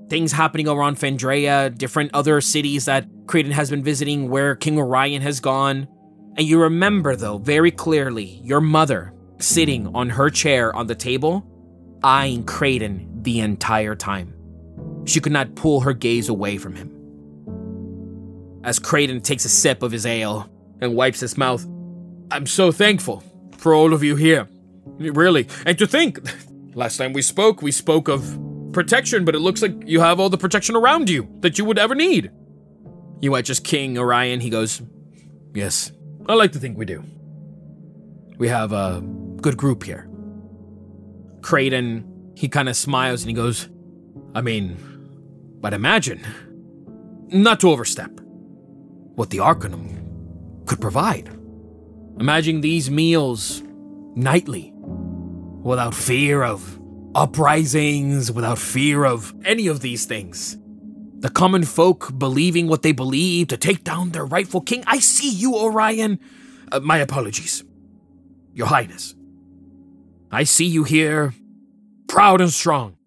Things 0.10 0.32
happening 0.32 0.68
around 0.68 0.98
Fendraeya, 0.98 1.78
different 1.78 2.12
other 2.14 2.40
cities 2.40 2.86
that 2.86 3.06
Creighton 3.26 3.52
has 3.52 3.70
been 3.70 3.84
visiting 3.84 4.30
where 4.30 4.56
King 4.56 4.80
Orion 4.80 5.22
has 5.22 5.40
gone. 5.40 5.88
And 6.38 6.48
you 6.48 6.62
remember, 6.62 7.16
though, 7.16 7.38
very 7.40 7.72
clearly, 7.72 8.40
your 8.44 8.62
mother 8.62 9.14
sitting 9.40 9.94
on 9.94 10.10
her 10.10 10.30
chair 10.30 10.74
on 10.76 10.88
the 10.88 10.96
table, 10.96 11.46
eyeing 12.04 12.46
Creighton 12.46 13.22
the 13.24 13.42
entire 13.42 13.96
time. 13.96 14.34
She 15.06 15.20
could 15.20 15.34
not 15.34 15.56
pull 15.56 15.82
her 15.82 15.94
gaze 15.94 16.30
away 16.30 16.58
from 16.58 16.76
him. 16.76 16.94
As 18.64 18.80
Creighton 18.80 19.22
takes 19.22 19.46
a 19.46 19.50
sip 19.50 19.84
of 19.84 19.92
his 19.92 20.06
ale 20.06 20.50
and 20.80 20.96
wipes 20.96 21.20
his 21.20 21.38
mouth, 21.38 21.66
I'm 22.32 22.46
so 22.46 22.72
thankful 22.72 23.24
for 23.58 23.74
all 23.74 23.94
of 23.94 24.04
you 24.04 24.16
here. 24.16 24.48
Really. 24.86 25.48
And 25.66 25.78
to 25.80 25.88
think, 25.88 26.20
last 26.76 26.98
time 26.98 27.14
we 27.14 27.22
spoke, 27.22 27.62
we 27.62 27.72
spoke 27.72 28.08
of 28.08 28.38
protection, 28.78 29.26
but 29.26 29.34
it 29.34 29.40
looks 29.40 29.64
like 29.64 29.74
you 29.88 30.00
have 30.02 30.20
all 30.20 30.30
the 30.30 30.38
protection 30.38 30.76
around 30.76 31.10
you 31.10 31.28
that 31.40 31.58
you 31.58 31.66
would 31.66 31.80
ever 31.80 31.96
need. 31.96 32.30
You 33.22 33.32
watch 33.32 33.50
as 33.50 33.60
King 33.60 33.98
Orion, 33.98 34.40
he 34.40 34.52
goes, 34.52 34.84
Yes, 35.56 35.92
I 36.30 36.36
like 36.36 36.52
to 36.52 36.60
think 36.60 36.78
we 36.78 36.86
do. 36.86 37.04
We 38.38 38.50
have 38.50 38.74
a 38.74 39.02
good 39.42 39.58
group 39.58 39.82
here. 39.82 40.08
Creighton, 41.42 42.34
he 42.36 42.48
kind 42.50 42.70
of 42.70 42.76
smiles 42.76 43.24
and 43.24 43.32
he 43.32 43.34
goes, 43.34 43.68
I 44.36 44.42
mean, 44.42 44.78
but 45.60 45.74
imagine, 45.74 46.24
not 47.30 47.60
to 47.62 47.72
overstep, 47.72 48.12
what 49.16 49.32
the 49.32 49.40
Arcanum 49.40 50.62
could 50.68 50.80
provide. 50.80 51.30
Imagine 52.20 52.62
these 52.62 52.92
meals 52.92 53.64
nightly, 54.16 54.72
without 54.76 55.96
fear 55.96 56.44
of 56.44 56.77
uprisings, 57.18 58.32
without 58.32 58.60
fear 58.60 59.04
of 59.04 59.34
any 59.44 59.66
of 59.66 59.82
these 59.82 60.06
things. 60.06 60.56
The 61.20 61.32
common 61.32 61.64
folk 61.64 62.18
believing 62.20 62.68
what 62.68 62.84
they 62.84 62.92
believe 62.92 63.48
to 63.48 63.58
take 63.58 63.84
down 63.84 64.12
their 64.12 64.24
rightful 64.24 64.62
king. 64.62 64.84
I 64.86 65.00
see 65.00 65.32
you, 65.32 65.56
Orion. 65.56 66.20
Uh, 66.72 66.80
my 66.80 67.00
apologies. 67.00 67.64
Your 68.54 68.68
Highness. 68.68 69.16
I 70.32 70.44
see 70.44 70.66
you 70.66 70.84
here, 70.84 71.34
proud 72.08 72.40
and 72.40 72.52
strong. 72.52 72.98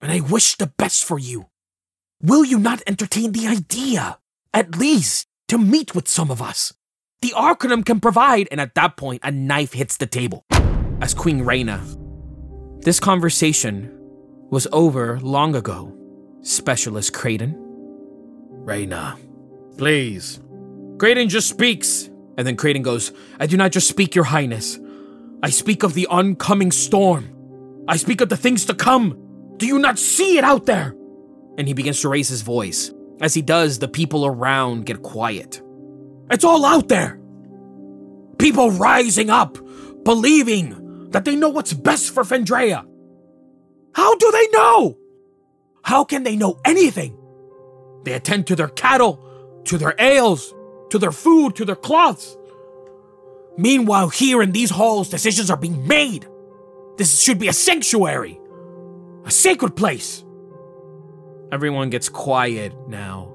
And 0.00 0.12
I 0.12 0.20
wish 0.20 0.54
the 0.54 0.68
best 0.68 1.04
for 1.04 1.18
you. 1.18 1.46
Will 2.22 2.44
you 2.44 2.58
not 2.58 2.82
entertain 2.86 3.32
the 3.32 3.48
idea, 3.48 4.18
at 4.54 4.78
least, 4.78 5.26
to 5.48 5.58
meet 5.58 5.94
with 5.94 6.06
some 6.06 6.30
of 6.30 6.40
us? 6.40 6.72
The 7.20 7.32
Arcanum 7.32 7.82
can 7.82 7.98
provide, 7.98 8.46
and 8.52 8.60
at 8.60 8.76
that 8.76 8.96
point, 8.96 9.22
a 9.24 9.32
knife 9.32 9.72
hits 9.72 9.96
the 9.96 10.06
table. 10.06 10.44
As 11.00 11.14
Queen 11.14 11.42
Reina. 11.42 11.82
This 12.86 13.00
conversation 13.00 13.90
was 14.48 14.68
over 14.70 15.18
long 15.18 15.56
ago, 15.56 15.92
Specialist 16.42 17.12
Creighton. 17.12 17.56
Reina, 18.48 19.18
please. 19.76 20.40
Creighton 20.96 21.28
just 21.28 21.48
speaks. 21.48 22.08
And 22.38 22.46
then 22.46 22.56
Creighton 22.56 22.82
goes, 22.82 23.10
I 23.40 23.48
do 23.48 23.56
not 23.56 23.72
just 23.72 23.88
speak, 23.88 24.14
Your 24.14 24.22
Highness. 24.22 24.78
I 25.42 25.50
speak 25.50 25.82
of 25.82 25.94
the 25.94 26.06
oncoming 26.06 26.70
storm. 26.70 27.84
I 27.88 27.96
speak 27.96 28.20
of 28.20 28.28
the 28.28 28.36
things 28.36 28.64
to 28.66 28.74
come. 28.74 29.18
Do 29.56 29.66
you 29.66 29.80
not 29.80 29.98
see 29.98 30.38
it 30.38 30.44
out 30.44 30.66
there? 30.66 30.94
And 31.58 31.66
he 31.66 31.74
begins 31.74 32.00
to 32.02 32.08
raise 32.08 32.28
his 32.28 32.42
voice. 32.42 32.92
As 33.20 33.34
he 33.34 33.42
does, 33.42 33.80
the 33.80 33.88
people 33.88 34.24
around 34.24 34.86
get 34.86 35.02
quiet. 35.02 35.60
It's 36.30 36.44
all 36.44 36.64
out 36.64 36.86
there. 36.86 37.18
People 38.38 38.70
rising 38.70 39.28
up, 39.28 39.58
believing 40.04 40.85
that 41.10 41.24
they 41.24 41.36
know 41.36 41.48
what's 41.48 41.72
best 41.72 42.12
for 42.12 42.22
Fendraeya. 42.22 42.86
How 43.94 44.14
do 44.16 44.30
they 44.30 44.48
know? 44.52 44.98
How 45.82 46.04
can 46.04 46.22
they 46.22 46.36
know 46.36 46.58
anything? 46.64 47.16
They 48.04 48.12
attend 48.12 48.46
to 48.48 48.56
their 48.56 48.68
cattle, 48.68 49.22
to 49.64 49.78
their 49.78 49.94
ales, 49.98 50.54
to 50.90 50.98
their 50.98 51.12
food, 51.12 51.56
to 51.56 51.64
their 51.64 51.76
cloths. 51.76 52.36
Meanwhile, 53.56 54.10
here 54.10 54.42
in 54.42 54.52
these 54.52 54.70
halls, 54.70 55.08
decisions 55.08 55.50
are 55.50 55.56
being 55.56 55.86
made. 55.86 56.26
This 56.98 57.20
should 57.22 57.38
be 57.38 57.48
a 57.48 57.52
sanctuary, 57.52 58.38
a 59.24 59.30
sacred 59.30 59.76
place. 59.76 60.24
Everyone 61.52 61.90
gets 61.90 62.08
quiet 62.08 62.74
now, 62.88 63.34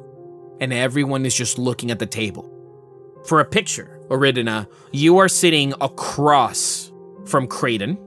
and 0.60 0.74
everyone 0.74 1.26
is 1.26 1.34
just 1.34 1.58
looking 1.58 1.90
at 1.92 2.00
the 2.00 2.06
table. 2.06 2.50
For 3.26 3.40
a 3.40 3.46
picture, 3.46 4.00
Oridina, 4.10 4.68
you 4.92 5.18
are 5.18 5.30
sitting 5.30 5.74
across 5.80 6.91
from 7.26 7.48
Creighton. 7.48 7.98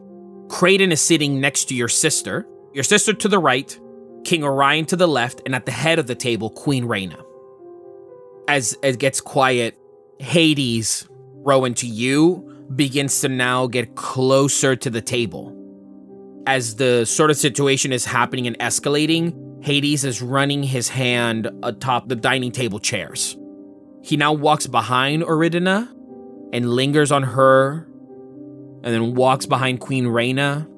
Creighton 0.49 0.93
is 0.93 1.01
sitting 1.01 1.41
next 1.41 1.67
to 1.67 1.75
your 1.75 1.89
sister, 1.89 2.47
your 2.73 2.85
sister 2.85 3.13
to 3.13 3.29
the 3.29 3.39
right, 3.39 3.79
King 4.25 4.45
Orion 4.45 4.87
to 4.87 4.97
the 4.97 5.09
left, 5.09 5.43
and 5.45 5.55
at 5.55 5.67
the 5.67 5.73
head 5.73 5.99
of 5.99 6.07
the 6.07 6.15
table, 6.15 6.51
Queen 6.51 6.85
Raina. 6.85 7.23
As 8.49 8.77
it 8.83 8.99
gets 8.99 9.21
quiet, 9.21 9.79
Hades, 10.19 11.09
Rowan 11.11 11.75
to 11.75 11.87
you, 11.87 12.67
begins 12.75 13.21
to 13.21 13.29
now 13.29 13.67
get 13.67 13.95
closer 13.95 14.77
to 14.77 14.91
the 14.91 15.01
table. 15.01 15.53
As 16.47 16.77
the 16.77 17.05
sort 17.05 17.31
of 17.31 17.37
situation 17.37 17.93
is 17.93 18.05
happening 18.05 18.47
and 18.47 18.59
escalating, 18.59 19.63
Hades 19.65 20.05
is 20.05 20.21
running 20.21 20.63
his 20.63 20.89
hand 20.89 21.51
atop 21.63 22.09
the 22.09 22.17
dining 22.17 22.53
table 22.53 22.79
chairs. 22.79 23.37
He 24.03 24.19
now 24.19 24.35
walks 24.35 24.67
behind 24.67 25.23
Oridina 25.23 25.89
and 26.53 26.71
lingers 26.71 27.11
on 27.11 27.23
her, 27.23 27.89
and 28.85 28.93
then 28.93 29.15
walks 29.15 29.47
behind 29.47 29.81
Queen 29.81 30.05
Raina, 30.05 30.69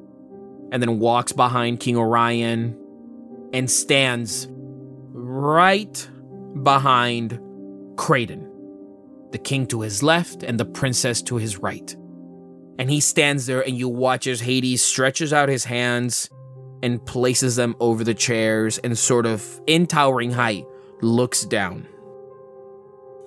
and 0.71 0.81
then 0.81 1.01
walks 1.01 1.33
behind 1.33 1.81
King 1.81 1.97
Orion, 1.97 2.79
and 3.53 3.69
stands 3.69 4.47
right 5.13 6.09
behind 6.63 7.41
Creighton, 7.97 8.49
the 9.33 9.39
king 9.39 9.67
to 9.67 9.81
his 9.81 10.05
left 10.05 10.45
and 10.45 10.59
the 10.59 10.65
princess 10.65 11.21
to 11.23 11.37
his 11.37 11.59
right. 11.59 11.97
And 12.79 12.89
he 12.89 13.01
stands 13.01 13.47
there, 13.47 13.67
and 13.67 13.77
you 13.77 13.89
watch 13.89 14.29
as 14.29 14.41
Hades 14.41 14.83
stretches 14.83 15.33
out 15.33 15.49
his 15.49 15.65
hands 15.65 16.31
and 16.85 17.05
places 17.05 17.57
them 17.57 17.75
over 17.81 18.05
the 18.05 18.15
chairs 18.15 18.79
and 18.79 18.97
sort 18.97 19.27
of 19.27 19.61
in 19.67 19.87
towering 19.87 20.31
height 20.31 20.65
looks 21.01 21.45
down. 21.45 21.89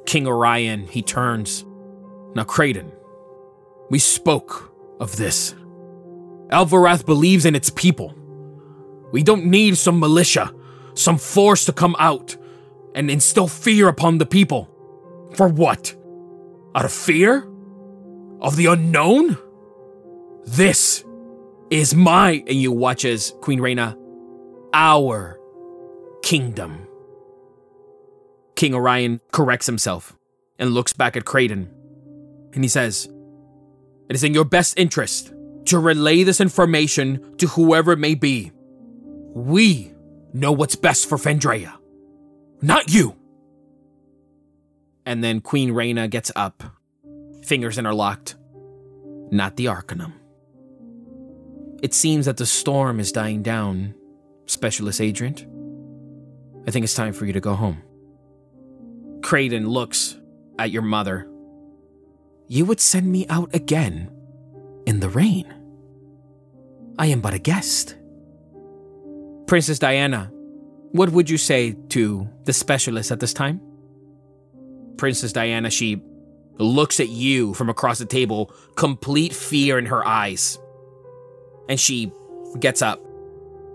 King 0.06 0.26
Orion, 0.26 0.88
he 0.88 1.02
turns. 1.02 1.66
Now, 2.34 2.46
Creighton, 2.46 2.92
we 3.90 4.00
spoke 4.00 4.69
of 5.00 5.16
this. 5.16 5.56
Alvarath 6.52 7.06
believes 7.06 7.46
in 7.46 7.56
its 7.56 7.70
people. 7.70 8.16
We 9.12 9.24
don't 9.24 9.46
need 9.46 9.78
some 9.78 10.00
militia, 10.00 10.54
some 10.94 11.18
force 11.18 11.66
to 11.66 11.74
come 11.74 11.96
out 12.00 12.36
and 12.96 13.10
instill 13.10 13.48
fear 13.48 13.88
upon 13.88 14.18
the 14.18 14.26
people. 14.26 14.70
For 15.36 15.48
what? 15.48 15.96
Out 16.76 16.86
of 16.86 16.92
fear? 16.92 17.48
Of 18.42 18.56
the 18.56 18.68
unknown? 18.68 19.38
This 20.46 21.04
is 21.70 21.94
my, 21.94 22.44
and 22.48 22.56
you 22.56 22.72
watch 22.72 23.06
as 23.06 23.34
Queen 23.42 23.62
Reina, 23.62 23.98
our 24.74 25.40
kingdom. 26.24 26.88
King 28.56 28.74
Orion 28.74 29.22
corrects 29.32 29.68
himself 29.68 30.18
and 30.58 30.72
looks 30.72 30.94
back 30.94 31.16
at 31.16 31.26
Creighton. 31.26 31.70
And 32.54 32.64
he 32.64 32.68
says, 32.68 33.08
It 34.10 34.16
is 34.16 34.24
in 34.24 34.34
your 34.34 34.46
best 34.46 34.78
interest 34.78 35.32
to 35.66 35.80
relay 35.80 36.24
this 36.24 36.42
information 36.42 37.38
to 37.38 37.48
whoever 37.48 37.92
it 37.92 38.00
may 38.00 38.16
be. 38.16 38.52
We 39.34 39.94
know 40.34 40.52
what's 40.52 40.76
best 40.76 41.08
for 41.08 41.18
Fendraeya, 41.18 41.78
not 42.62 42.92
you. 42.92 43.16
And 45.06 45.24
then 45.24 45.42
Queen 45.42 45.72
Raina 45.72 46.10
gets 46.10 46.32
up, 46.36 46.64
fingers 47.44 47.78
interlocked. 47.78 48.36
Not 49.32 49.58
the 49.58 49.68
Arcanum. 49.68 50.14
It 51.84 51.94
seems 51.94 52.26
that 52.26 52.38
the 52.38 52.48
storm 52.48 53.00
is 53.00 53.12
dying 53.12 53.44
down, 53.44 53.94
Specialist 54.48 55.00
Agent. 55.00 55.46
I 56.68 56.72
think 56.72 56.84
it's 56.84 56.96
time 56.96 57.14
for 57.14 57.26
you 57.26 57.34
to 57.34 57.40
go 57.40 57.54
home. 57.54 57.84
Creighton 59.22 59.68
looks 59.68 60.18
at 60.58 60.72
your 60.72 60.82
mother. 60.82 61.30
You 62.52 62.66
would 62.66 62.82
send 62.82 63.12
me 63.12 63.28
out 63.28 63.54
again 63.54 64.10
in 64.88 65.00
the 65.02 65.10
rain. 65.10 65.46
I 66.98 67.06
am 67.06 67.22
but 67.22 67.36
a 67.36 67.38
guest. 67.38 67.96
Princess 69.46 69.78
Diana, 69.78 70.32
what 70.92 71.12
would 71.12 71.30
you 71.30 71.38
say 71.38 71.76
to 71.90 72.28
the 72.46 72.54
specialist 72.54 73.12
at 73.12 73.20
this 73.20 73.34
time? 73.34 73.62
Princess 74.98 75.32
Diana, 75.32 75.70
she 75.70 76.02
looks 76.58 77.00
at 77.00 77.10
you 77.10 77.54
from 77.54 77.70
across 77.70 78.00
the 78.00 78.06
table, 78.06 78.52
complete 78.76 79.32
fear 79.32 79.78
in 79.78 79.86
her 79.86 80.06
eyes. 80.06 80.58
And 81.70 81.80
she 81.80 82.12
gets 82.60 82.82
up. 82.82 83.00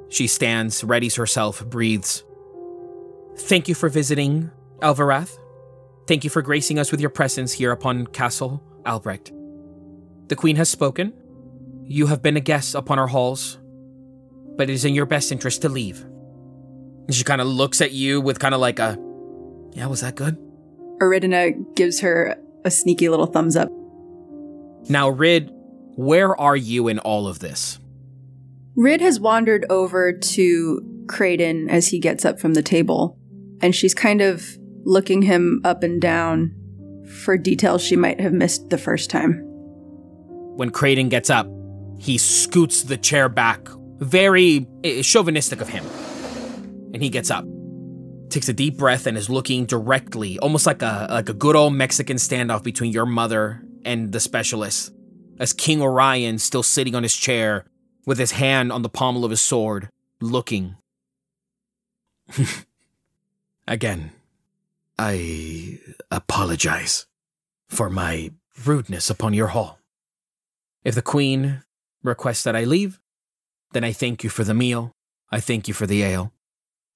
She 0.08 0.26
stands, 0.26 0.82
readies 0.82 1.16
herself, 1.16 1.64
breathes. 1.64 2.24
Thank 3.36 3.68
you 3.68 3.76
for 3.76 3.88
visiting, 3.88 4.50
Alvarath. 4.80 5.38
Thank 6.06 6.24
you 6.24 6.30
for 6.30 6.42
gracing 6.42 6.78
us 6.78 6.90
with 6.90 7.00
your 7.00 7.10
presence 7.10 7.52
here 7.52 7.72
upon 7.72 8.06
Castle 8.08 8.62
Albrecht. 8.84 9.32
The 10.28 10.36
Queen 10.36 10.56
has 10.56 10.68
spoken. 10.68 11.14
You 11.86 12.06
have 12.06 12.22
been 12.22 12.36
a 12.36 12.40
guest 12.40 12.74
upon 12.74 12.98
our 12.98 13.06
halls, 13.06 13.58
but 14.56 14.68
it 14.68 14.72
is 14.72 14.84
in 14.84 14.94
your 14.94 15.06
best 15.06 15.32
interest 15.32 15.62
to 15.62 15.68
leave. 15.68 16.00
And 16.00 17.14
she 17.14 17.24
kind 17.24 17.40
of 17.40 17.46
looks 17.46 17.80
at 17.80 17.92
you 17.92 18.20
with 18.20 18.38
kind 18.38 18.54
of 18.54 18.60
like 18.60 18.78
a, 18.78 18.98
yeah, 19.72 19.86
was 19.86 20.02
that 20.02 20.14
good? 20.14 20.36
Aridina 21.00 21.52
gives 21.74 22.00
her 22.00 22.36
a 22.64 22.70
sneaky 22.70 23.08
little 23.08 23.26
thumbs 23.26 23.56
up. 23.56 23.68
Now, 24.88 25.08
Rid, 25.08 25.50
where 25.96 26.38
are 26.38 26.56
you 26.56 26.88
in 26.88 26.98
all 26.98 27.26
of 27.26 27.38
this? 27.38 27.78
Rid 28.76 29.00
has 29.00 29.20
wandered 29.20 29.64
over 29.70 30.12
to 30.12 31.04
Creighton 31.08 31.70
as 31.70 31.88
he 31.88 31.98
gets 31.98 32.24
up 32.24 32.40
from 32.40 32.54
the 32.54 32.62
table, 32.62 33.18
and 33.60 33.74
she's 33.74 33.94
kind 33.94 34.20
of 34.20 34.58
looking 34.84 35.22
him 35.22 35.60
up 35.64 35.82
and 35.82 36.00
down 36.00 36.54
for 37.22 37.36
details 37.36 37.82
she 37.82 37.96
might 37.96 38.20
have 38.20 38.32
missed 38.32 38.70
the 38.70 38.78
first 38.78 39.10
time. 39.10 39.40
When 40.56 40.70
Creighton 40.70 41.08
gets 41.08 41.30
up, 41.30 41.48
he 41.98 42.18
scoots 42.18 42.82
the 42.82 42.96
chair 42.96 43.28
back, 43.28 43.68
very 43.98 44.66
eh, 44.84 45.02
chauvinistic 45.02 45.60
of 45.60 45.68
him. 45.68 45.84
And 46.92 47.02
he 47.02 47.08
gets 47.08 47.30
up, 47.30 47.44
takes 48.28 48.48
a 48.48 48.52
deep 48.52 48.76
breath, 48.76 49.06
and 49.06 49.16
is 49.16 49.28
looking 49.28 49.66
directly, 49.66 50.38
almost 50.38 50.66
like 50.66 50.82
a 50.82 51.08
like 51.10 51.28
a 51.28 51.34
good 51.34 51.56
old 51.56 51.74
Mexican 51.74 52.16
standoff 52.18 52.62
between 52.62 52.92
your 52.92 53.06
mother 53.06 53.62
and 53.84 54.12
the 54.12 54.20
specialist, 54.20 54.92
as 55.40 55.52
King 55.52 55.82
Orion 55.82 56.38
still 56.38 56.62
sitting 56.62 56.94
on 56.94 57.02
his 57.02 57.16
chair 57.16 57.64
with 58.06 58.18
his 58.18 58.32
hand 58.32 58.70
on 58.70 58.82
the 58.82 58.88
pommel 58.88 59.24
of 59.24 59.30
his 59.30 59.40
sword, 59.40 59.88
looking. 60.20 60.76
Again, 63.66 64.12
I 64.98 65.80
apologize 66.10 67.06
for 67.68 67.90
my 67.90 68.30
rudeness 68.64 69.10
upon 69.10 69.34
your 69.34 69.48
hall. 69.48 69.78
If 70.84 70.94
the 70.94 71.02
Queen 71.02 71.62
requests 72.02 72.44
that 72.44 72.54
I 72.54 72.64
leave, 72.64 73.00
then 73.72 73.82
I 73.82 73.92
thank 73.92 74.22
you 74.22 74.30
for 74.30 74.44
the 74.44 74.54
meal, 74.54 74.92
I 75.32 75.40
thank 75.40 75.66
you 75.66 75.74
for 75.74 75.86
the 75.86 76.02
ale, 76.02 76.32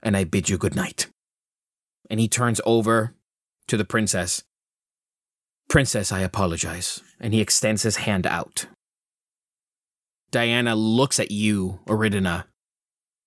and 0.02 0.16
I 0.16 0.24
bid 0.24 0.48
you 0.48 0.58
good 0.58 0.76
night. 0.76 1.08
And 2.08 2.20
he 2.20 2.28
turns 2.28 2.60
over 2.64 3.14
to 3.66 3.76
the 3.76 3.84
princess. 3.84 4.44
Princess, 5.68 6.12
I 6.12 6.20
apologize. 6.20 7.02
And 7.20 7.34
he 7.34 7.40
extends 7.40 7.82
his 7.82 7.96
hand 7.96 8.26
out. 8.26 8.66
Diana 10.30 10.76
looks 10.76 11.18
at 11.18 11.30
you, 11.30 11.80
Oridina, 11.86 12.44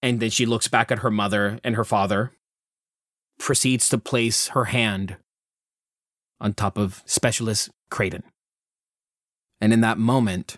and 0.02 0.20
then 0.20 0.30
she 0.30 0.46
looks 0.46 0.68
back 0.68 0.92
at 0.92 1.00
her 1.00 1.12
mother 1.12 1.60
and 1.64 1.76
her 1.76 1.84
father, 1.84 2.32
proceeds 3.42 3.90
to 3.90 3.98
place 3.98 4.50
her 4.50 4.66
hand 4.66 5.18
on 6.40 6.54
top 6.54 6.78
of 6.78 7.04
Specialist 7.06 7.70
Creighton. 7.90 8.24
And 9.60 9.74
in 9.74 9.82
that 9.82 9.98
moment, 9.98 10.58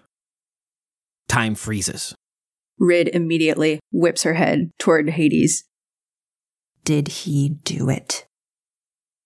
time 1.27 1.55
freezes. 1.55 2.13
Rid 2.77 3.07
immediately 3.09 3.79
whips 3.91 4.23
her 4.23 4.33
head 4.33 4.71
toward 4.77 5.09
Hades. 5.09 5.63
Did 6.83 7.07
he 7.07 7.49
do 7.63 7.89
it? 7.89 8.25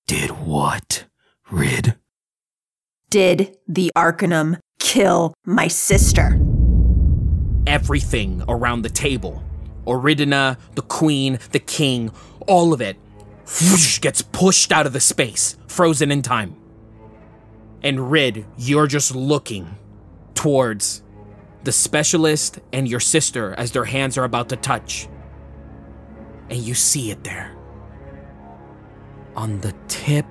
Did 0.05 0.30
what? 0.32 1.05
Rid? 1.49 1.95
Did 3.10 3.58
the 3.68 3.91
Arcanum 3.95 4.58
kill 4.80 5.34
my 5.45 5.68
sister? 5.68 6.39
Everything 7.66 8.43
around 8.47 8.84
the 8.84 8.89
table 8.89 9.43
Oridina, 9.86 10.58
the 10.76 10.82
queen, 10.82 11.39
the 11.51 11.60
king, 11.60 12.12
all 12.45 12.74
of 12.74 12.82
it 12.82 12.97
gets 14.02 14.22
pushed 14.22 14.72
out 14.72 14.86
of 14.86 14.93
the 14.93 15.00
space, 15.00 15.58
frozen 15.68 16.12
in 16.12 16.22
time. 16.22 16.56
And 17.82 18.12
Rid, 18.12 18.45
you're 18.58 18.88
just 18.88 19.16
looking 19.16 19.76
towards 20.34 21.04
the 21.64 21.72
specialist 21.72 22.60
and 22.72 22.88
your 22.88 23.00
sister 23.00 23.54
as 23.58 23.72
their 23.72 23.86
hands 23.86 24.18
are 24.18 24.24
about 24.24 24.50
to 24.50 24.56
touch. 24.56 25.08
And 26.50 26.60
you 26.60 26.74
see 26.74 27.12
it 27.12 27.24
there. 27.24 27.56
On 29.36 29.60
the 29.62 29.74
tip 29.88 30.26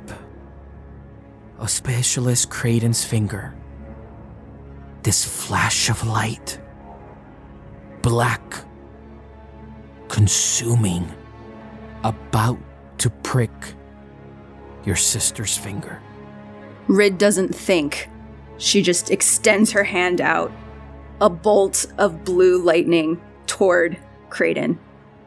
of 1.59 1.71
Specialist 1.71 2.51
Creighton's 2.51 3.05
finger. 3.05 3.55
This 5.03 5.25
flash 5.25 5.89
of 5.89 6.07
light. 6.07 6.61
Black. 8.03 8.64
Consuming. 10.09 11.12
About 12.05 12.59
to 12.99 13.11
prick 13.11 13.51
your 14.84 14.97
sister's 14.97 15.57
finger. 15.57 16.01
Rid 16.88 17.18
doesn't 17.18 17.55
think. 17.55 18.09
She 18.59 18.82
just 18.82 19.11
extends 19.11 19.72
her 19.72 19.84
hand 19.84 20.20
out. 20.20 20.53
A 21.20 21.28
bolt 21.28 21.86
of 21.99 22.24
blue 22.24 22.62
lightning 22.62 23.20
toward 23.47 23.99
Creighton. 24.30 24.78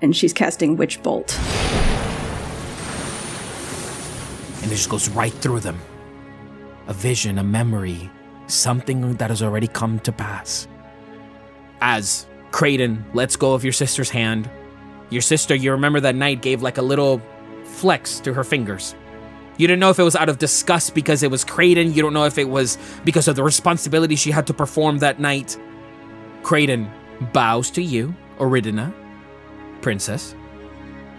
And 0.02 0.16
she's 0.16 0.34
casting 0.34 0.78
Witch 0.78 1.04
Bolt. 1.04 1.38
And 4.62 4.72
it 4.72 4.76
just 4.76 4.90
goes 4.90 5.10
right 5.10 5.34
through 5.34 5.60
them. 5.60 5.80
A 6.88 6.94
vision, 6.94 7.38
a 7.38 7.44
memory, 7.44 8.10
something 8.48 9.14
that 9.16 9.30
has 9.30 9.44
already 9.44 9.68
come 9.68 10.00
to 10.00 10.12
pass. 10.12 10.68
As 11.82 12.26
Creighton 12.52 13.06
lets 13.14 13.36
go 13.36 13.54
of 13.54 13.64
your 13.64 13.74
sister's 13.74 14.10
hand, 14.10 14.50
your 15.10 15.22
sister, 15.22 15.56
you 15.56 15.72
remember 15.72 16.00
that 16.00 16.16
night, 16.16 16.42
gave 16.42 16.62
like 16.62 16.78
a 16.78 16.82
little 16.82 17.22
flex 17.80 18.20
to 18.20 18.34
her 18.34 18.44
fingers. 18.44 18.96
You 19.58 19.68
didn't 19.68 19.80
know 19.80 19.90
if 19.90 20.00
it 20.00 20.04
was 20.04 20.16
out 20.16 20.30
of 20.30 20.38
disgust 20.38 20.96
because 20.96 21.24
it 21.24 21.32
was 21.32 21.44
Creighton. 21.44 21.94
You 21.94 22.02
don't 22.02 22.14
know 22.14 22.26
if 22.26 22.38
it 22.38 22.48
was 22.48 22.78
because 23.04 23.28
of 23.28 23.36
the 23.36 23.44
responsibility 23.44 24.16
she 24.16 24.32
had 24.32 24.48
to 24.48 24.54
perform 24.54 25.00
that 25.00 25.20
night. 25.20 25.58
Creighton 26.44 26.90
bows 27.34 27.70
to 27.72 27.82
you, 27.82 28.16
Oridina, 28.38 28.94
princess. 29.82 30.36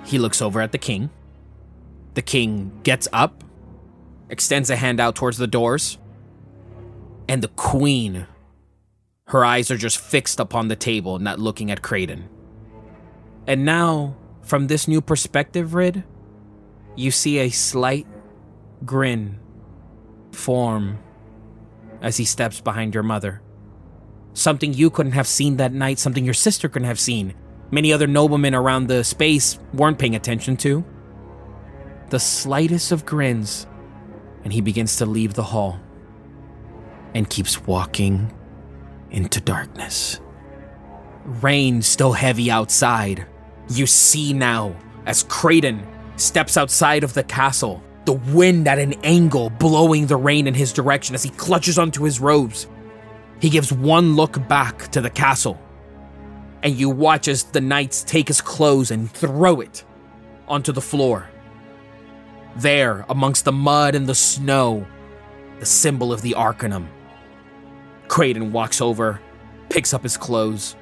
He 0.04 0.18
looks 0.18 0.40
over 0.40 0.60
at 0.60 0.72
the 0.72 0.78
king. 0.78 1.10
The 2.14 2.22
king 2.22 2.72
gets 2.82 3.06
up, 3.12 3.44
extends 4.28 4.70
a 4.70 4.76
hand 4.76 5.00
out 5.00 5.14
towards 5.14 5.38
the 5.38 5.46
doors, 5.46 5.98
and 7.28 7.42
the 7.42 7.48
queen, 7.48 8.26
her 9.26 9.44
eyes 9.44 9.70
are 9.70 9.76
just 9.76 9.98
fixed 9.98 10.40
upon 10.40 10.68
the 10.68 10.76
table, 10.76 11.18
not 11.18 11.38
looking 11.38 11.70
at 11.70 11.82
Creighton. 11.82 12.28
And 13.46 13.64
now, 13.64 14.16
from 14.42 14.66
this 14.66 14.88
new 14.88 15.00
perspective, 15.00 15.74
Rid, 15.74 16.04
you 16.96 17.10
see 17.10 17.38
a 17.38 17.50
slight 17.50 18.06
grin 18.84 19.38
form 20.32 20.98
as 22.00 22.16
he 22.16 22.24
steps 22.24 22.60
behind 22.60 22.94
your 22.94 23.02
mother. 23.02 23.42
Something 24.32 24.72
you 24.72 24.90
couldn't 24.90 25.12
have 25.12 25.26
seen 25.26 25.56
that 25.56 25.72
night, 25.72 25.98
something 25.98 26.24
your 26.24 26.34
sister 26.34 26.68
couldn't 26.68 26.88
have 26.88 27.00
seen. 27.00 27.34
Many 27.70 27.92
other 27.92 28.06
noblemen 28.06 28.54
around 28.54 28.86
the 28.86 29.04
space 29.04 29.58
weren't 29.72 29.98
paying 29.98 30.16
attention 30.16 30.56
to. 30.58 30.84
The 32.10 32.18
slightest 32.18 32.90
of 32.90 33.06
grins, 33.06 33.66
and 34.42 34.52
he 34.52 34.60
begins 34.60 34.96
to 34.96 35.06
leave 35.06 35.34
the 35.34 35.42
hall 35.42 35.80
and 37.14 37.28
keeps 37.28 37.66
walking 37.66 38.32
into 39.10 39.40
darkness. 39.40 40.20
Rain 41.24 41.82
still 41.82 42.12
heavy 42.12 42.50
outside. 42.50 43.26
You 43.68 43.86
see 43.86 44.32
now 44.32 44.74
as 45.06 45.24
Creighton 45.24 45.86
steps 46.20 46.56
outside 46.56 47.04
of 47.04 47.14
the 47.14 47.22
castle, 47.22 47.82
the 48.04 48.12
wind 48.12 48.66
at 48.66 48.78
an 48.78 48.94
angle 49.04 49.50
blowing 49.50 50.06
the 50.06 50.16
rain 50.16 50.46
in 50.46 50.54
his 50.54 50.72
direction 50.72 51.14
as 51.14 51.22
he 51.22 51.30
clutches 51.30 51.78
onto 51.78 52.04
his 52.04 52.20
robes. 52.20 52.66
He 53.40 53.50
gives 53.50 53.72
one 53.72 54.16
look 54.16 54.46
back 54.48 54.88
to 54.88 55.00
the 55.00 55.10
castle, 55.10 55.60
and 56.62 56.74
you 56.74 56.90
watch 56.90 57.28
as 57.28 57.44
the 57.44 57.60
knights 57.60 58.02
take 58.02 58.28
his 58.28 58.40
clothes 58.40 58.90
and 58.90 59.10
throw 59.10 59.60
it 59.60 59.84
onto 60.48 60.72
the 60.72 60.80
floor. 60.80 61.28
There, 62.56 63.04
amongst 63.08 63.44
the 63.44 63.52
mud 63.52 63.94
and 63.94 64.06
the 64.06 64.14
snow, 64.14 64.86
the 65.60 65.66
symbol 65.66 66.12
of 66.12 66.22
the 66.22 66.34
Arcanum. 66.34 66.88
Creighton 68.08 68.52
walks 68.52 68.80
over, 68.80 69.20
picks 69.68 69.94
up 69.94 70.02
his 70.02 70.16
clothes, 70.16 70.74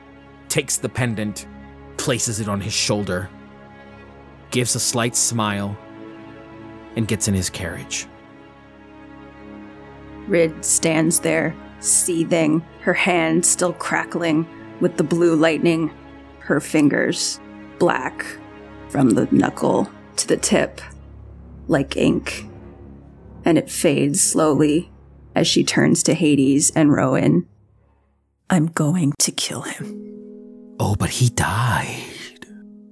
takes 0.49 0.79
the 0.79 0.89
pendant, 0.89 1.47
places 1.99 2.41
it 2.41 2.49
on 2.49 2.61
his 2.61 2.73
shoulder, 2.73 3.29
gives 4.51 4.75
a 4.75 4.81
slight 4.81 5.17
smile, 5.17 5.77
and 6.97 7.07
gets 7.07 7.29
in 7.29 7.35
his 7.35 7.51
carriage. 7.51 8.07
Rid 10.27 10.65
stands 10.65 11.21
there, 11.21 11.55
seething, 11.81 12.61
her 12.81 12.93
hand 12.93 13.45
still 13.47 13.73
crackling 13.73 14.47
with 14.81 14.97
the 14.97 15.05
blue 15.05 15.35
lightning, 15.35 15.91
her 16.41 16.61
fingers 16.61 17.41
black 17.79 18.25
from 18.89 19.11
the 19.11 19.29
knuckle 19.31 19.89
to 20.17 20.27
the 20.27 20.37
tip, 20.37 20.81
like 21.67 21.97
ink. 21.97 22.47
And 23.45 23.57
it 23.59 23.71
fades 23.71 24.23
slowly 24.23 24.91
as 25.35 25.47
she 25.47 25.63
turns 25.63 26.03
to 26.05 26.15
Hades 26.15 26.71
and 26.75 26.93
Rowan. 26.93 27.47
I'm 28.51 28.67
going 28.67 29.13
to 29.21 29.31
kill 29.31 29.63
him. 29.63 30.75
Oh, 30.81 30.97
but 30.99 31.11
he 31.11 31.29
died. 31.29 32.03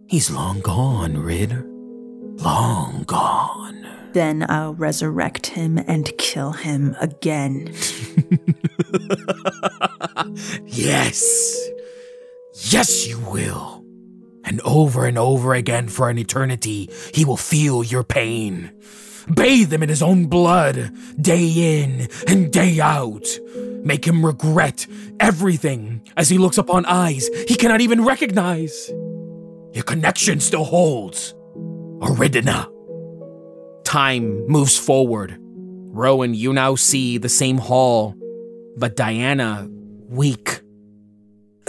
He's 0.09 0.31
long 0.31 0.61
gone, 0.61 1.19
Rid. 1.19 1.53
Long 2.41 3.03
gone. 3.07 3.87
Then 4.13 4.47
I'll 4.49 4.75
resurrect 4.75 5.49
him 5.49 5.79
and 5.79 6.11
kill 6.19 6.53
him 6.53 6.97
again. 7.01 7.75
Yes. 10.65 11.69
Yes, 12.71 13.07
you 13.07 13.19
will. 13.19 13.85
And 14.45 14.61
over 14.63 15.07
and 15.07 15.19
over 15.19 15.55
again 15.55 15.89
for 15.89 16.09
an 16.09 16.19
eternity, 16.19 16.91
he 17.15 17.25
will 17.25 17.37
feel 17.37 17.83
your 17.83 18.05
pain. 18.05 18.71
Bathe 19.35 19.73
him 19.73 19.83
in 19.83 19.89
his 19.89 20.03
own 20.03 20.27
blood, 20.27 20.93
day 21.21 21.81
in 21.83 22.09
and 22.29 22.53
day 22.53 22.81
out. 22.81 23.27
Make 23.83 24.07
him 24.07 24.25
regret 24.25 24.87
everything 25.19 26.03
as 26.17 26.29
he 26.29 26.39
looks 26.39 26.59
upon 26.59 26.85
eyes 26.87 27.29
he 27.49 27.57
cannot 27.57 27.81
even 27.81 28.05
recognize. 28.05 28.91
Your 29.77 29.85
connection 29.85 30.41
still 30.41 30.65
holds. 30.65 31.35
Oridina. 31.99 32.67
Time 33.85 34.47
moves 34.47 34.79
forward. 34.79 35.37
Rowan, 35.39 36.33
you 36.33 36.55
now 36.55 36.77
see 36.77 37.19
the 37.19 37.29
same 37.29 37.59
hall, 37.59 38.15
but 38.79 38.97
Diana, 38.97 39.69
weak. 40.09 40.63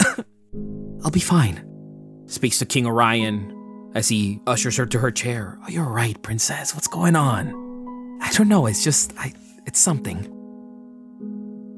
I'll 1.04 1.10
be 1.10 1.20
fine, 1.20 1.62
speaks 2.24 2.58
to 2.60 2.64
King 2.64 2.86
Orion 2.86 3.90
as 3.94 4.08
he 4.08 4.40
ushers 4.46 4.78
her 4.78 4.86
to 4.86 4.98
her 5.00 5.10
chair. 5.10 5.58
Oh, 5.66 5.68
you're 5.68 5.84
right, 5.84 6.20
princess. 6.22 6.74
What's 6.74 6.88
going 6.88 7.14
on? 7.14 7.48
I 8.22 8.32
don't 8.32 8.48
know. 8.48 8.64
It's 8.64 8.82
just, 8.82 9.12
I, 9.18 9.34
it's 9.66 9.78
something. 9.78 10.32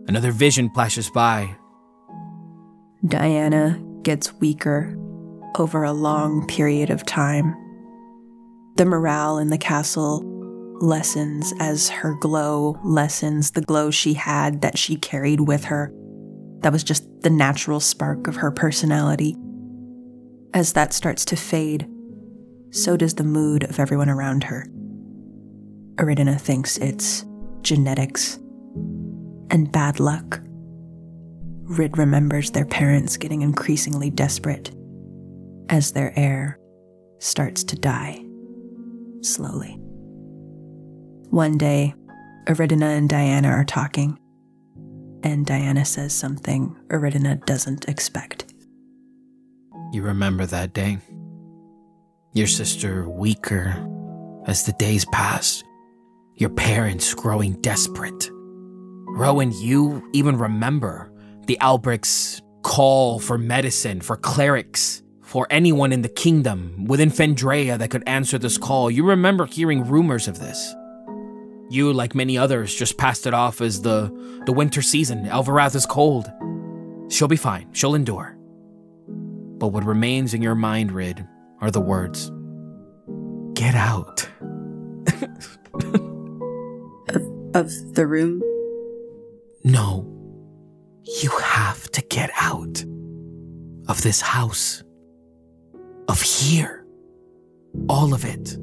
Another 0.07 0.31
vision 0.31 0.71
flashes 0.71 1.11
by. 1.11 1.57
Diana 3.05 3.83
gets 4.05 4.33
weaker 4.35 4.97
over 5.59 5.83
a 5.83 5.93
long 5.93 6.47
period 6.47 6.91
of 6.91 7.05
time. 7.07 7.55
The 8.77 8.85
morale 8.85 9.39
in 9.39 9.51
the 9.51 9.59
castle 9.59 10.23
lessens 10.81 11.53
as 11.61 11.91
her 11.91 12.15
glow 12.15 12.79
lessens 12.83 13.51
the 13.51 13.61
glow 13.61 13.91
she 13.91 14.15
had 14.15 14.63
that 14.63 14.79
she 14.79 14.97
carried 14.97 15.41
with 15.41 15.65
her. 15.65 15.93
That 16.61 16.73
was 16.73 16.85
just 16.85 17.07
the 17.21 17.31
natural 17.31 17.81
spark 17.81 18.27
of 18.27 18.37
her 18.37 18.51
personality. 18.51 19.37
As 20.55 20.73
that 20.73 20.93
starts 20.93 21.25
to 21.27 21.37
fade, 21.37 21.87
so 22.71 22.97
does 22.97 23.15
the 23.15 23.25
mood 23.25 23.65
of 23.65 23.79
everyone 23.79 24.09
around 24.09 24.45
her. 24.45 24.67
Aridina 25.97 26.41
thinks 26.41 26.79
it's 26.79 27.25
genetics 27.63 28.37
and 29.51 29.71
bad 29.71 30.01
luck. 30.01 30.41
Rid 31.65 31.99
remembers 31.99 32.51
their 32.51 32.65
parents 32.65 33.17
getting 33.17 33.43
increasingly 33.43 34.11
desperate 34.11 34.75
as 35.71 35.93
their 35.93 36.13
heir 36.19 36.59
starts 37.21 37.65
to 37.65 37.77
die 37.77 38.23
slowly. 39.23 39.79
One 41.31 41.57
day, 41.57 41.95
Aridina 42.49 42.97
and 42.97 43.09
Diana 43.09 43.49
are 43.49 43.65
talking, 43.65 44.19
and 45.23 45.47
Diana 45.47 45.85
says 45.85 46.13
something 46.13 46.77
Aridina 46.89 47.45
doesn't 47.47 47.89
expect. 47.89 48.53
You 49.93 50.03
remember 50.03 50.45
that 50.47 50.73
day? 50.73 50.99
Your 52.33 52.47
sister 52.47 53.09
weaker 53.09 53.75
as 54.47 54.65
the 54.65 54.73
days 54.73 55.05
passed. 55.13 55.65
Your 56.37 56.51
parents 56.51 57.15
growing 57.15 57.61
desperate. 57.61 58.31
Rowan, 58.33 59.53
you 59.53 60.09
even 60.15 60.37
remember 60.37 61.13
the 61.47 61.61
Albrecht's 61.61 62.41
call 62.63 63.19
for 63.19 63.37
medicine, 63.37 64.01
for 64.01 64.17
clerics. 64.17 65.03
For 65.31 65.47
anyone 65.49 65.93
in 65.93 66.03
the 66.03 66.09
kingdom 66.09 66.87
within 66.87 67.09
Fendraeya 67.09 67.79
that 67.79 67.91
could 67.91 68.03
answer 68.05 68.37
this 68.37 68.59
call. 68.59 68.91
You 68.91 69.07
remember 69.07 69.47
hearing 69.47 69.87
rumors 69.89 70.27
of 70.27 70.41
this. 70.41 70.75
You, 71.71 71.93
like 71.93 72.17
many 72.17 72.37
others, 72.37 72.75
just 72.75 72.99
passed 72.99 73.29
it 73.29 73.33
off 73.33 73.61
as 73.61 73.81
the, 73.81 74.11
the 74.47 74.53
winter 74.53 74.83
season. 74.83 75.27
Elvirath 75.27 75.77
is 75.77 75.87
cold. 75.87 76.33
She'll 77.13 77.29
be 77.29 77.37
fine. 77.37 77.73
She'll 77.73 77.95
endure. 77.95 78.37
But 79.07 79.69
what 79.69 79.85
remains 79.85 80.35
in 80.35 80.43
your 80.43 80.57
mind, 80.57 80.91
Rid, 80.91 81.25
are 81.61 81.71
the 81.71 81.81
words 81.81 82.33
Get 83.55 83.77
out. 83.77 84.29
of, 87.09 87.25
Of 87.55 87.95
the 87.95 88.05
room? 88.05 88.43
No. 89.63 90.09
You 91.23 91.31
have 91.31 91.89
to 91.93 92.03
get 92.03 92.33
out 92.37 92.85
of 93.87 94.03
this 94.03 94.21
house, 94.21 94.83
of 96.11 96.21
here, 96.21 96.85
all 97.89 98.13
of 98.13 98.25
it. 98.25 98.59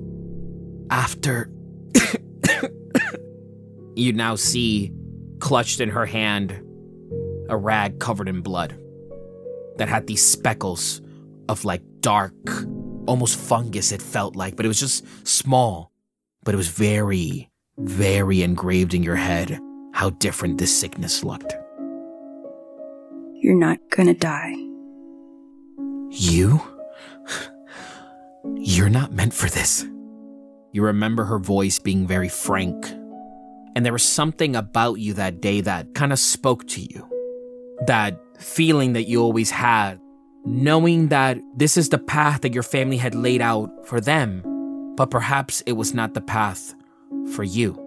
After. 0.89 1.49
you 3.95 4.11
now 4.11 4.35
see, 4.35 4.91
clutched 5.39 5.79
in 5.79 5.89
her 5.89 6.05
hand, 6.05 6.51
a 7.49 7.55
rag 7.55 7.99
covered 7.99 8.27
in 8.27 8.41
blood 8.41 8.77
that 9.77 9.87
had 9.87 10.07
these 10.07 10.25
speckles 10.25 11.01
of 11.47 11.63
like 11.63 11.81
dark, 12.01 12.33
almost 13.07 13.39
fungus, 13.39 13.93
it 13.93 14.01
felt 14.01 14.35
like, 14.35 14.57
but 14.57 14.65
it 14.65 14.67
was 14.67 14.79
just 14.79 15.05
small. 15.25 15.91
But 16.43 16.53
it 16.53 16.57
was 16.57 16.67
very, 16.67 17.49
very 17.77 18.41
engraved 18.41 18.93
in 18.93 19.03
your 19.03 19.15
head 19.15 19.57
how 19.93 20.09
different 20.09 20.57
this 20.57 20.77
sickness 20.77 21.23
looked. 21.23 21.55
You're 23.35 23.55
not 23.55 23.77
gonna 23.89 24.13
die. 24.13 24.53
You? 26.09 26.61
You're 28.55 28.89
not 28.89 29.11
meant 29.11 29.33
for 29.33 29.49
this. 29.49 29.85
You 30.71 30.83
remember 30.83 31.23
her 31.25 31.39
voice 31.39 31.79
being 31.79 32.07
very 32.07 32.29
frank. 32.29 32.85
And 33.75 33.85
there 33.85 33.93
was 33.93 34.03
something 34.03 34.55
about 34.55 34.95
you 34.95 35.13
that 35.13 35.41
day 35.41 35.61
that 35.61 35.93
kind 35.93 36.11
of 36.11 36.19
spoke 36.19 36.67
to 36.69 36.81
you. 36.81 37.07
That 37.85 38.19
feeling 38.39 38.93
that 38.93 39.07
you 39.07 39.21
always 39.21 39.49
had, 39.49 39.99
knowing 40.45 41.09
that 41.09 41.37
this 41.55 41.77
is 41.77 41.89
the 41.89 41.97
path 41.97 42.41
that 42.41 42.53
your 42.53 42.63
family 42.63 42.97
had 42.97 43.15
laid 43.15 43.41
out 43.41 43.85
for 43.85 43.99
them, 43.99 44.43
but 44.95 45.11
perhaps 45.11 45.61
it 45.61 45.73
was 45.73 45.93
not 45.93 46.13
the 46.13 46.21
path 46.21 46.73
for 47.33 47.43
you. 47.43 47.83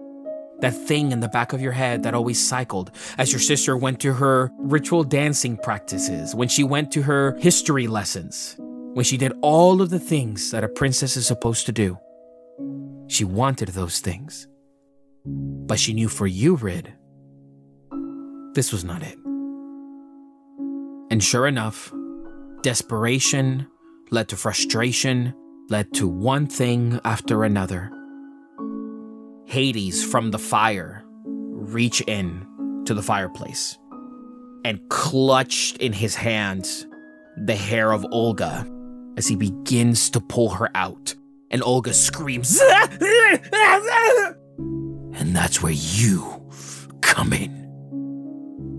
That 0.59 0.75
thing 0.75 1.11
in 1.11 1.21
the 1.21 1.27
back 1.27 1.53
of 1.53 1.61
your 1.61 1.71
head 1.71 2.03
that 2.03 2.13
always 2.13 2.45
cycled 2.45 2.91
as 3.17 3.31
your 3.31 3.39
sister 3.39 3.75
went 3.75 3.99
to 4.01 4.13
her 4.13 4.51
ritual 4.59 5.03
dancing 5.03 5.57
practices, 5.57 6.35
when 6.35 6.47
she 6.47 6.63
went 6.63 6.91
to 6.91 7.01
her 7.01 7.35
history 7.39 7.87
lessons, 7.87 8.57
when 8.93 9.05
she 9.05 9.17
did 9.17 9.33
all 9.41 9.81
of 9.81 9.89
the 9.89 9.99
things 9.99 10.51
that 10.51 10.63
a 10.63 10.67
princess 10.67 11.15
is 11.15 11.25
supposed 11.25 11.65
to 11.65 11.71
do. 11.71 11.97
She 13.07 13.23
wanted 13.23 13.69
those 13.69 13.99
things. 13.99 14.47
But 15.25 15.79
she 15.79 15.93
knew 15.93 16.09
for 16.09 16.27
you, 16.27 16.55
Rid, 16.55 16.93
this 18.53 18.73
was 18.73 18.83
not 18.83 19.01
it. 19.03 19.17
And 21.09 21.23
sure 21.23 21.47
enough, 21.47 21.93
desperation 22.63 23.67
led 24.11 24.27
to 24.29 24.37
frustration, 24.37 25.33
led 25.69 25.93
to 25.93 26.07
one 26.07 26.47
thing 26.47 26.99
after 27.05 27.43
another. 27.43 27.91
Hades 29.45 30.03
from 30.03 30.31
the 30.31 30.39
fire 30.39 31.03
reach 31.25 32.01
in 32.07 32.83
to 32.85 32.93
the 32.93 33.01
fireplace 33.01 33.77
and 34.65 34.79
clutched 34.89 35.77
in 35.77 35.93
his 35.93 36.15
hands 36.15 36.87
the 37.37 37.55
hair 37.55 37.91
of 37.91 38.05
Olga 38.11 38.65
as 39.21 39.27
he 39.27 39.35
begins 39.35 40.09
to 40.09 40.19
pull 40.19 40.49
her 40.49 40.67
out. 40.73 41.13
And 41.51 41.61
Olga 41.61 41.93
screams, 41.93 42.59
And 45.13 45.35
that's 45.35 45.61
where 45.61 45.71
you 45.71 46.43
come 47.01 47.33
in. 47.33 47.51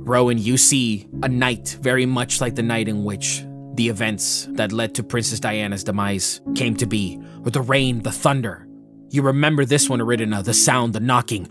Rowan, 0.05 0.39
you 0.39 0.57
see 0.57 1.07
a 1.23 1.29
night 1.29 1.79
very 1.81 2.07
much 2.07 2.41
like 2.41 2.57
the 2.57 2.63
night 2.65 2.89
in 2.89 3.05
which 3.05 3.45
the 3.75 3.89
events 3.89 4.49
that 4.55 4.73
led 4.73 4.97
to 4.97 5.05
Princess 5.05 5.39
Diana's 5.39 5.85
demise 5.85 6.41
came 6.57 6.75
to 6.79 6.87
be, 6.87 7.19
with 7.43 7.55
the 7.55 7.61
rain, 7.61 8.03
the 8.03 8.11
thunder. 8.11 8.67
You 9.11 9.23
remember 9.23 9.65
this 9.65 9.89
one, 9.89 10.01
Aridina, 10.01 10.43
the 10.43 10.55
sound, 10.55 10.93
the 10.93 10.99
knocking. 10.99 11.49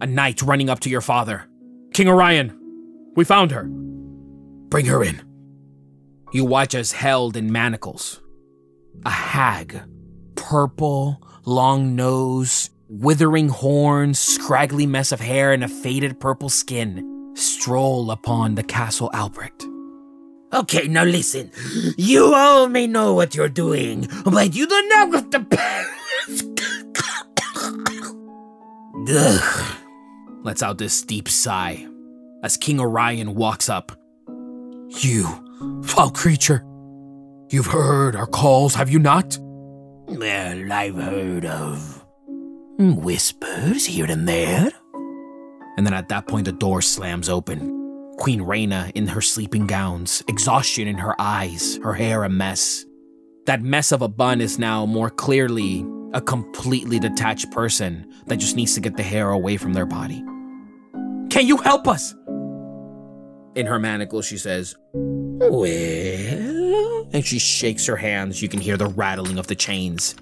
A 0.00 0.06
knight 0.06 0.42
running 0.42 0.68
up 0.68 0.80
to 0.80 0.90
your 0.90 1.02
father. 1.02 1.46
King 1.94 2.08
Orion, 2.08 2.58
we 3.14 3.24
found 3.24 3.52
her. 3.52 3.68
Bring 4.70 4.86
her 4.86 5.04
in. 5.04 5.29
You 6.32 6.44
watch 6.44 6.74
us 6.74 6.92
held 6.92 7.36
in 7.36 7.50
manacles. 7.50 8.20
A 9.04 9.10
hag, 9.10 9.80
purple, 10.36 11.20
long 11.44 11.96
nose, 11.96 12.70
withering 12.88 13.48
horns, 13.48 14.18
scraggly 14.18 14.86
mess 14.86 15.12
of 15.12 15.20
hair, 15.20 15.52
and 15.52 15.64
a 15.64 15.68
faded 15.68 16.20
purple 16.20 16.48
skin, 16.48 17.32
stroll 17.34 18.10
upon 18.10 18.54
the 18.54 18.62
castle 18.62 19.10
Albrecht. 19.14 19.66
Okay, 20.52 20.88
now 20.88 21.04
listen. 21.04 21.50
You 21.96 22.34
all 22.34 22.68
may 22.68 22.86
know 22.86 23.14
what 23.14 23.34
you're 23.34 23.48
doing, 23.48 24.08
but 24.24 24.54
you 24.54 24.66
don't 24.66 24.88
know 24.88 25.06
what 25.06 25.30
the. 25.30 25.40
Ugh. 29.08 29.76
Lets 30.42 30.62
out 30.62 30.78
this 30.78 31.02
deep 31.02 31.28
sigh 31.28 31.86
as 32.42 32.56
King 32.56 32.80
Orion 32.80 33.34
walks 33.34 33.68
up. 33.68 33.92
You, 35.00 35.26
foul 35.84 36.10
creature, 36.10 36.64
you've 37.50 37.66
heard 37.66 38.16
our 38.16 38.26
calls, 38.26 38.74
have 38.74 38.90
you 38.90 38.98
not? 38.98 39.38
Well, 40.08 40.72
I've 40.72 40.96
heard 40.96 41.44
of 41.44 42.04
whispers 42.78 43.86
here 43.86 44.06
and 44.06 44.26
there. 44.28 44.70
And 45.76 45.86
then 45.86 45.94
at 45.94 46.08
that 46.08 46.26
point, 46.26 46.46
the 46.46 46.52
door 46.52 46.82
slams 46.82 47.28
open. 47.28 47.76
Queen 48.18 48.42
Reina 48.42 48.90
in 48.94 49.06
her 49.06 49.20
sleeping 49.20 49.66
gowns, 49.66 50.22
exhaustion 50.28 50.88
in 50.88 50.98
her 50.98 51.14
eyes, 51.18 51.78
her 51.82 51.94
hair 51.94 52.24
a 52.24 52.28
mess. 52.28 52.84
That 53.46 53.62
mess 53.62 53.92
of 53.92 54.02
a 54.02 54.08
bun 54.08 54.40
is 54.40 54.58
now 54.58 54.84
more 54.84 55.10
clearly 55.10 55.86
a 56.12 56.20
completely 56.20 56.98
detached 56.98 57.50
person 57.50 58.12
that 58.26 58.36
just 58.36 58.56
needs 58.56 58.74
to 58.74 58.80
get 58.80 58.96
the 58.96 59.02
hair 59.02 59.30
away 59.30 59.56
from 59.56 59.72
their 59.72 59.86
body. 59.86 60.22
Can 61.30 61.46
you 61.46 61.56
help 61.58 61.86
us? 61.86 62.14
In 63.54 63.66
her 63.66 63.78
manacles, 63.78 64.26
she 64.26 64.36
says, 64.36 64.74
Well. 65.40 67.08
And 67.12 67.24
she 67.24 67.38
shakes 67.38 67.86
her 67.86 67.96
hands. 67.96 68.42
You 68.42 68.48
can 68.48 68.60
hear 68.60 68.76
the 68.76 68.88
rattling 68.88 69.38
of 69.38 69.46
the 69.46 69.54
chains. 69.54 70.14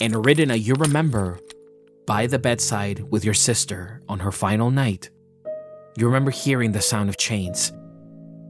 And 0.00 0.14
Ridina, 0.14 0.60
you 0.60 0.74
remember 0.74 1.38
by 2.06 2.26
the 2.26 2.38
bedside 2.38 3.00
with 3.10 3.24
your 3.24 3.34
sister 3.34 4.02
on 4.08 4.18
her 4.18 4.32
final 4.32 4.70
night. 4.70 5.10
You 5.96 6.06
remember 6.06 6.30
hearing 6.30 6.72
the 6.72 6.80
sound 6.80 7.08
of 7.08 7.16
chains. 7.18 7.72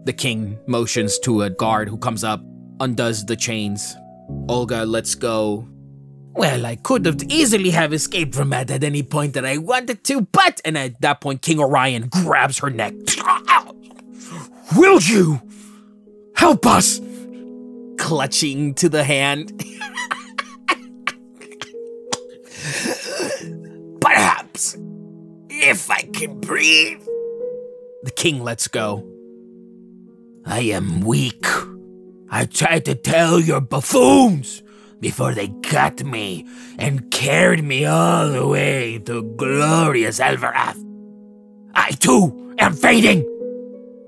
The 0.04 0.12
king 0.12 0.58
motions 0.66 1.18
to 1.20 1.42
a 1.42 1.50
guard 1.50 1.88
who 1.88 1.98
comes 1.98 2.24
up, 2.24 2.40
undoes 2.80 3.26
the 3.26 3.36
chains. 3.36 3.94
Olga 4.48 4.86
lets 4.86 5.14
go. 5.14 5.68
Well, 6.32 6.64
I 6.64 6.76
could 6.76 7.04
have 7.04 7.22
easily 7.24 7.70
have 7.70 7.92
escaped 7.92 8.34
from 8.34 8.50
that 8.50 8.70
at 8.70 8.84
any 8.84 9.02
point 9.02 9.34
that 9.34 9.44
I 9.44 9.58
wanted 9.58 10.04
to, 10.04 10.22
but 10.22 10.60
and 10.64 10.78
at 10.78 11.00
that 11.00 11.20
point 11.20 11.42
King 11.42 11.60
Orion 11.60 12.08
grabs 12.08 12.58
her 12.58 12.70
neck. 12.70 12.94
Will 14.76 15.00
you 15.00 15.40
help 16.38 16.64
us? 16.66 17.00
Clutching 17.98 18.74
to 18.74 18.88
the 18.88 19.04
hand. 19.04 19.52
Perhaps. 24.00 24.76
If 25.50 25.90
I 25.90 26.02
can 26.02 26.40
breathe. 26.40 27.02
The 28.04 28.12
king 28.12 28.42
lets 28.42 28.68
go. 28.68 29.04
I 30.46 30.60
am 30.60 31.00
weak. 31.00 31.44
I 32.30 32.44
tried 32.46 32.84
to 32.86 32.94
tell 32.94 33.40
your 33.40 33.60
buffoons 33.60 34.62
before 35.00 35.34
they 35.34 35.48
got 35.48 36.02
me 36.04 36.46
and 36.78 37.10
carried 37.10 37.64
me 37.64 37.84
all 37.84 38.28
the 38.30 38.46
way 38.46 38.98
to 39.00 39.22
glorious 39.36 40.20
Elverath. 40.20 40.82
I 41.74 41.90
too 41.90 42.54
am 42.58 42.74
fading. 42.74 43.37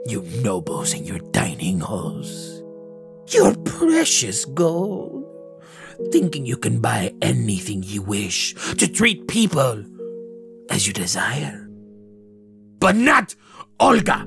You 0.07 0.23
nobles 0.43 0.95
in 0.95 1.05
your 1.05 1.19
dining 1.33 1.81
halls. 1.81 2.63
Your 3.29 3.55
precious 3.57 4.45
gold. 4.45 5.25
Thinking 6.11 6.47
you 6.47 6.57
can 6.57 6.81
buy 6.81 7.15
anything 7.21 7.83
you 7.83 8.03
wish 8.03 8.55
to 8.77 8.89
treat 8.89 9.29
people 9.29 9.85
as 10.71 10.87
you 10.87 10.93
desire. 10.93 11.69
But 12.79 12.97
not 12.97 13.35
Olga! 13.79 14.27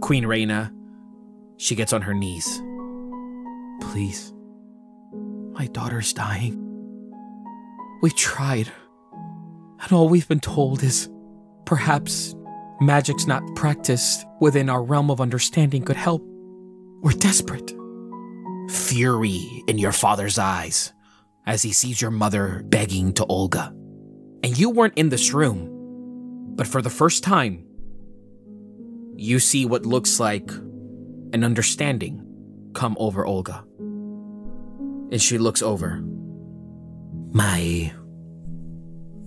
Queen 0.00 0.24
Raina, 0.24 0.72
she 1.56 1.74
gets 1.74 1.92
on 1.92 2.02
her 2.02 2.14
knees. 2.14 2.62
Please, 3.80 4.32
my 5.52 5.66
daughter's 5.66 6.12
dying. 6.12 6.56
We've 8.02 8.16
tried, 8.16 8.72
and 9.82 9.92
all 9.92 10.08
we've 10.08 10.28
been 10.28 10.40
told 10.40 10.82
is 10.82 11.09
perhaps 11.70 12.34
magic's 12.80 13.28
not 13.28 13.44
practiced 13.54 14.26
within 14.40 14.68
our 14.68 14.82
realm 14.82 15.08
of 15.08 15.20
understanding 15.20 15.84
could 15.84 15.94
help. 15.94 16.20
We're 17.00 17.12
desperate. 17.12 17.72
Fury 18.68 19.62
in 19.68 19.78
your 19.78 19.92
father's 19.92 20.36
eyes 20.36 20.92
as 21.46 21.62
he 21.62 21.72
sees 21.72 22.02
your 22.02 22.10
mother 22.10 22.64
begging 22.64 23.12
to 23.12 23.24
Olga. 23.26 23.72
And 24.42 24.58
you 24.58 24.70
weren't 24.70 24.98
in 24.98 25.10
this 25.10 25.32
room, 25.32 25.68
but 26.56 26.66
for 26.66 26.82
the 26.82 26.90
first 26.90 27.22
time, 27.22 27.64
you 29.14 29.38
see 29.38 29.64
what 29.64 29.86
looks 29.86 30.18
like 30.18 30.50
an 31.32 31.44
understanding 31.44 32.26
come 32.74 32.96
over 32.98 33.24
Olga. 33.24 33.64
And 33.78 35.22
she 35.22 35.38
looks 35.38 35.62
over. 35.62 36.02
My 37.32 37.92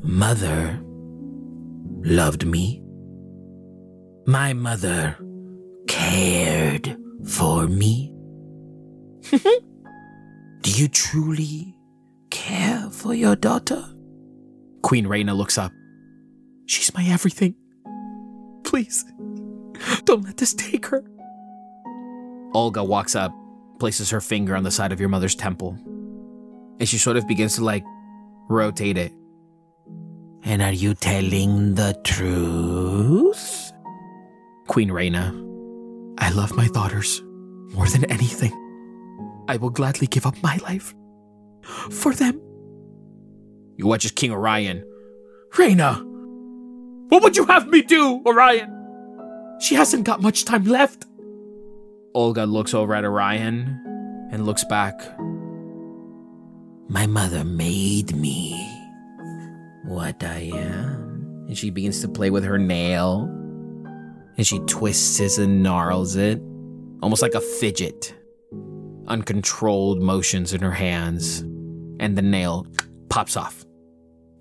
mother 0.02 0.84
loved 2.04 2.46
me. 2.46 2.82
My 4.26 4.54
mother 4.54 5.18
cared 5.88 6.98
for 7.26 7.68
me. 7.68 8.14
Do 9.32 10.72
you 10.72 10.88
truly 10.88 11.78
care 12.30 12.90
for 12.90 13.14
your 13.14 13.36
daughter? 13.36 13.84
Queen 14.82 15.08
Reina 15.08 15.34
looks 15.34 15.58
up. 15.58 15.72
She's 16.66 16.94
my 16.94 17.06
everything. 17.06 17.56
Please, 18.64 19.06
don't 20.06 20.24
let 20.24 20.38
this 20.38 20.54
take 20.54 20.86
her. 20.88 21.04
Olga 22.54 22.84
walks 22.84 23.16
up, 23.16 23.34
places 23.80 24.10
her 24.10 24.22
finger 24.22 24.56
on 24.56 24.64
the 24.64 24.72
side 24.72 24.92
of 24.92 25.00
your 25.00 25.10
mother's 25.10 25.36
temple, 25.36 25.78
and 26.80 26.88
she 26.88 26.98
sort 26.98 27.18
of 27.18 27.28
begins 27.28 27.56
to 27.56 27.64
like 27.64 27.84
rotate 28.50 28.98
it. 28.98 29.12
And 30.46 30.62
are 30.62 30.74
you 30.74 30.94
telling 30.94 31.76
the 31.76 32.00
truth? 32.04 33.72
Queen 34.68 34.92
Reina, 34.92 35.34
I 36.18 36.32
love 36.32 36.56
my 36.56 36.68
daughters 36.68 37.22
more 37.74 37.88
than 37.88 38.06
anything. 38.06 38.52
I 39.48 39.58
will 39.58 39.70
gladly 39.70 40.08
give 40.08 40.26
up 40.26 40.42
my 40.44 40.58
life 40.58 40.94
for 41.90 42.14
them. 42.14 42.42
You 43.78 43.88
watch 43.88 44.06
as 44.06 44.12
King 44.12 44.32
Orion. 44.32 44.84
Reina! 45.58 45.94
What 47.08 47.24
would 47.24 47.38
you 47.38 47.46
have 47.46 47.68
me 47.68 47.82
do, 47.82 48.22
Orion? 48.26 48.70
She 49.62 49.76
hasn't 49.76 50.04
got 50.04 50.22
much 50.22 50.46
time 50.46 50.66
left. 50.66 51.06
Olga 52.14 52.46
looks 52.46 52.74
over 52.74 52.94
at 52.94 53.06
Orion 53.06 53.80
and 54.32 54.46
looks 54.46 54.64
back. 54.66 55.00
My 56.90 57.08
mother 57.08 57.44
made 57.44 58.16
me 58.16 58.73
what 59.84 60.24
I 60.24 60.52
am. 60.54 61.46
And 61.48 61.58
she 61.58 61.70
begins 61.70 62.02
to 62.02 62.08
play 62.08 62.30
with 62.30 62.44
her 62.44 62.58
nail. 62.58 63.24
And 64.38 64.48
she 64.48 64.60
twists 64.60 65.38
and 65.38 65.62
gnarls 65.62 66.16
it, 66.16 66.40
almost 67.02 67.22
like 67.22 67.36
a 67.36 67.42
fidget. 67.42 68.16
Uncontrolled 69.08 70.02
motions 70.02 70.54
in 70.54 70.62
her 70.62 70.72
hands. 70.72 71.42
And 72.00 72.18
the 72.18 72.22
nail 72.22 72.66
pops 73.10 73.38
off. 73.38 73.66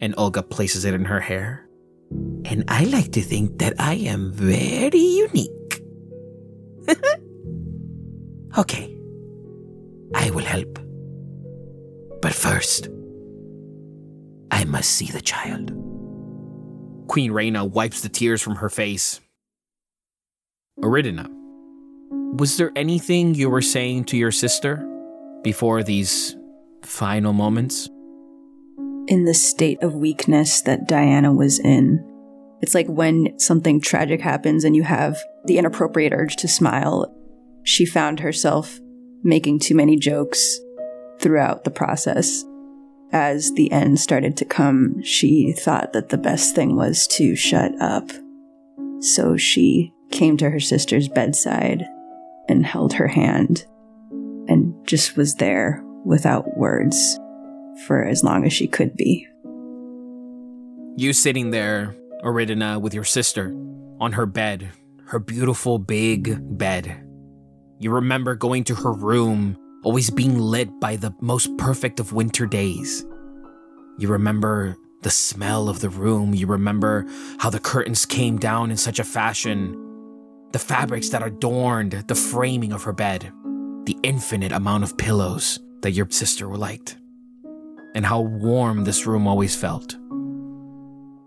And 0.01 0.14
Olga 0.16 0.43
places 0.43 0.84
it 0.84 0.95
in 0.95 1.05
her 1.05 1.20
hair. 1.20 1.68
And 2.45 2.64
I 2.68 2.84
like 2.84 3.12
to 3.12 3.20
think 3.20 3.59
that 3.59 3.74
I 3.78 3.95
am 3.95 4.32
very 4.32 4.99
unique. 4.99 5.82
okay, 8.59 8.97
I 10.14 10.30
will 10.30 10.45
help. 10.45 10.78
But 12.20 12.34
first, 12.34 12.88
I 14.53 14.64
must 14.66 14.90
see 14.90 15.07
the 15.07 15.22
child. 15.22 15.72
Queen 17.09 17.32
Reina 17.32 17.64
wipes 17.64 18.03
the 18.03 18.11
tears 18.11 18.42
from 18.42 18.57
her 18.57 18.68
face. 18.68 19.18
Aridina, 20.78 21.28
was 22.38 22.59
there 22.59 22.70
anything 22.76 23.34
you 23.34 23.48
were 23.48 23.62
saying 23.62 24.05
to 24.05 24.16
your 24.18 24.30
sister 24.30 24.86
before 25.42 25.82
these 25.82 26.36
final 26.84 27.32
moments? 27.32 27.88
In 29.09 29.24
the 29.24 29.34
state 29.34 29.82
of 29.82 29.94
weakness 29.94 30.61
that 30.62 30.86
Diana 30.86 31.32
was 31.32 31.59
in, 31.59 32.07
it's 32.61 32.74
like 32.74 32.86
when 32.88 33.38
something 33.38 33.80
tragic 33.80 34.20
happens 34.20 34.64
and 34.64 34.76
you 34.76 34.82
have 34.82 35.18
the 35.46 35.57
inappropriate 35.57 36.12
urge 36.12 36.36
to 36.36 36.46
smile. 36.46 37.12
She 37.64 37.86
found 37.86 38.20
herself 38.20 38.78
making 39.22 39.61
too 39.61 39.74
many 39.74 39.96
jokes 39.96 40.59
throughout 41.20 41.64
the 41.64 41.70
process. 41.70 42.44
As 43.12 43.52
the 43.52 43.70
end 43.70 44.00
started 44.00 44.38
to 44.38 44.46
come, 44.46 45.02
she 45.02 45.52
thought 45.52 45.92
that 45.92 46.08
the 46.08 46.16
best 46.16 46.54
thing 46.54 46.76
was 46.76 47.06
to 47.08 47.36
shut 47.36 47.72
up. 47.80 48.10
So 49.00 49.36
she 49.36 49.92
came 50.10 50.38
to 50.38 50.48
her 50.48 50.60
sister's 50.60 51.08
bedside 51.08 51.84
and 52.48 52.64
held 52.64 52.94
her 52.94 53.08
hand 53.08 53.66
and 54.48 54.74
just 54.86 55.16
was 55.16 55.34
there 55.34 55.84
without 56.04 56.56
words 56.56 57.18
for 57.86 58.02
as 58.02 58.24
long 58.24 58.46
as 58.46 58.52
she 58.52 58.66
could 58.66 58.96
be. 58.96 59.26
You 60.96 61.12
sitting 61.12 61.50
there, 61.50 61.94
Aridina, 62.22 62.80
with 62.80 62.94
your 62.94 63.04
sister 63.04 63.54
on 64.00 64.12
her 64.12 64.26
bed, 64.26 64.70
her 65.06 65.18
beautiful 65.18 65.78
big 65.78 66.38
bed. 66.56 67.06
You 67.78 67.90
remember 67.90 68.34
going 68.34 68.64
to 68.64 68.74
her 68.74 68.92
room, 68.92 69.56
always 69.83 70.11
being 70.11 70.39
lit 70.39 70.80
by 70.80 70.97
the 70.97 71.14
most 71.20 71.57
perfect 71.59 72.01
of 72.01 72.12
winter 72.12 72.47
days. 72.47 73.05
You 73.99 74.09
remember 74.09 74.76
the 75.03 75.11
smell 75.11 75.68
of 75.68 75.80
the 75.80 75.91
room. 75.91 76.35
You 76.35 76.47
remember 76.47 77.07
how 77.39 77.51
the 77.51 77.59
curtains 77.59 78.07
came 78.07 78.39
down 78.39 78.70
in 78.70 78.76
such 78.76 78.99
a 78.99 79.05
fashion, 79.05 79.76
the 80.53 80.59
fabrics 80.59 81.11
that 81.11 81.26
adorned 81.26 81.93
the 82.07 82.14
framing 82.14 82.72
of 82.72 82.85
her 82.85 82.93
bed, 82.93 83.33
the 83.85 83.97
infinite 84.03 84.53
amount 84.53 84.85
of 84.85 84.97
pillows 84.97 85.59
that 85.83 85.93
your 85.93 86.09
sister 86.11 86.47
liked, 86.47 86.97
and 87.95 88.07
how 88.07 88.20
warm 88.20 88.85
this 88.85 89.07
room 89.07 89.26
always 89.26 89.57
felt. 89.57 89.97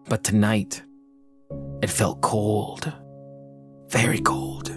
But 0.08 0.24
tonight, 0.24 0.82
it 1.82 1.90
felt 1.90 2.22
cold, 2.22 2.92
very 3.90 4.20
cold. 4.20 4.70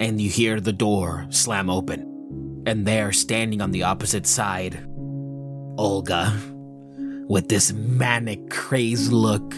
And 0.00 0.20
you 0.20 0.30
hear 0.30 0.60
the 0.60 0.72
door 0.72 1.26
slam 1.30 1.70
open, 1.70 2.07
and 2.68 2.86
there, 2.86 3.10
standing 3.12 3.60
on 3.60 3.72
the 3.72 3.82
opposite 3.82 4.26
side, 4.26 4.78
Olga, 5.78 6.32
with 7.28 7.48
this 7.48 7.72
manic, 7.72 8.50
crazed 8.50 9.10
look. 9.12 9.54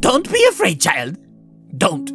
Don't 0.00 0.32
be 0.32 0.44
afraid, 0.48 0.80
child. 0.80 1.18
Don't. 1.76 2.10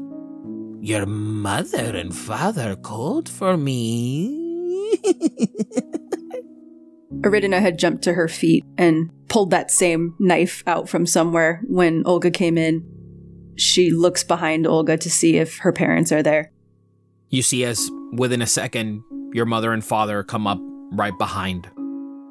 Your 0.81 1.05
mother 1.05 1.95
and 1.95 2.15
father 2.15 2.75
called 2.75 3.29
for 3.29 3.57
me. 3.57 4.97
Aridina 7.21 7.59
had 7.59 7.77
jumped 7.79 8.03
to 8.03 8.13
her 8.13 8.27
feet 8.27 8.63
and 8.77 9.09
pulled 9.27 9.51
that 9.51 9.71
same 9.71 10.15
knife 10.19 10.63
out 10.67 10.87
from 10.87 11.05
somewhere 11.05 11.61
when 11.67 12.03
Olga 12.05 12.31
came 12.31 12.57
in. 12.57 12.83
She 13.57 13.91
looks 13.91 14.23
behind 14.23 14.67
Olga 14.67 14.97
to 14.97 15.09
see 15.09 15.37
if 15.37 15.59
her 15.59 15.71
parents 15.71 16.11
are 16.11 16.23
there. 16.23 16.51
You 17.29 17.41
see, 17.41 17.63
as 17.63 17.89
within 18.13 18.41
a 18.41 18.47
second, 18.47 19.03
your 19.35 19.45
mother 19.45 19.73
and 19.73 19.83
father 19.83 20.23
come 20.23 20.47
up 20.47 20.59
right 20.93 21.17
behind, 21.17 21.69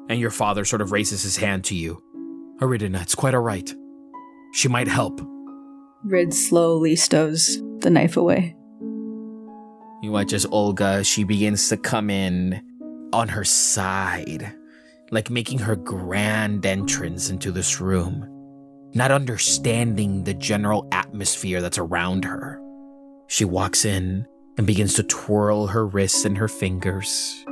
and 0.09 0.19
your 0.19 0.31
father 0.31 0.65
sort 0.65 0.81
of 0.81 0.91
raises 0.91 1.21
his 1.21 1.37
hand 1.37 1.63
to 1.63 1.75
you. 1.75 2.01
Aridina, 2.59 2.99
it's 3.03 3.13
quite 3.13 3.35
all 3.35 3.43
right. 3.43 3.71
She 4.53 4.67
might 4.67 4.87
help. 4.87 5.21
Rid 6.03 6.33
slowly 6.33 6.95
stows 6.95 7.61
the 7.81 7.91
knife 7.91 8.17
away. 8.17 8.55
You 10.01 10.11
watch 10.11 10.33
as 10.33 10.47
Olga, 10.47 11.03
she 11.03 11.23
begins 11.23 11.69
to 11.69 11.77
come 11.77 12.09
in 12.09 12.59
on 13.13 13.27
her 13.27 13.43
side, 13.43 14.51
like 15.11 15.29
making 15.29 15.59
her 15.59 15.75
grand 15.75 16.65
entrance 16.65 17.29
into 17.29 17.51
this 17.51 17.79
room, 17.79 18.27
not 18.95 19.11
understanding 19.11 20.23
the 20.23 20.33
general 20.33 20.87
atmosphere 20.91 21.61
that's 21.61 21.77
around 21.77 22.25
her. 22.25 22.59
She 23.27 23.45
walks 23.45 23.85
in 23.85 24.25
and 24.57 24.65
begins 24.67 24.93
to 24.95 25.03
twirl 25.03 25.67
her 25.67 25.85
wrists 25.85 26.25
and 26.25 26.37
her 26.37 26.47
fingers. 26.47 27.43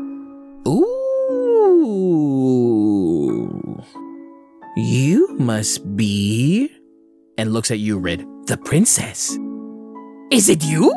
Ooh. 0.67 1.03
You 4.75 5.35
must 5.37 5.95
be. 5.95 6.69
And 7.37 7.51
looks 7.53 7.71
at 7.71 7.79
you, 7.79 7.97
Rid. 7.99 8.25
The 8.47 8.57
princess. 8.57 9.37
Is 10.31 10.49
it 10.49 10.63
you? 10.63 10.93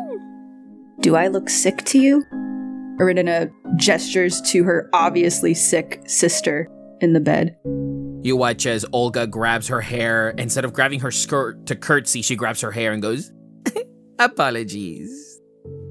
Do 1.00 1.16
I 1.16 1.28
look 1.28 1.48
sick 1.50 1.84
to 1.86 1.98
you? 1.98 2.24
Aridina 2.98 3.50
gestures 3.76 4.40
to 4.42 4.64
her 4.64 4.88
obviously 4.92 5.52
sick 5.52 6.02
sister 6.06 6.68
in 7.00 7.12
the 7.12 7.20
bed. 7.20 7.56
You 8.22 8.36
watch 8.36 8.66
as 8.66 8.86
Olga 8.92 9.26
grabs 9.26 9.68
her 9.68 9.80
hair. 9.80 10.30
Instead 10.30 10.64
of 10.64 10.72
grabbing 10.72 11.00
her 11.00 11.10
skirt 11.10 11.66
to 11.66 11.76
curtsy, 11.76 12.22
she 12.22 12.34
grabs 12.34 12.60
her 12.62 12.72
hair 12.72 12.92
and 12.92 13.02
goes, 13.02 13.30
Apologies. 14.18 15.25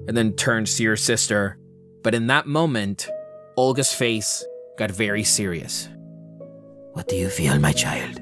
And 0.08 0.16
then 0.16 0.34
turns 0.34 0.76
to 0.78 0.84
your 0.84 0.95
sister. 0.95 1.58
But 2.03 2.14
in 2.14 2.28
that 2.28 2.47
moment, 2.47 3.10
Olga's 3.58 3.93
face 3.93 4.45
got 4.78 4.91
very 4.91 5.24
serious. 5.24 5.89
What 6.93 7.08
do 7.08 7.16
you 7.16 7.30
feel, 7.30 7.58
my 7.60 7.72
child? 7.74 8.22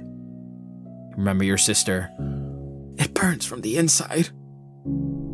Remember 1.18 1.44
your 1.44 1.58
sister. 1.58 2.10
It 2.98 3.14
burns 3.14 3.46
from 3.46 3.62
the 3.62 3.78
inside. 3.78 4.30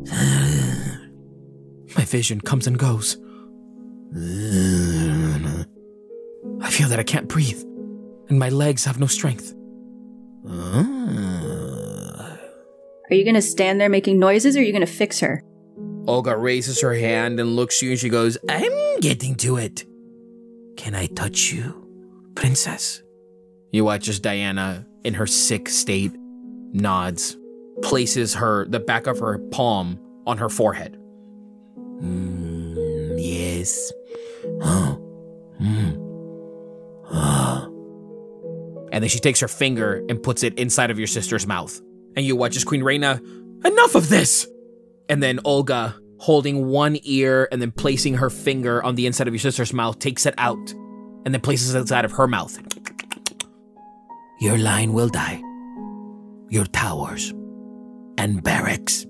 My 1.95 2.05
vision 2.05 2.41
comes 2.41 2.67
and 2.67 2.77
goes. 2.77 3.17
I 6.61 6.69
feel 6.69 6.89
that 6.89 6.99
I 6.99 7.03
can't 7.03 7.27
breathe, 7.27 7.61
and 8.29 8.37
my 8.39 8.49
legs 8.49 8.85
have 8.85 8.99
no 8.99 9.07
strength. 9.07 9.53
Ah. 10.47 12.37
Are 13.09 13.15
you 13.15 13.25
gonna 13.25 13.41
stand 13.41 13.81
there 13.81 13.89
making 13.89 14.19
noises 14.19 14.55
or 14.55 14.59
are 14.59 14.63
you 14.63 14.73
gonna 14.73 14.85
fix 14.85 15.19
her? 15.21 15.43
Olga 16.07 16.35
raises 16.35 16.81
her 16.81 16.93
hand 16.93 17.39
and 17.39 17.55
looks 17.55 17.77
at 17.77 17.81
you 17.83 17.91
and 17.91 17.99
she 17.99 18.09
goes, 18.09 18.37
I'm 18.47 18.99
getting 18.99 19.35
to 19.35 19.57
it. 19.57 19.85
Can 20.77 20.95
I 20.95 21.07
touch 21.07 21.51
you, 21.51 21.87
princess? 22.35 23.03
You 23.71 23.83
watch 23.85 24.07
as 24.07 24.19
Diana, 24.19 24.87
in 25.03 25.13
her 25.13 25.27
sick 25.27 25.69
state, 25.69 26.11
nods, 26.73 27.37
places 27.81 28.33
her 28.35 28.65
the 28.65 28.79
back 28.79 29.07
of 29.07 29.19
her 29.19 29.39
palm 29.51 29.99
on 30.25 30.37
her 30.37 30.49
forehead. 30.49 30.97
Mm, 32.01 33.15
yes. 33.17 33.91
Oh. 34.61 34.99
Mm. 35.61 36.09
And 38.91 39.03
then 39.03 39.09
she 39.09 39.19
takes 39.19 39.39
her 39.39 39.47
finger 39.47 40.03
and 40.09 40.21
puts 40.21 40.43
it 40.43 40.57
inside 40.59 40.91
of 40.91 40.97
your 40.97 41.07
sister's 41.07 41.47
mouth. 41.47 41.79
And 42.15 42.25
you 42.25 42.35
watch 42.35 42.57
as 42.57 42.63
Queen 42.65 42.83
Reina, 42.83 43.21
enough 43.63 43.95
of 43.95 44.09
this! 44.09 44.47
And 45.09 45.21
then 45.23 45.39
Olga, 45.43 45.95
holding 46.19 46.67
one 46.67 46.97
ear 47.03 47.47
and 47.51 47.61
then 47.61 47.71
placing 47.71 48.13
her 48.15 48.29
finger 48.29 48.83
on 48.83 48.95
the 48.95 49.07
inside 49.07 49.27
of 49.27 49.33
your 49.33 49.39
sister's 49.39 49.73
mouth, 49.73 49.99
takes 49.99 50.25
it 50.25 50.35
out 50.37 50.71
and 51.25 51.33
then 51.33 51.41
places 51.41 51.73
it 51.73 51.79
inside 51.79 52.05
of 52.05 52.11
her 52.11 52.27
mouth. 52.27 52.57
Your 54.39 54.57
line 54.57 54.93
will 54.93 55.09
die. 55.09 55.41
Your 56.49 56.65
towers 56.65 57.33
and 58.17 58.41
barracks 58.43 59.05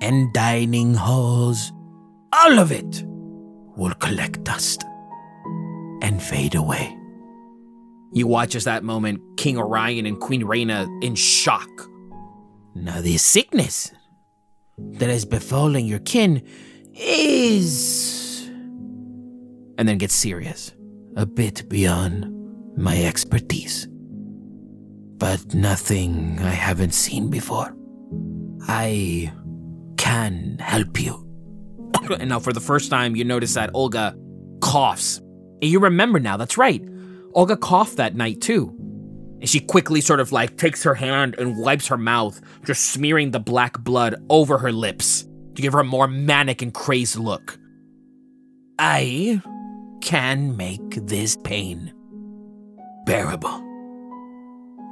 and 0.00 0.32
dining 0.32 0.94
halls, 0.94 1.72
all 2.32 2.58
of 2.58 2.72
it 2.72 3.04
will 3.76 3.94
collect 3.94 4.42
dust 4.44 4.84
and 6.02 6.22
fade 6.22 6.54
away. 6.54 6.96
You 8.12 8.26
watch 8.26 8.54
as 8.54 8.64
that 8.64 8.84
moment, 8.84 9.20
King 9.36 9.58
Orion 9.58 10.06
and 10.06 10.20
Queen 10.20 10.44
Reina 10.44 10.86
in 11.02 11.14
shock. 11.14 11.68
Now, 12.74 13.00
this 13.00 13.24
sickness 13.24 13.90
that 14.78 15.08
has 15.08 15.24
befallen 15.24 15.86
your 15.86 16.00
kin 16.00 16.42
is. 16.94 18.48
And 19.76 19.88
then 19.88 19.98
gets 19.98 20.14
serious. 20.14 20.72
A 21.16 21.26
bit 21.26 21.68
beyond 21.68 22.30
my 22.76 23.02
expertise. 23.04 23.88
But 25.16 25.54
nothing 25.54 26.38
I 26.40 26.50
haven't 26.50 26.94
seen 26.94 27.30
before. 27.30 27.74
I 28.66 29.32
can 29.96 30.58
help 30.58 31.00
you. 31.00 31.20
and 32.18 32.28
now, 32.28 32.40
for 32.40 32.52
the 32.52 32.60
first 32.60 32.90
time, 32.90 33.16
you 33.16 33.24
notice 33.24 33.54
that 33.54 33.70
Olga 33.74 34.16
coughs. 34.60 35.18
And 35.18 35.70
you 35.70 35.78
remember 35.80 36.18
now, 36.18 36.36
that's 36.36 36.58
right. 36.58 36.82
Olga 37.34 37.56
coughed 37.56 37.96
that 37.96 38.14
night 38.14 38.40
too. 38.40 38.74
And 39.44 39.48
she 39.50 39.60
quickly 39.60 40.00
sort 40.00 40.20
of 40.20 40.32
like 40.32 40.56
takes 40.56 40.84
her 40.84 40.94
hand 40.94 41.34
and 41.38 41.58
wipes 41.58 41.88
her 41.88 41.98
mouth, 41.98 42.40
just 42.64 42.86
smearing 42.92 43.30
the 43.30 43.38
black 43.38 43.78
blood 43.78 44.14
over 44.30 44.56
her 44.56 44.72
lips 44.72 45.26
to 45.54 45.60
give 45.60 45.74
her 45.74 45.80
a 45.80 45.84
more 45.84 46.08
manic 46.08 46.62
and 46.62 46.72
crazed 46.72 47.16
look. 47.16 47.58
I 48.78 49.42
can 50.00 50.56
make 50.56 50.94
this 51.06 51.36
pain 51.44 51.92
bearable. 53.04 53.62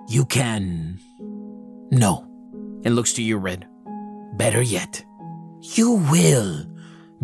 You 0.08 0.26
can. 0.26 1.00
No. 1.90 2.28
And 2.84 2.94
looks 2.94 3.14
to 3.14 3.22
you, 3.22 3.38
Rid. 3.38 3.66
Better 4.34 4.60
yet, 4.60 5.02
you 5.62 5.92
will 6.12 6.66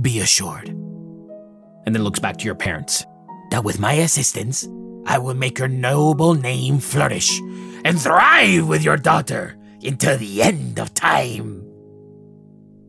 be 0.00 0.20
assured. 0.20 0.70
And 0.70 1.94
then 1.94 2.04
looks 2.04 2.20
back 2.20 2.38
to 2.38 2.46
your 2.46 2.54
parents. 2.54 3.04
That 3.50 3.64
with 3.64 3.78
my 3.78 3.92
assistance, 3.92 4.66
I 5.08 5.16
will 5.16 5.34
make 5.34 5.58
your 5.58 5.68
noble 5.68 6.34
name 6.34 6.80
flourish 6.80 7.40
and 7.82 7.98
thrive 7.98 8.68
with 8.68 8.84
your 8.84 8.98
daughter 8.98 9.56
until 9.82 10.18
the 10.18 10.42
end 10.42 10.78
of 10.78 10.92
time. 10.92 11.64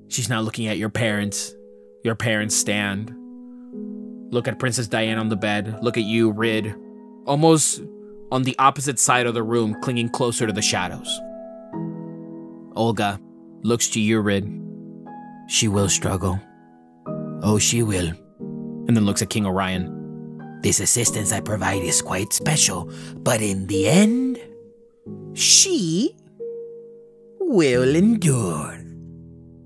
She's 0.09 0.27
now 0.27 0.41
looking 0.41 0.67
at 0.67 0.77
your 0.77 0.89
parents. 0.89 1.55
Your 2.03 2.15
parents 2.15 2.57
stand. 2.57 3.15
Look 4.33 4.49
at 4.49 4.59
Princess 4.59 4.87
Diane 4.87 5.17
on 5.17 5.29
the 5.29 5.37
bed. 5.37 5.79
Look 5.81 5.97
at 5.97 6.03
you, 6.03 6.31
Rid. 6.31 6.75
Almost 7.25 7.83
on 8.33 8.43
the 8.43 8.55
opposite 8.59 8.99
side 8.99 9.25
of 9.25 9.33
the 9.33 9.41
room, 9.41 9.79
clinging 9.81 10.09
closer 10.09 10.45
to 10.45 10.51
the 10.51 10.61
shadows. 10.61 11.21
Olga 12.75 13.17
looks 13.63 13.87
to 13.91 14.01
you, 14.01 14.19
Rid. 14.19 14.45
She 15.47 15.69
will 15.69 15.87
struggle. 15.87 16.37
Oh, 17.43 17.59
she 17.59 17.81
will. 17.81 18.11
And 18.87 18.97
then 18.97 19.05
looks 19.05 19.21
at 19.21 19.29
King 19.29 19.45
Orion. 19.45 19.98
This 20.61 20.81
assistance 20.81 21.31
I 21.31 21.39
provide 21.39 21.83
is 21.83 22.01
quite 22.01 22.33
special, 22.33 22.91
but 23.15 23.41
in 23.41 23.67
the 23.67 23.87
end, 23.87 24.39
she 25.33 26.15
will 27.39 27.95
endure. 27.95 28.71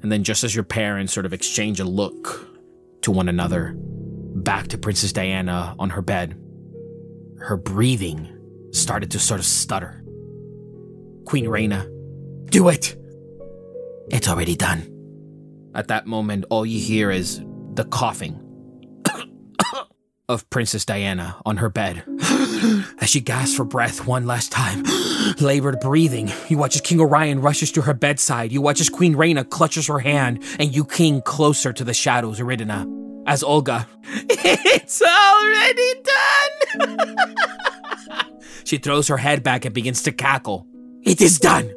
And 0.02 0.12
then, 0.12 0.24
just 0.24 0.44
as 0.44 0.54
your 0.54 0.64
parents 0.64 1.14
sort 1.14 1.26
of 1.26 1.34
exchange 1.34 1.80
a 1.80 1.86
look 1.86 2.48
to 3.02 3.12
one 3.12 3.28
another, 3.28 3.74
back 3.76 4.68
to 4.68 4.78
Princess 4.78 5.14
Diana 5.14 5.76
on 5.80 5.90
her 5.90 6.02
bed, 6.02 6.38
her 7.40 7.58
breathing 7.58 8.30
started 8.72 9.10
to 9.12 9.20
sort 9.20 9.40
of 9.40 9.46
stutter. 9.46 10.04
Queen 11.26 11.48
Reina, 11.48 11.88
do 12.46 12.70
it! 12.70 12.96
It's 14.10 14.28
already 14.28 14.56
done. 14.56 14.90
At 15.74 15.88
that 15.88 16.06
moment, 16.06 16.46
all 16.50 16.66
you 16.66 16.80
hear 16.80 17.10
is 17.10 17.42
the 17.74 17.86
coughing 17.86 18.43
of 20.30 20.50
Princess 20.50 20.86
Diana 20.86 21.36
on 21.46 21.58
her 21.58 21.70
bed. 21.70 22.04
As 23.00 23.10
she 23.10 23.20
gasps 23.20 23.56
for 23.56 23.66
breath 23.66 24.08
one 24.08 24.26
last 24.26 24.52
time, 24.52 24.84
labored 25.40 25.80
breathing, 25.82 26.32
you 26.48 26.58
watch 26.58 26.76
as 26.76 26.82
King 26.82 27.02
Orion 27.02 27.42
rushes 27.42 27.72
to 27.74 27.82
her 27.82 27.94
bedside. 27.94 28.52
You 28.52 28.62
watch 28.62 28.80
as 28.80 28.90
Queen 28.90 29.16
Reina 29.16 29.44
clutches 29.44 29.88
her 29.88 30.00
hand, 30.00 30.44
and 30.60 30.74
you 30.74 30.86
cling 30.86 31.22
closer 31.22 31.74
to 31.74 31.84
the 31.84 31.94
shadows, 31.94 32.40
Eridina. 32.40 32.88
As 33.26 33.44
Olga, 33.44 33.88
it's 34.04 35.02
already 35.02 35.94
done! 36.98 37.26
she 38.64 38.78
throws 38.78 39.08
her 39.10 39.18
head 39.18 39.44
back 39.44 39.66
and 39.66 39.74
begins 39.74 40.04
to 40.04 40.12
cackle. 40.12 40.66
It 41.04 41.22
is 41.22 41.40
done! 41.40 41.74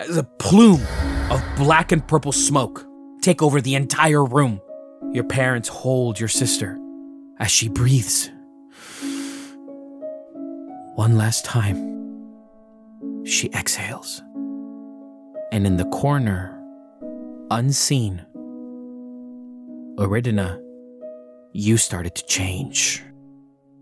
As 0.00 0.16
a 0.16 0.24
plume 0.24 0.82
of 1.30 1.42
black 1.56 1.92
and 1.92 2.06
purple 2.06 2.32
smoke 2.32 2.86
take 3.22 3.42
over 3.42 3.60
the 3.60 3.74
entire 3.74 4.24
room. 4.24 4.60
Your 5.12 5.24
parents 5.24 5.68
hold 5.68 6.18
your 6.18 6.28
sister 6.28 6.78
as 7.38 7.50
she 7.50 7.68
breathes. 7.68 8.30
One 10.94 11.16
last 11.16 11.44
time, 11.44 11.92
she 13.24 13.48
exhales. 13.48 14.22
And 15.52 15.66
in 15.66 15.76
the 15.76 15.86
corner, 15.86 16.60
unseen, 17.50 18.24
Eridina, 19.98 20.60
you 21.52 21.76
started 21.76 22.14
to 22.16 22.26
change. 22.26 23.02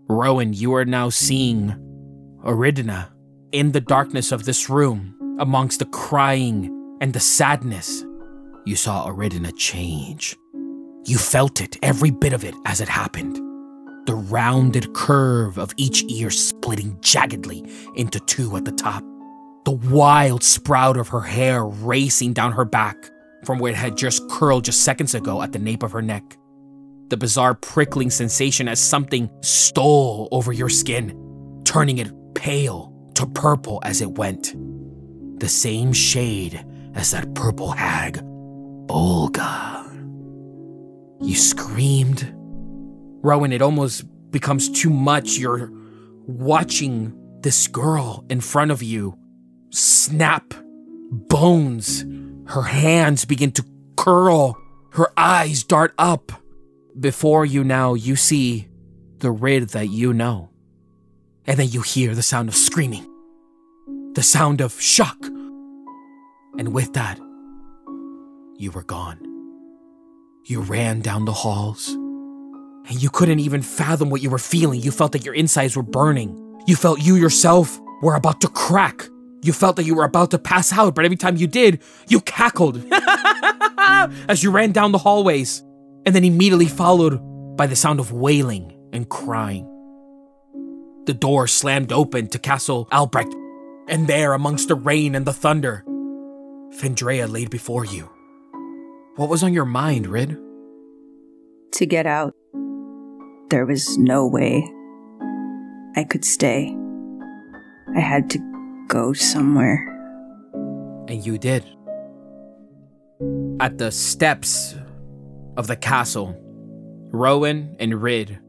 Rowan, 0.07 0.53
you 0.53 0.75
are 0.75 0.85
now 0.85 1.09
seeing 1.09 1.75
Eridina 2.45 3.09
in 3.51 3.71
the 3.71 3.81
darkness 3.81 4.31
of 4.31 4.45
this 4.45 4.69
room, 4.69 5.15
amongst 5.39 5.79
the 5.79 5.85
crying 5.85 6.97
and 7.01 7.13
the 7.13 7.19
sadness. 7.19 8.03
You 8.65 8.75
saw 8.75 9.07
Eridina 9.07 9.51
change. 9.57 10.35
You 11.05 11.17
felt 11.17 11.61
it, 11.61 11.77
every 11.83 12.11
bit 12.11 12.33
of 12.33 12.43
it, 12.43 12.55
as 12.65 12.81
it 12.81 12.89
happened. 12.89 13.42
The 14.05 14.15
rounded 14.15 14.93
curve 14.93 15.57
of 15.57 15.71
each 15.77 16.03
ear 16.09 16.29
splitting 16.29 16.97
jaggedly 16.97 17.69
into 17.95 18.19
two 18.19 18.55
at 18.57 18.65
the 18.65 18.71
top. 18.71 19.03
The 19.65 19.71
wild 19.71 20.43
sprout 20.43 20.97
of 20.97 21.07
her 21.07 21.21
hair 21.21 21.65
racing 21.65 22.33
down 22.33 22.51
her 22.51 22.65
back 22.65 23.09
from 23.45 23.59
where 23.59 23.71
it 23.71 23.77
had 23.77 23.97
just 23.97 24.27
curled 24.29 24.65
just 24.65 24.81
seconds 24.81 25.15
ago 25.15 25.41
at 25.41 25.53
the 25.53 25.59
nape 25.59 25.83
of 25.83 25.93
her 25.93 26.01
neck. 26.01 26.37
The 27.09 27.17
bizarre 27.17 27.53
prickling 27.53 28.09
sensation 28.09 28.67
as 28.67 28.79
something 28.79 29.29
stole 29.41 30.27
over 30.31 30.51
your 30.51 30.69
skin, 30.69 31.61
turning 31.63 31.99
it 31.99 32.11
pale 32.35 32.93
to 33.15 33.25
purple 33.27 33.79
as 33.83 34.01
it 34.01 34.17
went. 34.17 34.53
The 35.39 35.47
same 35.47 35.93
shade 35.93 36.65
as 36.93 37.11
that 37.11 37.33
purple 37.35 37.71
hag, 37.71 38.19
Olga. 38.89 39.85
You 41.21 41.35
screamed. 41.35 42.33
Rowan, 43.23 43.53
it 43.53 43.61
almost 43.61 44.03
becomes 44.31 44.69
too 44.69 44.89
much. 44.89 45.37
You're 45.37 45.71
watching 46.27 47.17
this 47.41 47.67
girl 47.67 48.25
in 48.29 48.41
front 48.41 48.71
of 48.71 48.83
you 48.83 49.17
snap 49.71 50.53
bones. 51.11 52.05
Her 52.47 52.63
hands 52.63 53.25
begin 53.25 53.51
to 53.53 53.65
curl. 53.95 54.57
Her 54.91 55.11
eyes 55.17 55.63
dart 55.63 55.93
up. 55.97 56.31
Before 56.99 57.45
you 57.45 57.63
now, 57.63 57.95
you 57.95 58.15
see 58.15 58.67
the 59.17 59.31
Rid 59.31 59.69
that 59.69 59.89
you 59.89 60.13
know. 60.13 60.49
And 61.45 61.57
then 61.57 61.69
you 61.69 61.81
hear 61.81 62.13
the 62.13 62.21
sound 62.21 62.49
of 62.49 62.55
screaming, 62.55 63.05
the 64.13 64.23
sound 64.23 64.61
of 64.61 64.79
shock. 64.79 65.17
And 66.57 66.73
with 66.73 66.93
that, 66.93 67.17
you 68.57 68.71
were 68.71 68.83
gone. 68.83 69.19
You 70.45 70.61
ran 70.61 71.01
down 71.01 71.25
the 71.25 71.33
halls, 71.33 71.97
and 72.87 73.01
you 73.01 73.09
couldn't 73.09 73.39
even 73.39 73.61
fathom 73.61 74.09
what 74.09 74.21
you 74.21 74.29
were 74.29 74.37
feeling. 74.37 74.81
You 74.81 74.91
felt 74.91 75.13
that 75.13 75.25
your 75.25 75.33
insides 75.33 75.75
were 75.75 75.83
burning. 75.83 76.39
You 76.67 76.75
felt 76.75 77.01
you 77.01 77.15
yourself 77.15 77.79
were 78.01 78.15
about 78.15 78.41
to 78.41 78.47
crack. 78.47 79.07
You 79.41 79.53
felt 79.53 79.75
that 79.75 79.85
you 79.85 79.95
were 79.95 80.05
about 80.05 80.31
to 80.31 80.39
pass 80.39 80.71
out, 80.71 80.95
but 80.95 81.05
every 81.05 81.17
time 81.17 81.37
you 81.37 81.47
did, 81.47 81.81
you 82.07 82.21
cackled 82.21 82.83
as 84.29 84.43
you 84.43 84.51
ran 84.51 84.71
down 84.71 84.91
the 84.91 84.97
hallways, 84.97 85.61
and 86.05 86.15
then 86.15 86.23
immediately 86.23 86.67
followed 86.67 87.19
by 87.57 87.67
the 87.67 87.75
sound 87.75 87.99
of 87.99 88.11
wailing 88.11 88.77
and 88.93 89.09
crying. 89.09 89.69
The 91.05 91.13
door 91.13 91.47
slammed 91.47 91.91
open 91.91 92.27
to 92.29 92.39
Castle 92.39 92.87
Albrecht, 92.91 93.33
and 93.89 94.07
there, 94.07 94.33
amongst 94.33 94.69
the 94.69 94.75
rain 94.75 95.15
and 95.15 95.25
the 95.25 95.33
thunder, 95.33 95.83
Fendraeya 96.77 97.29
laid 97.29 97.49
before 97.49 97.83
you. 97.83 98.09
What 99.17 99.29
was 99.29 99.43
on 99.43 99.53
your 99.53 99.65
mind, 99.65 100.07
Rid? 100.07 100.37
To 101.73 101.85
get 101.85 102.05
out, 102.05 102.33
there 103.53 103.67
was 103.67 103.99
no 103.99 104.25
way 104.25 104.67
I 105.95 106.05
could 106.05 106.25
stay. 106.25 106.75
I 107.95 107.99
had 107.99 108.27
to 108.31 108.39
go 108.87 109.13
somewhere. 109.13 109.77
And 111.07 111.23
you 111.23 111.37
did. 111.37 111.63
At 113.59 113.77
the 113.77 113.91
steps 113.91 114.73
of 115.55 115.67
the 115.67 115.75
castle, 115.75 116.35
Rowan 117.11 117.75
and 117.77 118.01
Rid, 118.01 118.39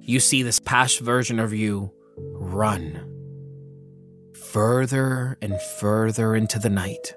you 0.00 0.18
see 0.18 0.42
this 0.42 0.58
past 0.58 0.98
version 0.98 1.38
of 1.38 1.54
you 1.54 1.92
run 2.16 3.06
further 4.50 5.38
and 5.40 5.62
further 5.78 6.34
into 6.34 6.58
the 6.58 6.70
night. 6.70 7.14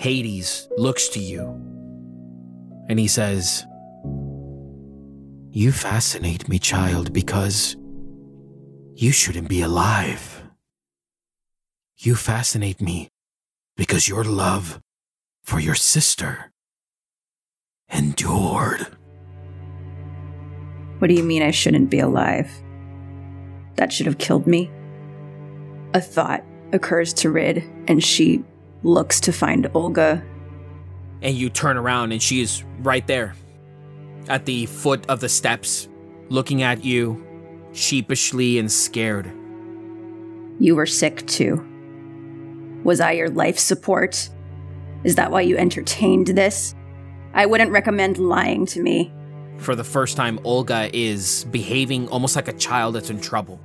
Hades 0.00 0.68
looks 0.76 1.06
to 1.10 1.20
you 1.20 1.42
and 2.88 2.98
he 2.98 3.06
says, 3.06 3.64
You 5.52 5.72
fascinate 5.72 6.48
me, 6.48 6.60
child, 6.60 7.12
because 7.12 7.76
you 8.94 9.10
shouldn't 9.10 9.48
be 9.48 9.62
alive. 9.62 10.44
You 11.96 12.14
fascinate 12.14 12.80
me 12.80 13.08
because 13.76 14.06
your 14.06 14.22
love 14.22 14.80
for 15.42 15.58
your 15.58 15.74
sister 15.74 16.52
endured. 17.92 18.96
What 21.00 21.08
do 21.08 21.14
you 21.14 21.24
mean 21.24 21.42
I 21.42 21.50
shouldn't 21.50 21.90
be 21.90 21.98
alive? 21.98 22.48
That 23.74 23.92
should 23.92 24.06
have 24.06 24.18
killed 24.18 24.46
me. 24.46 24.70
A 25.94 26.00
thought 26.00 26.44
occurs 26.72 27.12
to 27.14 27.30
Rid, 27.30 27.64
and 27.88 28.04
she 28.04 28.44
looks 28.84 29.18
to 29.22 29.32
find 29.32 29.68
Olga. 29.74 30.22
And 31.22 31.34
you 31.34 31.50
turn 31.50 31.76
around, 31.76 32.12
and 32.12 32.22
she 32.22 32.40
is 32.40 32.62
right 32.82 33.04
there 33.08 33.34
at 34.30 34.46
the 34.46 34.66
foot 34.66 35.04
of 35.10 35.20
the 35.20 35.28
steps, 35.28 35.88
looking 36.28 36.62
at 36.62 36.84
you, 36.84 37.22
sheepishly 37.72 38.58
and 38.58 38.70
scared. 38.70 39.30
You 40.58 40.76
were 40.76 40.86
sick 40.86 41.26
too. 41.26 41.66
Was 42.84 43.00
I 43.00 43.12
your 43.12 43.28
life 43.28 43.58
support? 43.58 44.30
Is 45.04 45.16
that 45.16 45.30
why 45.30 45.42
you 45.42 45.56
entertained 45.56 46.28
this? 46.28 46.74
I 47.34 47.46
wouldn't 47.46 47.70
recommend 47.70 48.18
lying 48.18 48.66
to 48.66 48.82
me. 48.82 49.12
For 49.58 49.74
the 49.74 49.84
first 49.84 50.16
time, 50.16 50.38
Olga 50.44 50.90
is 50.92 51.44
behaving 51.50 52.08
almost 52.08 52.36
like 52.36 52.48
a 52.48 52.52
child 52.52 52.94
that's 52.94 53.10
in 53.10 53.20
trouble. 53.20 53.60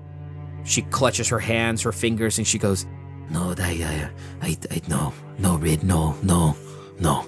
She 0.66 0.82
clutches 0.82 1.30
her 1.30 1.40
hands, 1.40 1.82
her 1.84 1.92
fingers, 1.92 2.38
and 2.38 2.46
she 2.46 2.58
goes, 2.58 2.86
No, 3.30 3.54
I, 3.58 4.10
I, 4.42 4.48
I, 4.48 4.58
I, 4.72 4.82
no, 4.88 5.14
no, 5.38 5.58
Rid, 5.58 5.84
no, 5.84 6.18
no, 6.24 6.58
no, 7.00 7.26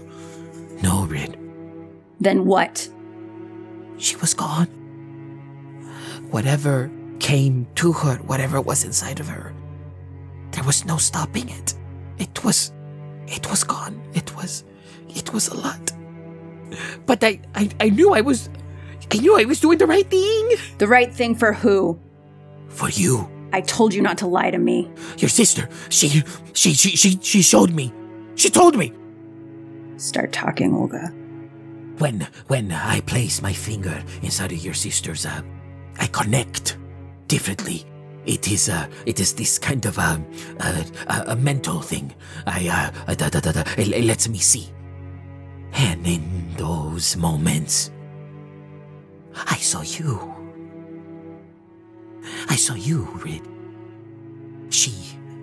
no, 0.81 1.05
Rid. 1.05 1.37
Then 2.19 2.45
what? 2.45 2.89
She 3.97 4.15
was 4.17 4.33
gone. 4.33 4.67
Whatever 6.29 6.91
came 7.19 7.67
to 7.75 7.93
her, 7.93 8.17
whatever 8.17 8.61
was 8.61 8.83
inside 8.83 9.19
of 9.19 9.27
her, 9.27 9.53
there 10.51 10.63
was 10.63 10.85
no 10.85 10.97
stopping 10.97 11.49
it. 11.49 11.73
It 12.17 12.43
was, 12.43 12.71
it 13.27 13.49
was 13.49 13.63
gone. 13.63 14.01
It 14.13 14.35
was, 14.35 14.63
it 15.09 15.33
was 15.33 15.47
a 15.49 15.57
lot. 15.57 15.91
But 17.05 17.23
I, 17.23 17.39
I, 17.55 17.69
I 17.79 17.89
knew 17.89 18.13
I 18.13 18.21
was, 18.21 18.49
I 19.11 19.17
knew 19.17 19.37
I 19.37 19.45
was 19.45 19.59
doing 19.59 19.77
the 19.77 19.87
right 19.87 20.09
thing. 20.09 20.49
The 20.77 20.87
right 20.87 21.13
thing 21.13 21.35
for 21.35 21.53
who? 21.53 21.99
For 22.69 22.89
you. 22.89 23.29
I 23.53 23.61
told 23.61 23.93
you 23.93 24.01
not 24.01 24.17
to 24.19 24.27
lie 24.27 24.51
to 24.51 24.57
me. 24.57 24.91
Your 25.17 25.29
sister, 25.29 25.69
she, 25.89 26.23
she, 26.53 26.73
she, 26.73 26.95
she, 26.95 27.19
she 27.21 27.41
showed 27.41 27.71
me. 27.71 27.93
She 28.35 28.49
told 28.49 28.75
me. 28.75 28.93
Start 29.97 30.31
talking, 30.33 30.73
Olga. 30.73 31.13
When, 31.97 32.27
when 32.47 32.71
I 32.71 33.01
place 33.01 33.41
my 33.41 33.53
finger 33.53 34.03
inside 34.21 34.51
of 34.51 34.63
your 34.63 34.75
sister's, 34.75 35.25
uh, 35.25 35.41
I 35.99 36.07
connect 36.07 36.77
differently. 37.27 37.85
It 38.25 38.51
is, 38.51 38.69
uh, 38.69 38.87
it 39.05 39.19
is 39.19 39.33
this 39.33 39.57
kind 39.57 39.85
of, 39.85 39.97
uh, 39.97 40.19
uh, 40.59 40.83
uh 41.07 41.23
a 41.27 41.35
mental 41.35 41.81
thing. 41.81 42.13
I, 42.45 42.91
uh, 43.07 43.15
da, 43.15 43.29
da, 43.29 43.39
da, 43.39 43.51
da, 43.51 43.61
it, 43.77 43.87
it 43.87 44.03
lets 44.05 44.27
me 44.27 44.37
see. 44.37 44.67
And 45.73 46.05
in 46.05 46.53
those 46.55 47.17
moments, 47.17 47.91
I 49.33 49.55
saw 49.55 49.81
you. 49.81 50.33
I 52.49 52.55
saw 52.55 52.75
you, 52.75 53.07
Rid. 53.23 53.41
She, 54.69 54.93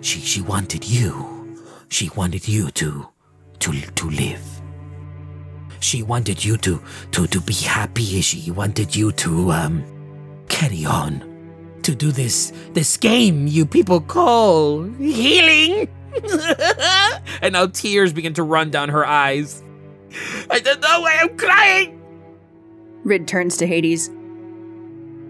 she, 0.01 0.19
she 0.19 0.41
wanted 0.41 0.87
you. 0.87 1.57
She 1.89 2.09
wanted 2.15 2.47
you 2.47 2.69
to, 2.71 3.07
to, 3.59 3.71
to 3.71 4.09
live. 4.09 4.54
She 5.85 6.01
wanted 6.01 6.43
you 6.43 6.57
to, 6.57 6.81
to, 7.11 7.27
to 7.27 7.39
be 7.39 7.53
happy. 7.53 8.19
She 8.21 8.49
wanted 8.49 8.95
you 8.95 9.11
to, 9.11 9.51
um, 9.51 9.85
carry 10.49 10.83
on. 10.83 11.21
To 11.83 11.93
do 11.93 12.11
this, 12.11 12.51
this 12.73 12.97
game 12.97 13.45
you 13.45 13.67
people 13.67 14.01
call 14.01 14.81
healing. 14.97 15.87
and 17.43 17.53
now 17.53 17.67
tears 17.67 18.13
begin 18.13 18.33
to 18.33 18.41
run 18.41 18.71
down 18.71 18.89
her 18.89 19.05
eyes. 19.05 19.61
I 20.49 20.59
don't 20.59 20.81
know 20.81 21.01
why 21.01 21.19
I'm 21.21 21.37
crying. 21.37 22.01
Rid 23.03 23.27
turns 23.27 23.55
to 23.57 23.67
Hades. 23.67 24.09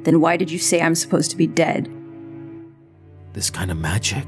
Then 0.03 0.21
why 0.21 0.37
did 0.37 0.49
you 0.49 0.57
say 0.57 0.81
I'm 0.81 0.95
supposed 0.95 1.31
to 1.31 1.37
be 1.37 1.47
dead? 1.47 1.91
This 3.33 3.49
kind 3.49 3.71
of 3.71 3.77
magic, 3.77 4.27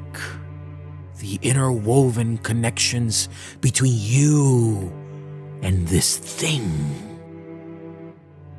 the 1.19 1.39
interwoven 1.41 2.39
connections 2.39 3.29
between 3.61 3.93
you 3.95 4.91
and 5.61 5.87
this 5.87 6.17
thing 6.17 6.63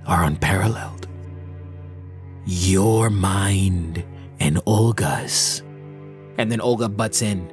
are 0.07 0.25
unparalleled. 0.25 1.07
Your 2.47 3.11
mind 3.11 4.05
and 4.41 4.61
Olga's. 4.66 5.62
And 6.39 6.51
then 6.51 6.61
Olga 6.61 6.89
butts 6.89 7.20
in. 7.20 7.47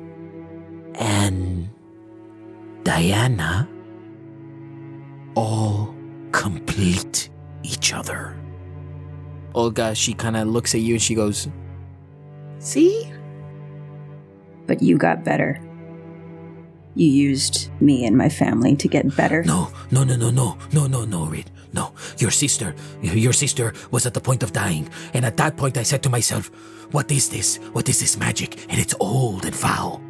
And 0.96 1.70
Diana 2.84 3.68
all 5.36 5.94
complete 6.32 7.30
each 7.64 7.94
other. 7.94 8.38
Olga, 9.54 9.96
she 9.96 10.14
kind 10.14 10.38
of 10.38 10.48
looks 10.48 10.76
at 10.76 10.82
you 10.82 10.94
and 10.96 11.02
she 11.02 11.16
goes, 11.16 11.50
See? 12.60 13.12
But 14.68 14.82
you 14.82 14.98
got 14.98 15.24
better. 15.24 15.60
You 16.96 17.10
used 17.10 17.70
me 17.82 18.06
and 18.06 18.18
my 18.18 18.30
family 18.30 18.76
to 18.78 18.88
get 18.88 19.16
better. 19.16 19.44
No, 19.44 19.72
no, 19.92 20.04
no, 20.04 20.16
no, 20.16 20.32
no, 20.32 20.58
no, 20.72 20.88
no, 20.88 21.06
no, 21.06 21.26
Rid. 21.26 21.52
No, 21.74 21.94
your 22.20 22.32
sister, 22.32 22.74
your 23.02 23.34
sister 23.34 23.74
was 23.92 24.06
at 24.06 24.14
the 24.14 24.22
point 24.22 24.44
of 24.44 24.54
dying. 24.54 24.88
And 25.14 25.26
at 25.26 25.36
that 25.38 25.58
point, 25.58 25.78
I 25.78 25.84
said 25.84 26.02
to 26.04 26.10
myself, 26.10 26.50
What 26.92 27.12
is 27.12 27.30
this? 27.30 27.58
What 27.74 27.90
is 27.90 28.00
this 28.00 28.18
magic? 28.18 28.66
And 28.70 28.80
it's 28.80 28.96
old 29.02 29.46
and 29.46 29.54
foul. 29.54 30.02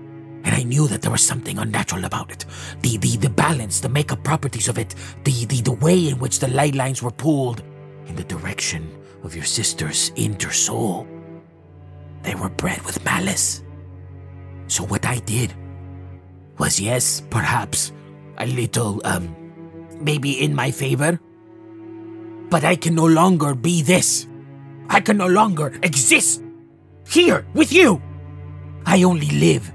And 0.44 0.54
I 0.54 0.62
knew 0.62 0.88
that 0.88 1.02
there 1.02 1.10
was 1.10 1.26
something 1.26 1.58
unnatural 1.58 2.06
about 2.06 2.32
it. 2.32 2.46
The, 2.82 2.98
the, 2.98 3.18
the 3.18 3.32
balance, 3.32 3.80
the 3.80 3.90
makeup 3.90 4.24
properties 4.24 4.68
of 4.68 4.78
it, 4.78 4.94
the, 5.24 5.46
the, 5.46 5.62
the 5.62 5.72
way 5.72 6.08
in 6.08 6.20
which 6.20 6.38
the 6.38 6.50
light 6.50 6.76
lines 6.76 7.02
were 7.02 7.10
pulled 7.10 7.64
in 8.06 8.16
the 8.16 8.24
direction 8.26 8.96
of 9.24 9.36
your 9.36 9.44
sister's 9.44 10.12
inner 10.16 10.52
soul. 10.52 11.08
They 12.22 12.36
were 12.36 12.50
bred 12.50 12.84
with 12.84 13.04
malice. 13.04 13.64
So 14.68 14.84
what 14.84 15.06
I 15.08 15.18
did 15.18 15.56
was, 16.58 16.80
yes, 16.80 17.22
perhaps 17.30 17.92
a 18.38 18.48
little, 18.48 19.02
um, 19.06 19.36
maybe 20.02 20.44
in 20.44 20.54
my 20.54 20.72
favor. 20.72 21.20
But 22.50 22.64
I 22.64 22.76
can 22.76 22.96
no 22.96 23.06
longer 23.06 23.56
be 23.56 23.82
this. 23.82 24.28
I 24.90 25.02
can 25.02 25.18
no 25.18 25.28
longer 25.28 25.74
exist 25.84 26.44
here 27.10 27.46
with 27.54 27.74
you. 27.74 28.02
I 28.86 29.04
only 29.04 29.28
live 29.28 29.72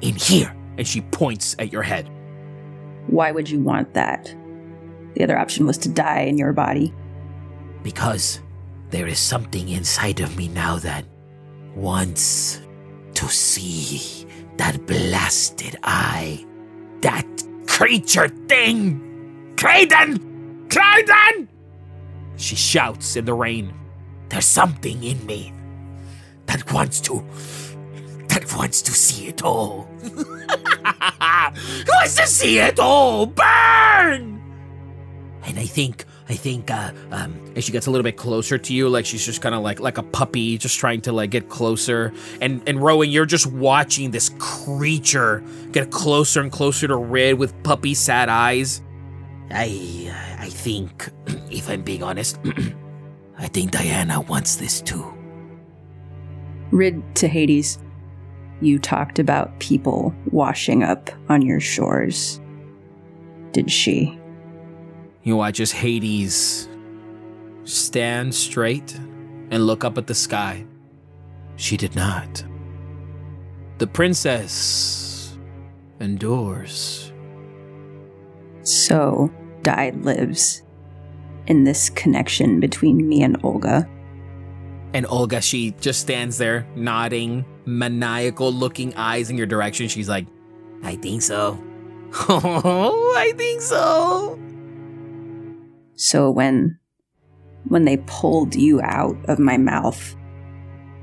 in 0.00 0.14
here. 0.14 0.54
And 0.78 0.86
she 0.86 1.02
points 1.02 1.54
at 1.58 1.72
your 1.72 1.82
head. 1.82 2.08
Why 3.08 3.30
would 3.30 3.50
you 3.50 3.60
want 3.60 3.92
that? 3.94 4.34
The 5.14 5.24
other 5.24 5.38
option 5.38 5.66
was 5.66 5.76
to 5.78 5.88
die 5.88 6.20
in 6.20 6.38
your 6.38 6.52
body. 6.52 6.94
Because 7.82 8.40
there 8.90 9.06
is 9.06 9.18
something 9.18 9.68
inside 9.68 10.20
of 10.20 10.36
me 10.36 10.48
now 10.48 10.76
that 10.78 11.04
wants 11.74 12.62
to 13.14 13.28
see 13.28 14.21
that 14.56 14.86
blasted 14.86 15.78
eye, 15.82 16.44
that 17.00 17.26
creature 17.66 18.28
thing! 18.48 19.54
Kraden! 19.56 20.68
Kraden! 20.68 21.48
She 22.36 22.56
shouts 22.56 23.16
in 23.16 23.24
the 23.24 23.34
rain. 23.34 23.72
There's 24.28 24.46
something 24.46 25.02
in 25.02 25.24
me 25.26 25.52
that 26.46 26.72
wants 26.72 27.00
to. 27.02 27.24
that 28.28 28.52
wants 28.56 28.82
to 28.82 28.92
see 28.92 29.28
it 29.28 29.42
all. 29.42 29.88
wants 31.88 32.16
to 32.16 32.26
see 32.26 32.58
it 32.58 32.78
all 32.80 33.26
burn! 33.26 34.40
And 35.44 35.58
I 35.58 35.66
think, 35.66 36.04
I 36.28 36.34
think, 36.34 36.70
uh, 36.70 36.92
um, 37.10 37.60
she 37.60 37.72
gets 37.72 37.86
a 37.86 37.90
little 37.90 38.04
bit 38.04 38.16
closer 38.16 38.56
to 38.56 38.74
you, 38.74 38.88
like 38.88 39.04
she's 39.04 39.24
just 39.24 39.42
kind 39.42 39.54
of 39.54 39.62
like, 39.62 39.80
like 39.80 39.98
a 39.98 40.02
puppy, 40.02 40.56
just 40.56 40.78
trying 40.78 41.00
to 41.02 41.12
like 41.12 41.30
get 41.30 41.48
closer. 41.48 42.12
And 42.40 42.62
and 42.66 42.82
Rowan, 42.82 43.10
you're 43.10 43.26
just 43.26 43.46
watching 43.46 44.12
this 44.12 44.30
creature 44.38 45.42
get 45.72 45.90
closer 45.90 46.40
and 46.40 46.52
closer 46.52 46.86
to 46.86 46.96
Rid 46.96 47.38
with 47.38 47.60
puppy 47.64 47.94
sad 47.94 48.28
eyes. 48.28 48.82
I, 49.50 50.14
I 50.38 50.48
think, 50.48 51.10
if 51.50 51.68
I'm 51.68 51.82
being 51.82 52.02
honest, 52.02 52.38
I 53.38 53.48
think 53.48 53.72
Diana 53.72 54.20
wants 54.20 54.56
this 54.56 54.80
too. 54.80 55.04
Rid 56.70 57.02
to 57.16 57.28
Hades, 57.28 57.78
you 58.60 58.78
talked 58.78 59.18
about 59.18 59.58
people 59.58 60.14
washing 60.30 60.82
up 60.82 61.10
on 61.28 61.42
your 61.42 61.60
shores. 61.60 62.40
Did 63.50 63.70
she? 63.70 64.18
You 65.22 65.36
watch 65.36 65.60
as 65.60 65.70
Hades 65.70 66.68
stand 67.64 68.34
straight 68.34 68.94
and 69.50 69.66
look 69.66 69.84
up 69.84 69.98
at 69.98 70.06
the 70.06 70.14
sky. 70.14 70.66
She 71.56 71.76
did 71.76 71.94
not. 71.94 72.44
The 73.78 73.86
princess 73.86 75.38
endures. 76.00 77.12
So, 78.62 79.32
Di 79.62 79.90
lives 79.90 80.62
in 81.46 81.64
this 81.64 81.90
connection 81.90 82.60
between 82.60 83.08
me 83.08 83.22
and 83.22 83.36
Olga. 83.44 83.88
And 84.94 85.06
Olga, 85.06 85.40
she 85.40 85.70
just 85.80 86.00
stands 86.00 86.36
there, 86.38 86.66
nodding, 86.74 87.44
maniacal 87.64 88.52
looking 88.52 88.94
eyes 88.94 89.30
in 89.30 89.38
your 89.38 89.46
direction. 89.46 89.88
She's 89.88 90.08
like, 90.08 90.26
I 90.82 90.96
think 90.96 91.22
so. 91.22 91.62
Oh, 92.28 93.14
I 93.16 93.32
think 93.32 93.62
so. 93.62 94.38
So 96.02 96.32
when 96.32 96.80
when 97.68 97.84
they 97.84 97.98
pulled 98.08 98.56
you 98.56 98.80
out 98.82 99.16
of 99.26 99.38
my 99.38 99.56
mouth, 99.56 100.16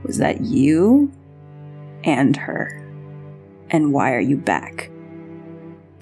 was 0.04 0.18
that 0.18 0.42
you 0.42 1.10
and 2.04 2.36
her? 2.36 2.86
And 3.70 3.94
why 3.94 4.12
are 4.14 4.20
you 4.20 4.36
back? 4.36 4.92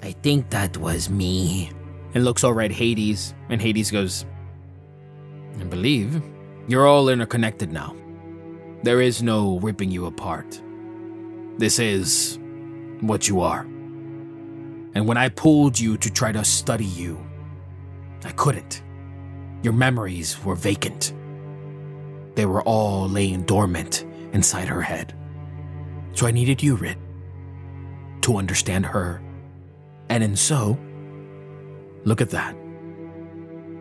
I 0.02 0.10
think 0.24 0.50
that 0.50 0.76
was 0.78 1.08
me. 1.08 1.70
And 2.12 2.24
looks 2.24 2.42
over 2.42 2.60
at 2.60 2.72
Hades, 2.72 3.34
and 3.48 3.62
Hades 3.62 3.92
goes, 3.92 4.26
I 5.60 5.64
believe 5.64 6.20
you're 6.66 6.88
all 6.88 7.08
interconnected 7.08 7.70
now. 7.70 7.94
There 8.82 9.00
is 9.00 9.22
no 9.22 9.60
ripping 9.60 9.92
you 9.92 10.06
apart. 10.06 10.60
This 11.56 11.78
is 11.78 12.40
what 13.00 13.28
you 13.28 13.42
are. 13.42 13.60
And 13.60 15.06
when 15.06 15.16
I 15.16 15.28
pulled 15.28 15.78
you 15.78 15.96
to 15.98 16.10
try 16.10 16.32
to 16.32 16.44
study 16.44 16.84
you, 16.84 17.16
I 18.24 18.32
couldn't. 18.32 18.82
Your 19.62 19.72
memories 19.72 20.42
were 20.44 20.54
vacant. 20.54 21.12
They 22.34 22.46
were 22.46 22.62
all 22.62 23.08
laying 23.08 23.42
dormant 23.42 24.04
inside 24.32 24.68
her 24.68 24.82
head. 24.82 25.14
So 26.12 26.26
I 26.26 26.30
needed 26.30 26.62
you, 26.62 26.76
Rid, 26.76 26.98
to 28.22 28.36
understand 28.36 28.86
her. 28.86 29.20
And 30.08 30.22
in 30.22 30.36
so, 30.36 30.78
look 32.04 32.20
at 32.20 32.30
that. 32.30 32.56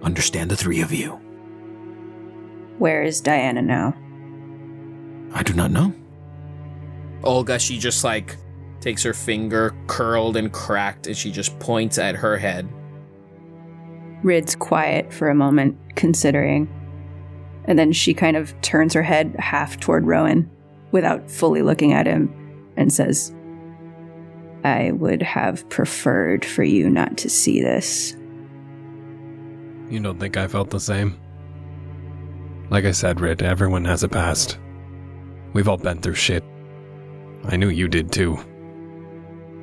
Understand 0.04 0.52
the 0.52 0.58
three 0.58 0.82
of 0.82 0.92
you. 0.92 1.20
Where 2.78 3.04
is 3.04 3.22
Diana 3.22 3.62
now? 3.62 3.96
I 5.34 5.44
do 5.44 5.54
not 5.54 5.72
know. 5.72 5.94
Olga, 7.24 7.60
she 7.60 7.78
just 7.78 8.04
like 8.04 8.36
takes 8.80 9.04
her 9.04 9.14
finger 9.14 9.76
curled 9.88 10.38
and 10.38 10.52
cracked 10.52 11.08
and 11.08 11.18
she 11.18 11.32
just 11.32 11.58
points 11.60 11.98
at 11.98 12.16
her 12.16 12.38
head. 12.38 12.68
Rid's 14.24 14.56
quiet 14.56 15.14
for 15.14 15.30
a 15.30 15.36
moment, 15.36 15.78
considering. 15.96 16.68
And 17.66 17.78
then 17.78 17.92
she 17.92 18.14
kind 18.14 18.38
of 18.38 18.60
turns 18.62 18.94
her 18.94 19.04
head 19.04 19.36
half 19.40 19.80
toward 19.80 20.06
Rowan 20.06 20.50
without 20.92 21.30
fully 21.30 21.62
looking 21.62 21.94
at 21.94 22.08
him 22.08 22.34
and 22.78 22.92
says, 22.92 23.34
I 24.64 24.92
would 24.92 25.22
have 25.22 25.68
preferred 25.70 26.44
for 26.44 26.64
you 26.64 26.90
not 26.90 27.18
to 27.18 27.30
see 27.30 27.62
this. 27.62 28.16
You 29.90 30.00
don't 30.02 30.20
think 30.20 30.38
I 30.38 30.48
felt 30.48 30.70
the 30.70 30.80
same? 30.80 31.20
Like 32.70 32.86
I 32.86 32.92
said, 32.92 33.22
Rid, 33.22 33.42
everyone 33.42 33.86
has 33.86 34.04
a 34.04 34.10
past. 34.10 34.58
We've 35.54 35.70
all 35.70 35.78
been 35.78 36.02
through 36.02 36.16
shit. 36.16 36.44
I 37.46 37.56
knew 37.56 37.70
you 37.70 37.88
did 37.88 38.12
too. 38.12 38.38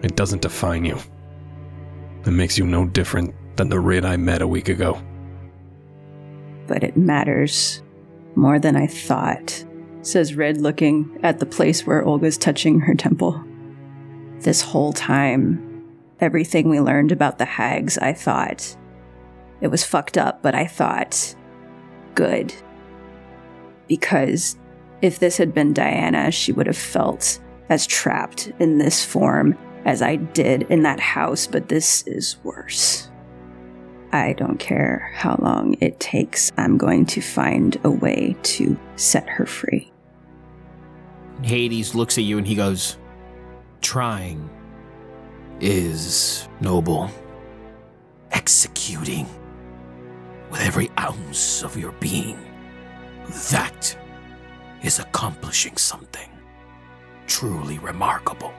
It 0.03 0.17
doesn't 0.17 0.43
define 0.43 0.85
you. 0.85 0.99
It 2.25 2.31
makes 2.31 2.57
you 2.57 2.65
no 2.65 2.87
different 2.87 3.35
than 3.57 3.69
the 3.69 3.81
Rid 3.81 4.05
I 4.05 4.17
met 4.17 4.43
a 4.43 4.47
week 4.47 4.69
ago. 4.69 5.01
But 6.67 6.83
it 6.83 6.97
matters 6.97 7.83
more 8.35 8.59
than 8.59 8.77
I 8.77 8.87
thought, 8.87 9.65
says 10.03 10.35
Rid, 10.35 10.61
looking 10.61 11.19
at 11.23 11.39
the 11.39 11.47
place 11.47 11.87
where 11.87 12.05
Olga's 12.05 12.39
touching 12.39 12.81
her 12.81 12.95
temple. 12.95 13.43
This 14.41 14.61
whole 14.61 14.93
time, 14.93 15.85
everything 16.21 16.69
we 16.69 16.81
learned 16.81 17.13
about 17.13 17.39
the 17.39 17.45
hags, 17.45 17.99
I 17.99 18.13
thought 18.13 18.77
it 19.61 19.69
was 19.69 19.85
fucked 19.85 20.19
up, 20.19 20.43
but 20.43 20.55
I 20.55 20.67
thought 20.67 21.35
good. 22.15 22.53
Because 23.89 24.57
if 25.03 25.19
this 25.19 25.37
had 25.37 25.55
been 25.55 25.73
Diana, 25.73 26.31
she 26.31 26.53
would 26.53 26.67
have 26.67 26.77
felt 26.77 27.41
as 27.69 27.87
trapped 27.87 28.53
in 28.59 28.79
this 28.79 29.05
form 29.05 29.57
as 29.85 30.03
I 30.03 30.17
did 30.17 30.63
in 30.65 30.83
that 30.83 31.01
house, 31.01 31.47
but 31.47 31.69
this 31.69 32.07
is 32.07 32.37
worse. 32.43 33.11
I 34.15 34.33
don't 34.35 34.59
care 34.61 35.11
how 35.13 35.37
long 35.43 35.77
it 35.81 35.99
takes, 35.99 36.53
I'm 36.57 36.79
going 36.79 37.05
to 37.07 37.21
find 37.21 37.77
a 37.83 37.91
way 37.91 38.37
to 38.45 38.79
set 38.95 39.29
her 39.29 39.45
free. 39.45 39.91
Hades 41.43 41.97
looks 41.97 42.17
at 42.17 42.23
you 42.23 42.39
and 42.39 42.47
he 42.47 42.55
goes, 42.55 42.97
Trying 43.81 44.49
is 45.61 46.49
noble. 46.61 47.11
Executing 48.31 49.27
with 50.49 50.61
every 50.61 50.93
ounce 50.97 51.65
of 51.65 51.77
your 51.77 51.93
being. 51.93 52.39
That 53.51 53.99
is 54.83 55.01
accomplishing 55.01 55.77
something 55.77 56.31
truly 57.27 57.81
remarkable. 57.81 58.53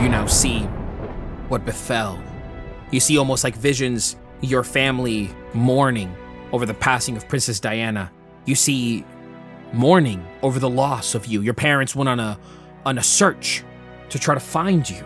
You 0.00 0.08
now 0.08 0.24
see 0.26 0.60
what 1.48 1.66
befell. 1.66 2.18
You 2.94 3.00
see 3.00 3.18
almost 3.18 3.42
like 3.42 3.56
visions, 3.56 4.14
your 4.40 4.62
family 4.62 5.28
mourning 5.52 6.16
over 6.52 6.64
the 6.64 6.74
passing 6.74 7.16
of 7.16 7.28
Princess 7.28 7.58
Diana. 7.58 8.12
You 8.44 8.54
see 8.54 9.04
mourning 9.72 10.24
over 10.42 10.60
the 10.60 10.70
loss 10.70 11.16
of 11.16 11.26
you. 11.26 11.40
Your 11.40 11.54
parents 11.54 11.96
went 11.96 12.08
on 12.08 12.20
a 12.20 12.38
on 12.86 12.98
a 12.98 13.02
search 13.02 13.64
to 14.10 14.18
try 14.20 14.32
to 14.32 14.40
find 14.40 14.88
you. 14.88 15.04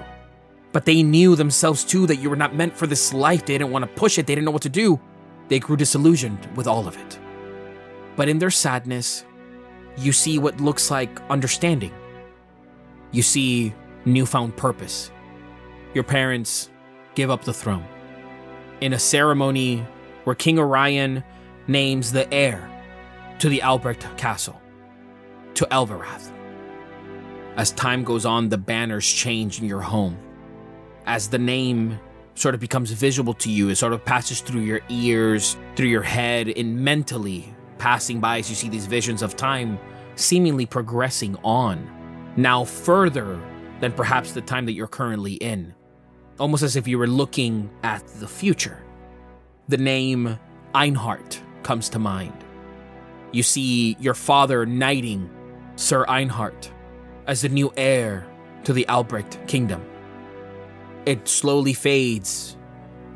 But 0.73 0.85
they 0.85 1.03
knew 1.03 1.35
themselves 1.35 1.83
too 1.83 2.07
that 2.09 2.17
you 2.17 2.29
were 2.29 2.37
not 2.37 2.55
meant 2.55 2.77
for 2.77 2.87
this 2.87 3.15
life. 3.15 3.47
They 3.47 3.57
didn't 3.57 3.73
want 3.73 3.87
to 3.87 3.99
push 3.99 4.19
it. 4.19 4.27
They 4.27 4.35
didn't 4.35 4.45
know 4.45 4.51
what 4.51 4.69
to 4.69 4.69
do. 4.69 5.01
They 5.49 5.59
grew 5.59 5.79
disillusioned 5.79 6.47
with 6.57 6.67
all 6.67 6.87
of 6.87 6.95
it. 6.95 7.19
But 8.17 8.29
in 8.29 8.39
their 8.39 8.51
sadness, 8.51 9.25
you 9.97 10.13
see 10.13 10.39
what 10.39 10.61
looks 10.61 10.91
like 10.91 11.23
understanding. 11.31 11.95
You 13.13 13.23
see 13.23 13.73
newfound 14.05 14.59
purpose. 14.59 15.11
Your 15.95 16.05
parents 16.05 16.69
give 17.19 17.31
up 17.33 17.43
the 17.43 17.53
throne. 17.53 17.85
In 18.81 18.93
a 18.93 18.99
ceremony 18.99 19.85
where 20.23 20.37
King 20.37 20.61
Orion 20.61 21.25
names 21.67 22.13
the 22.13 22.33
heir 22.33 22.71
to 23.41 23.49
the 23.49 23.61
Albrecht 23.61 24.07
castle, 24.17 24.63
to 25.55 25.67
Elvirath. 25.73 26.31
As 27.57 27.73
time 27.73 28.05
goes 28.05 28.25
on, 28.25 28.51
the 28.51 28.57
banners 28.57 29.05
change 29.05 29.61
in 29.61 29.67
your 29.67 29.81
home. 29.81 30.17
As 31.07 31.29
the 31.29 31.41
name 31.41 31.99
sort 32.37 32.55
of 32.55 32.61
becomes 32.61 32.93
visible 32.93 33.35
to 33.35 33.51
you, 33.51 33.69
it 33.69 33.75
sort 33.75 33.93
of 33.93 34.05
passes 34.05 34.41
through 34.41 34.61
your 34.61 34.81
ears, 34.89 35.57
through 35.75 35.89
your 35.89 36.05
head, 36.05 36.49
and 36.57 36.79
mentally 36.79 37.53
passing 37.79 38.21
by 38.21 38.39
as 38.39 38.49
you 38.49 38.55
see 38.55 38.69
these 38.69 38.87
visions 38.87 39.23
of 39.23 39.35
time 39.35 39.77
seemingly 40.15 40.67
progressing 40.67 41.37
on, 41.43 41.85
now 42.37 42.63
further 42.63 43.41
than 43.81 43.91
perhaps 43.91 44.31
the 44.31 44.41
time 44.41 44.67
that 44.67 44.75
you're 44.75 44.87
currently 44.87 45.33
in. 45.35 45.75
Almost 46.39 46.63
as 46.63 46.77
if 46.77 46.87
you 46.87 46.99
were 46.99 47.07
looking 47.09 47.71
at 47.83 48.07
the 48.21 48.29
future. 48.29 48.83
The 49.69 49.77
name 49.77 50.39
Einhart 50.75 51.41
comes 51.63 51.89
to 51.91 51.99
mind. 51.99 52.45
You 53.33 53.43
see 53.43 53.97
your 54.01 54.15
father 54.15 54.65
knighting 54.65 55.29
Sir 55.77 56.05
Einhart 56.07 56.71
as 57.27 57.43
the 57.43 57.49
new 57.49 57.73
heir 57.77 58.27
to 58.65 58.73
the 58.73 58.89
Albrecht 58.89 59.39
kingdom. 59.47 59.83
it 61.07 61.27
slowly 61.27 61.73
fades. 61.73 62.57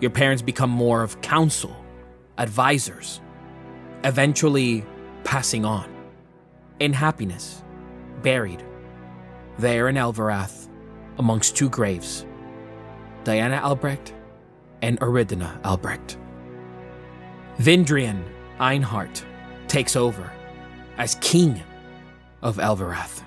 Your 0.00 0.10
parents 0.10 0.42
become 0.42 0.70
more 0.70 1.02
of 1.02 1.20
counsel, 1.20 1.76
advisors, 2.38 3.20
eventually 4.04 4.84
passing 5.24 5.64
on. 5.66 5.88
In 6.80 6.92
happiness, 6.94 7.62
buried, 8.22 8.64
there 9.58 9.88
in 9.88 9.96
Elverath, 9.96 10.68
amongst 11.18 11.54
two 11.54 11.68
graves 11.68 12.24
Diana 13.24 13.60
Albrecht 13.62 14.14
and 14.82 14.98
Eridina 15.00 15.60
Albrecht. 15.64 16.18
Vindrian 17.58 18.24
Einhart 18.58 19.24
takes 19.68 19.96
over 19.96 20.30
as 20.98 21.14
king 21.16 21.62
of 22.42 22.56
Elverath. 22.56 23.22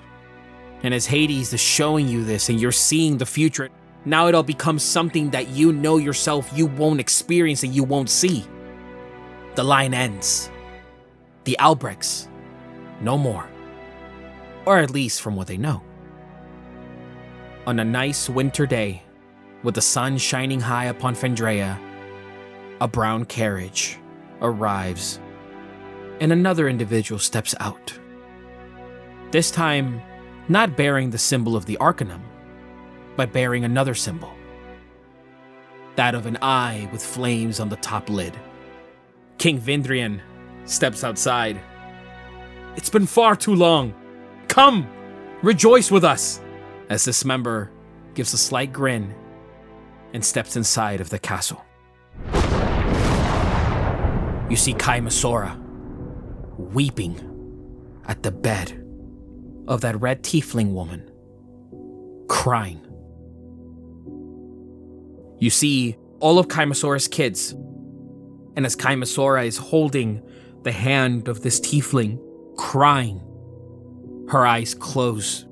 And 0.82 0.92
as 0.92 1.06
Hades 1.06 1.52
is 1.52 1.60
showing 1.60 2.06
you 2.06 2.24
this 2.24 2.48
and 2.48 2.60
you're 2.60 2.72
seeing 2.72 3.16
the 3.16 3.26
future, 3.26 3.70
now 4.04 4.26
it 4.26 4.34
all 4.34 4.42
becomes 4.42 4.82
something 4.82 5.30
that 5.30 5.48
you 5.48 5.72
know 5.72 5.96
yourself 5.96 6.50
you 6.54 6.66
won't 6.66 7.00
experience 7.00 7.62
and 7.62 7.74
you 7.74 7.82
won't 7.82 8.10
see. 8.10 8.44
The 9.54 9.64
line 9.64 9.94
ends. 9.94 10.50
The 11.44 11.56
Albrechts, 11.58 12.28
no 13.00 13.16
more. 13.16 13.48
Or 14.66 14.78
at 14.78 14.90
least 14.90 15.22
from 15.22 15.34
what 15.34 15.46
they 15.46 15.56
know. 15.56 15.82
On 17.66 17.80
a 17.80 17.84
nice 17.84 18.28
winter 18.28 18.66
day, 18.66 19.02
with 19.66 19.74
the 19.74 19.82
sun 19.82 20.16
shining 20.16 20.60
high 20.60 20.84
upon 20.84 21.12
Fendraeya, 21.12 21.76
a 22.80 22.86
brown 22.86 23.24
carriage 23.24 23.98
arrives, 24.40 25.18
and 26.20 26.30
another 26.30 26.68
individual 26.68 27.18
steps 27.18 27.52
out. 27.58 27.92
This 29.32 29.50
time, 29.50 30.00
not 30.48 30.76
bearing 30.76 31.10
the 31.10 31.18
symbol 31.18 31.56
of 31.56 31.66
the 31.66 31.76
Arcanum, 31.78 32.22
but 33.16 33.32
bearing 33.32 33.64
another 33.64 33.94
symbol 33.94 34.32
that 35.96 36.14
of 36.14 36.26
an 36.26 36.38
eye 36.42 36.88
with 36.92 37.04
flames 37.04 37.58
on 37.58 37.68
the 37.68 37.76
top 37.76 38.08
lid. 38.08 38.38
King 39.38 39.60
Vindrian 39.60 40.20
steps 40.64 41.02
outside. 41.02 41.60
It's 42.76 42.90
been 42.90 43.06
far 43.06 43.34
too 43.34 43.56
long. 43.56 43.94
Come, 44.46 44.86
rejoice 45.42 45.90
with 45.90 46.04
us. 46.04 46.40
As 46.88 47.04
this 47.04 47.24
member 47.24 47.72
gives 48.14 48.32
a 48.32 48.38
slight 48.38 48.72
grin 48.72 49.12
and 50.16 50.24
steps 50.24 50.56
inside 50.56 51.02
of 51.02 51.10
the 51.10 51.18
castle. 51.18 51.62
You 54.48 54.56
see 54.56 54.72
Kaimasora 54.72 55.54
weeping 56.56 57.20
at 58.08 58.22
the 58.22 58.32
bed 58.32 58.82
of 59.68 59.82
that 59.82 60.00
red 60.00 60.24
tiefling 60.24 60.72
woman, 60.72 61.10
crying. 62.28 62.80
You 65.38 65.50
see 65.50 65.98
all 66.20 66.38
of 66.38 66.48
Kaimasora's 66.48 67.08
kids, 67.08 67.52
and 68.56 68.64
as 68.64 68.74
Kaimasora 68.74 69.46
is 69.46 69.58
holding 69.58 70.22
the 70.62 70.72
hand 70.72 71.28
of 71.28 71.42
this 71.42 71.60
tiefling, 71.60 72.18
crying, 72.56 73.20
her 74.30 74.46
eyes 74.46 74.74
close. 74.74 75.44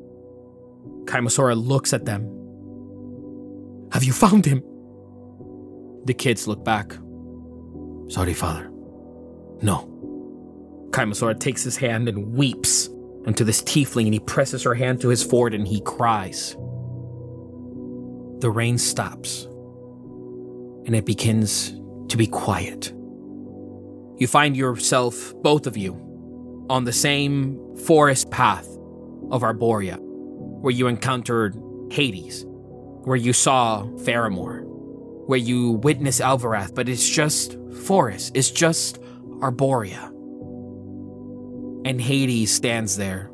Kaimasora 1.04 1.54
looks 1.54 1.92
at 1.92 2.06
them. 2.06 2.33
Have 3.94 4.02
you 4.02 4.12
found 4.12 4.44
him? 4.44 4.60
The 6.04 6.14
kids 6.14 6.48
look 6.48 6.64
back. 6.64 6.94
Sorry, 8.08 8.34
father. 8.34 8.68
No. 9.62 9.88
Kaimasora 10.90 11.38
takes 11.38 11.62
his 11.62 11.76
hand 11.76 12.08
and 12.08 12.34
weeps 12.34 12.88
into 13.24 13.44
this 13.44 13.62
tiefling 13.62 14.06
and 14.06 14.14
he 14.14 14.18
presses 14.18 14.64
her 14.64 14.74
hand 14.74 15.00
to 15.02 15.08
his 15.10 15.22
forehead 15.22 15.54
and 15.54 15.68
he 15.68 15.80
cries. 15.82 16.56
The 18.40 18.50
rain 18.52 18.78
stops 18.78 19.44
and 20.86 20.96
it 20.96 21.06
begins 21.06 21.70
to 22.08 22.16
be 22.16 22.26
quiet. 22.26 22.92
You 24.18 24.26
find 24.26 24.56
yourself, 24.56 25.32
both 25.42 25.68
of 25.68 25.76
you, 25.76 26.66
on 26.68 26.82
the 26.82 26.92
same 26.92 27.76
forest 27.76 28.28
path 28.32 28.66
of 29.30 29.42
Arborea, 29.42 29.98
where 30.00 30.72
you 30.72 30.88
encountered 30.88 31.56
Hades, 31.92 32.44
where 33.04 33.16
you 33.16 33.32
saw 33.32 33.84
Faramore, 33.98 34.62
where 35.26 35.38
you 35.38 35.72
witness 35.72 36.20
Alvarath, 36.20 36.74
but 36.74 36.88
it's 36.88 37.08
just 37.08 37.56
forest, 37.84 38.32
it's 38.34 38.50
just 38.50 39.00
Arborea. 39.40 40.10
And 41.86 42.00
Hades 42.00 42.54
stands 42.54 42.96
there 42.96 43.30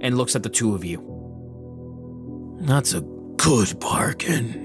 and 0.00 0.18
looks 0.18 0.36
at 0.36 0.42
the 0.42 0.50
two 0.50 0.74
of 0.74 0.84
you. 0.84 1.02
That's 2.60 2.94
a 2.94 3.00
good 3.00 3.78
bargain. 3.80 4.64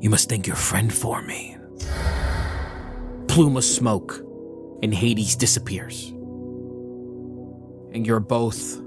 You 0.00 0.10
must 0.10 0.28
thank 0.28 0.46
your 0.46 0.56
friend 0.56 0.92
for 0.92 1.22
me. 1.22 1.56
Plume 3.28 3.56
of 3.56 3.64
smoke, 3.64 4.20
and 4.82 4.92
Hades 4.92 5.36
disappears. 5.36 6.10
And 7.92 8.06
you're 8.06 8.20
both 8.20 8.80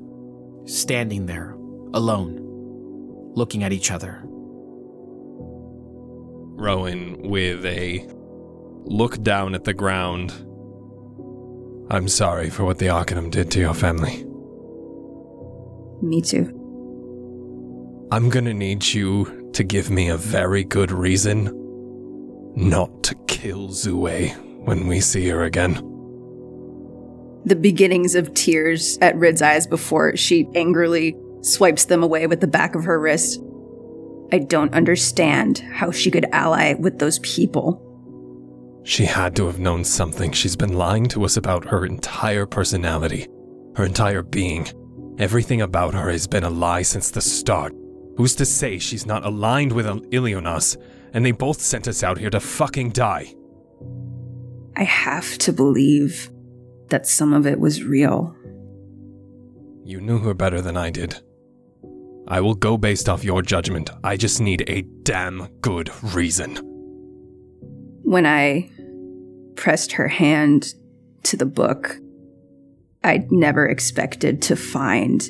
standing 0.65 1.25
there, 1.25 1.51
alone, 1.93 2.46
looking 3.37 3.63
at 3.63 3.71
each 3.71 3.91
other. 3.91 4.19
Rowan, 6.59 7.21
with 7.21 7.63
a 7.65 8.03
look 8.83 9.21
down 9.21 9.53
at 9.53 9.63
the 9.63 9.73
ground. 9.73 10.31
I'm 11.91 12.07
sorry 12.07 12.49
for 12.49 12.65
what 12.65 12.79
the 12.79 12.89
Arcanum 12.89 13.29
did 13.29 13.51
to 13.51 13.59
your 13.59 13.75
family. 13.75 14.25
Me 16.01 16.19
too. 16.21 16.53
I'm 18.11 18.29
gonna 18.29 18.53
need 18.55 18.85
you 18.85 19.51
to 19.53 19.63
give 19.63 19.91
me 19.91 20.09
a 20.09 20.17
very 20.17 20.63
good 20.63 20.91
reason 20.91 21.51
not 22.55 23.03
to 23.03 23.15
kill 23.27 23.69
Zue 23.69 24.35
when 24.65 24.87
we 24.87 24.99
see 24.99 25.27
her 25.27 25.43
again. 25.43 25.75
The 27.45 27.55
beginnings 27.55 28.15
of 28.15 28.33
tears 28.33 28.97
at 29.01 29.15
Rid's 29.15 29.41
eyes 29.41 29.67
before 29.67 30.17
she 30.17 30.47
angrily 30.55 31.15
swipes 31.47 31.85
them 31.85 32.03
away 32.03 32.27
with 32.27 32.41
the 32.41 32.47
back 32.47 32.75
of 32.75 32.83
her 32.83 32.99
wrist. 32.99 33.41
I 34.31 34.39
don't 34.39 34.73
understand 34.73 35.59
how 35.59 35.91
she 35.91 36.11
could 36.11 36.25
ally 36.33 36.73
with 36.73 36.99
those 36.99 37.19
people. 37.19 37.83
She 38.83 39.05
had 39.05 39.35
to 39.35 39.45
have 39.47 39.59
known 39.59 39.83
something. 39.83 40.31
She's 40.31 40.55
been 40.55 40.73
lying 40.73 41.07
to 41.07 41.25
us 41.25 41.37
about 41.37 41.65
her 41.65 41.85
entire 41.85 42.45
personality, 42.45 43.27
her 43.75 43.85
entire 43.85 44.23
being. 44.23 44.67
Everything 45.17 45.61
about 45.61 45.93
her 45.93 46.09
has 46.09 46.27
been 46.27 46.43
a 46.43 46.49
lie 46.49 46.83
since 46.83 47.11
the 47.11 47.21
start. 47.21 47.73
Who's 48.17 48.35
to 48.35 48.45
say 48.45 48.79
she's 48.79 49.05
not 49.05 49.25
aligned 49.25 49.71
with 49.71 49.85
Ilionas, 49.85 50.77
and 51.13 51.25
they 51.25 51.31
both 51.31 51.61
sent 51.61 51.87
us 51.87 52.03
out 52.03 52.17
here 52.17 52.29
to 52.29 52.39
fucking 52.39 52.91
die? 52.91 53.33
I 54.75 54.83
have 54.83 55.37
to 55.39 55.53
believe 55.53 56.29
that 56.89 57.07
some 57.07 57.33
of 57.33 57.45
it 57.47 57.59
was 57.59 57.83
real. 57.83 58.35
You 59.83 60.01
knew 60.01 60.19
her 60.19 60.33
better 60.33 60.61
than 60.61 60.77
I 60.77 60.89
did. 60.89 61.21
I 62.27 62.41
will 62.41 62.55
go 62.55 62.77
based 62.77 63.07
off 63.07 63.23
your 63.23 63.41
judgment. 63.41 63.89
I 64.03 64.17
just 64.17 64.41
need 64.41 64.63
a 64.67 64.81
damn 65.03 65.47
good 65.61 65.89
reason. 66.13 66.57
When 68.03 68.25
I 68.25 68.69
pressed 69.55 69.93
her 69.93 70.07
hand 70.07 70.73
to 71.23 71.37
the 71.37 71.45
book, 71.45 71.97
I 73.03 73.25
never 73.29 73.65
expected 73.65 74.41
to 74.43 74.55
find 74.55 75.29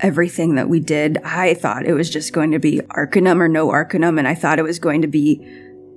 everything 0.00 0.54
that 0.54 0.68
we 0.68 0.80
did. 0.80 1.18
I 1.18 1.54
thought 1.54 1.84
it 1.84 1.94
was 1.94 2.08
just 2.08 2.32
going 2.32 2.52
to 2.52 2.58
be 2.58 2.80
Arcanum 2.90 3.42
or 3.42 3.48
no 3.48 3.70
Arcanum, 3.70 4.18
and 4.18 4.28
I 4.28 4.34
thought 4.34 4.58
it 4.58 4.62
was 4.62 4.78
going 4.78 5.02
to 5.02 5.08
be 5.08 5.46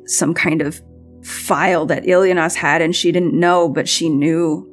some 0.05 0.33
kind 0.33 0.61
of 0.61 0.81
file 1.23 1.85
that 1.85 2.03
Ilionas 2.03 2.55
had 2.55 2.81
and 2.81 2.95
she 2.95 3.11
didn't 3.11 3.33
know, 3.33 3.69
but 3.69 3.87
she 3.87 4.09
knew. 4.09 4.67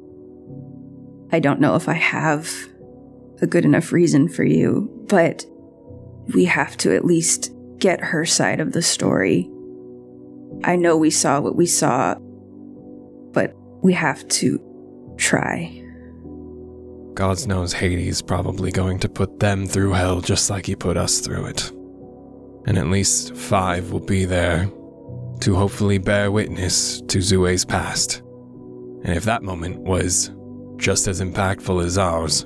I 1.31 1.39
don't 1.39 1.61
know 1.61 1.75
if 1.75 1.87
I 1.87 1.93
have 1.93 2.51
a 3.41 3.47
good 3.47 3.63
enough 3.63 3.91
reason 3.91 4.27
for 4.27 4.43
you, 4.43 4.89
but 5.07 5.45
we 6.33 6.45
have 6.45 6.77
to 6.77 6.95
at 6.95 7.05
least 7.05 7.53
get 7.77 8.01
her 8.01 8.25
side 8.25 8.59
of 8.59 8.73
the 8.73 8.81
story. 8.81 9.49
I 10.63 10.75
know 10.75 10.97
we 10.97 11.09
saw 11.09 11.39
what 11.39 11.55
we 11.55 11.65
saw, 11.65 12.15
but 13.33 13.55
we 13.81 13.93
have 13.93 14.27
to 14.27 14.59
try. 15.17 15.75
God 17.13 17.45
knows 17.47 17.73
Hades 17.73 18.21
probably 18.21 18.71
going 18.71 18.99
to 18.99 19.09
put 19.09 19.39
them 19.39 19.65
through 19.65 19.93
hell 19.93 20.21
just 20.21 20.49
like 20.49 20.65
he 20.65 20.75
put 20.75 20.97
us 20.97 21.19
through 21.19 21.45
it. 21.47 21.71
And 22.65 22.77
at 22.77 22.87
least 22.87 23.35
five 23.35 23.91
will 23.91 23.99
be 23.99 24.25
there 24.25 24.69
to 25.41 25.55
hopefully 25.55 25.97
bear 25.97 26.31
witness 26.31 27.01
to 27.01 27.21
Zue's 27.21 27.65
past. 27.65 28.21
And 29.03 29.15
if 29.15 29.23
that 29.23 29.43
moment 29.43 29.79
was 29.79 30.31
just 30.77 31.07
as 31.07 31.21
impactful 31.21 31.83
as 31.83 31.97
ours, 31.97 32.45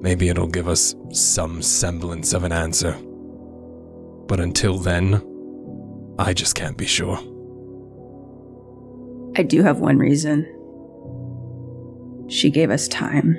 maybe 0.00 0.28
it'll 0.28 0.46
give 0.46 0.68
us 0.68 0.94
some 1.10 1.62
semblance 1.62 2.32
of 2.32 2.44
an 2.44 2.52
answer. 2.52 2.92
But 4.26 4.40
until 4.40 4.78
then, 4.78 5.22
I 6.18 6.32
just 6.32 6.54
can't 6.54 6.76
be 6.76 6.86
sure. 6.86 7.18
I 9.36 9.42
do 9.42 9.62
have 9.62 9.80
one 9.80 9.98
reason. 9.98 10.46
She 12.28 12.50
gave 12.50 12.70
us 12.70 12.88
time. 12.88 13.36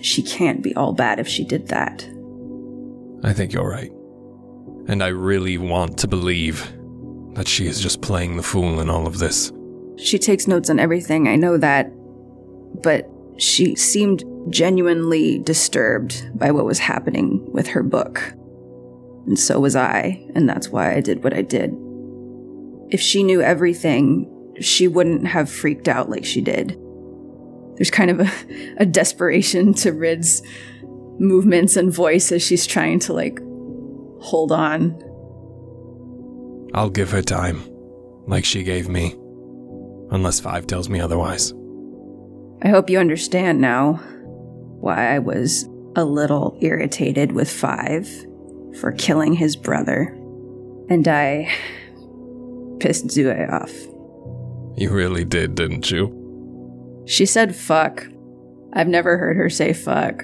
She 0.00 0.22
can't 0.22 0.62
be 0.62 0.74
all 0.74 0.92
bad 0.92 1.20
if 1.20 1.28
she 1.28 1.44
did 1.44 1.68
that. 1.68 2.08
I 3.22 3.32
think 3.32 3.52
you're 3.52 3.68
right. 3.68 3.90
And 4.88 5.02
I 5.02 5.08
really 5.08 5.58
want 5.58 5.98
to 5.98 6.08
believe 6.08 6.72
that 7.34 7.48
she 7.48 7.66
is 7.66 7.80
just 7.80 8.00
playing 8.00 8.36
the 8.36 8.42
fool 8.42 8.80
in 8.80 8.88
all 8.88 9.06
of 9.06 9.18
this. 9.18 9.52
She 9.98 10.18
takes 10.18 10.46
notes 10.46 10.70
on 10.70 10.78
everything, 10.78 11.28
I 11.28 11.36
know 11.36 11.56
that. 11.58 11.90
But 12.82 13.08
she 13.38 13.74
seemed 13.74 14.24
genuinely 14.50 15.38
disturbed 15.38 16.30
by 16.38 16.50
what 16.50 16.64
was 16.64 16.78
happening 16.78 17.44
with 17.52 17.68
her 17.68 17.82
book. 17.82 18.32
And 19.26 19.38
so 19.38 19.58
was 19.60 19.76
I, 19.76 20.24
and 20.34 20.48
that's 20.48 20.68
why 20.68 20.94
I 20.94 21.00
did 21.00 21.24
what 21.24 21.34
I 21.34 21.42
did. 21.42 21.74
If 22.90 23.00
she 23.00 23.22
knew 23.22 23.42
everything, 23.42 24.32
she 24.60 24.88
wouldn't 24.88 25.26
have 25.26 25.50
freaked 25.50 25.88
out 25.88 26.08
like 26.08 26.24
she 26.24 26.40
did. 26.40 26.78
There's 27.76 27.90
kind 27.90 28.10
of 28.10 28.20
a, 28.20 28.32
a 28.78 28.86
desperation 28.86 29.74
to 29.74 29.92
Rid's 29.92 30.42
movements 31.18 31.76
and 31.76 31.92
voice 31.92 32.30
as 32.30 32.42
she's 32.42 32.66
trying 32.66 33.00
to, 33.00 33.12
like, 33.12 33.38
hold 34.20 34.52
on. 34.52 35.02
I'll 36.72 36.90
give 36.90 37.10
her 37.10 37.22
time, 37.22 37.62
like 38.26 38.44
she 38.44 38.62
gave 38.62 38.88
me. 38.88 39.14
Unless 40.10 40.40
Five 40.40 40.66
tells 40.66 40.88
me 40.88 41.00
otherwise. 41.00 41.52
I 42.62 42.68
hope 42.68 42.88
you 42.88 42.98
understand 42.98 43.60
now 43.60 43.94
why 44.80 45.14
I 45.14 45.18
was 45.18 45.68
a 45.94 46.04
little 46.04 46.56
irritated 46.60 47.32
with 47.32 47.50
Five 47.50 48.08
for 48.80 48.92
killing 48.92 49.32
his 49.32 49.56
brother. 49.56 50.14
And 50.88 51.06
I 51.08 51.52
pissed 52.80 53.08
Zue 53.08 53.50
off. 53.50 53.72
You 54.78 54.90
really 54.90 55.24
did, 55.24 55.54
didn't 55.54 55.90
you? 55.90 57.04
She 57.06 57.26
said 57.26 57.54
fuck. 57.54 58.06
I've 58.72 58.88
never 58.88 59.16
heard 59.16 59.36
her 59.36 59.48
say 59.48 59.72
fuck. 59.72 60.22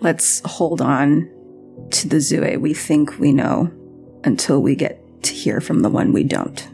Let's 0.00 0.40
hold 0.44 0.80
on 0.80 1.28
to 1.90 2.08
the 2.08 2.16
Zue 2.16 2.60
we 2.60 2.74
think 2.74 3.18
we 3.18 3.32
know 3.32 3.70
until 4.24 4.60
we 4.60 4.74
get 4.74 5.02
to 5.24 5.32
hear 5.32 5.60
from 5.60 5.80
the 5.80 5.90
one 5.90 6.12
we 6.12 6.24
don't. 6.24 6.68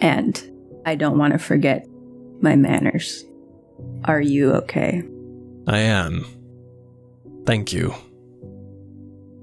And 0.00 0.40
I 0.86 0.94
don't 0.94 1.18
want 1.18 1.32
to 1.32 1.38
forget 1.38 1.86
my 2.42 2.56
manners. 2.56 3.24
Are 4.04 4.20
you 4.20 4.52
okay? 4.52 5.02
I 5.66 5.78
am. 5.78 6.24
Thank 7.46 7.72
you, 7.72 7.94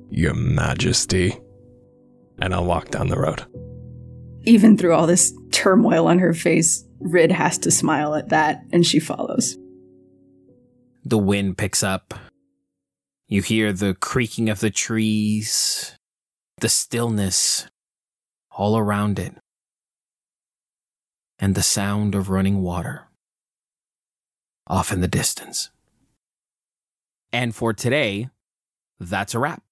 Your 0.09 0.33
Majesty. 0.33 1.37
And 2.39 2.53
I'll 2.53 2.65
walk 2.65 2.89
down 2.89 3.07
the 3.07 3.19
road. 3.19 3.45
Even 4.43 4.77
through 4.77 4.93
all 4.93 5.07
this 5.07 5.33
turmoil 5.51 6.07
on 6.07 6.19
her 6.19 6.33
face, 6.33 6.85
Rid 6.99 7.31
has 7.31 7.57
to 7.59 7.71
smile 7.71 8.15
at 8.15 8.29
that, 8.29 8.63
and 8.71 8.85
she 8.85 8.99
follows. 8.99 9.57
The 11.03 11.17
wind 11.17 11.57
picks 11.57 11.83
up. 11.83 12.13
You 13.27 13.41
hear 13.41 13.73
the 13.73 13.95
creaking 13.95 14.49
of 14.49 14.59
the 14.59 14.69
trees, 14.69 15.95
the 16.59 16.69
stillness 16.69 17.67
all 18.51 18.77
around 18.77 19.19
it, 19.19 19.35
and 21.39 21.55
the 21.55 21.63
sound 21.63 22.15
of 22.15 22.29
running 22.29 22.61
water 22.61 23.07
off 24.65 24.91
in 24.91 25.01
the 25.01 25.07
distance. 25.07 25.69
And 27.31 27.55
for 27.55 27.73
today, 27.73 28.29
that's 28.99 29.35
a 29.35 29.39
wrap. 29.39 29.63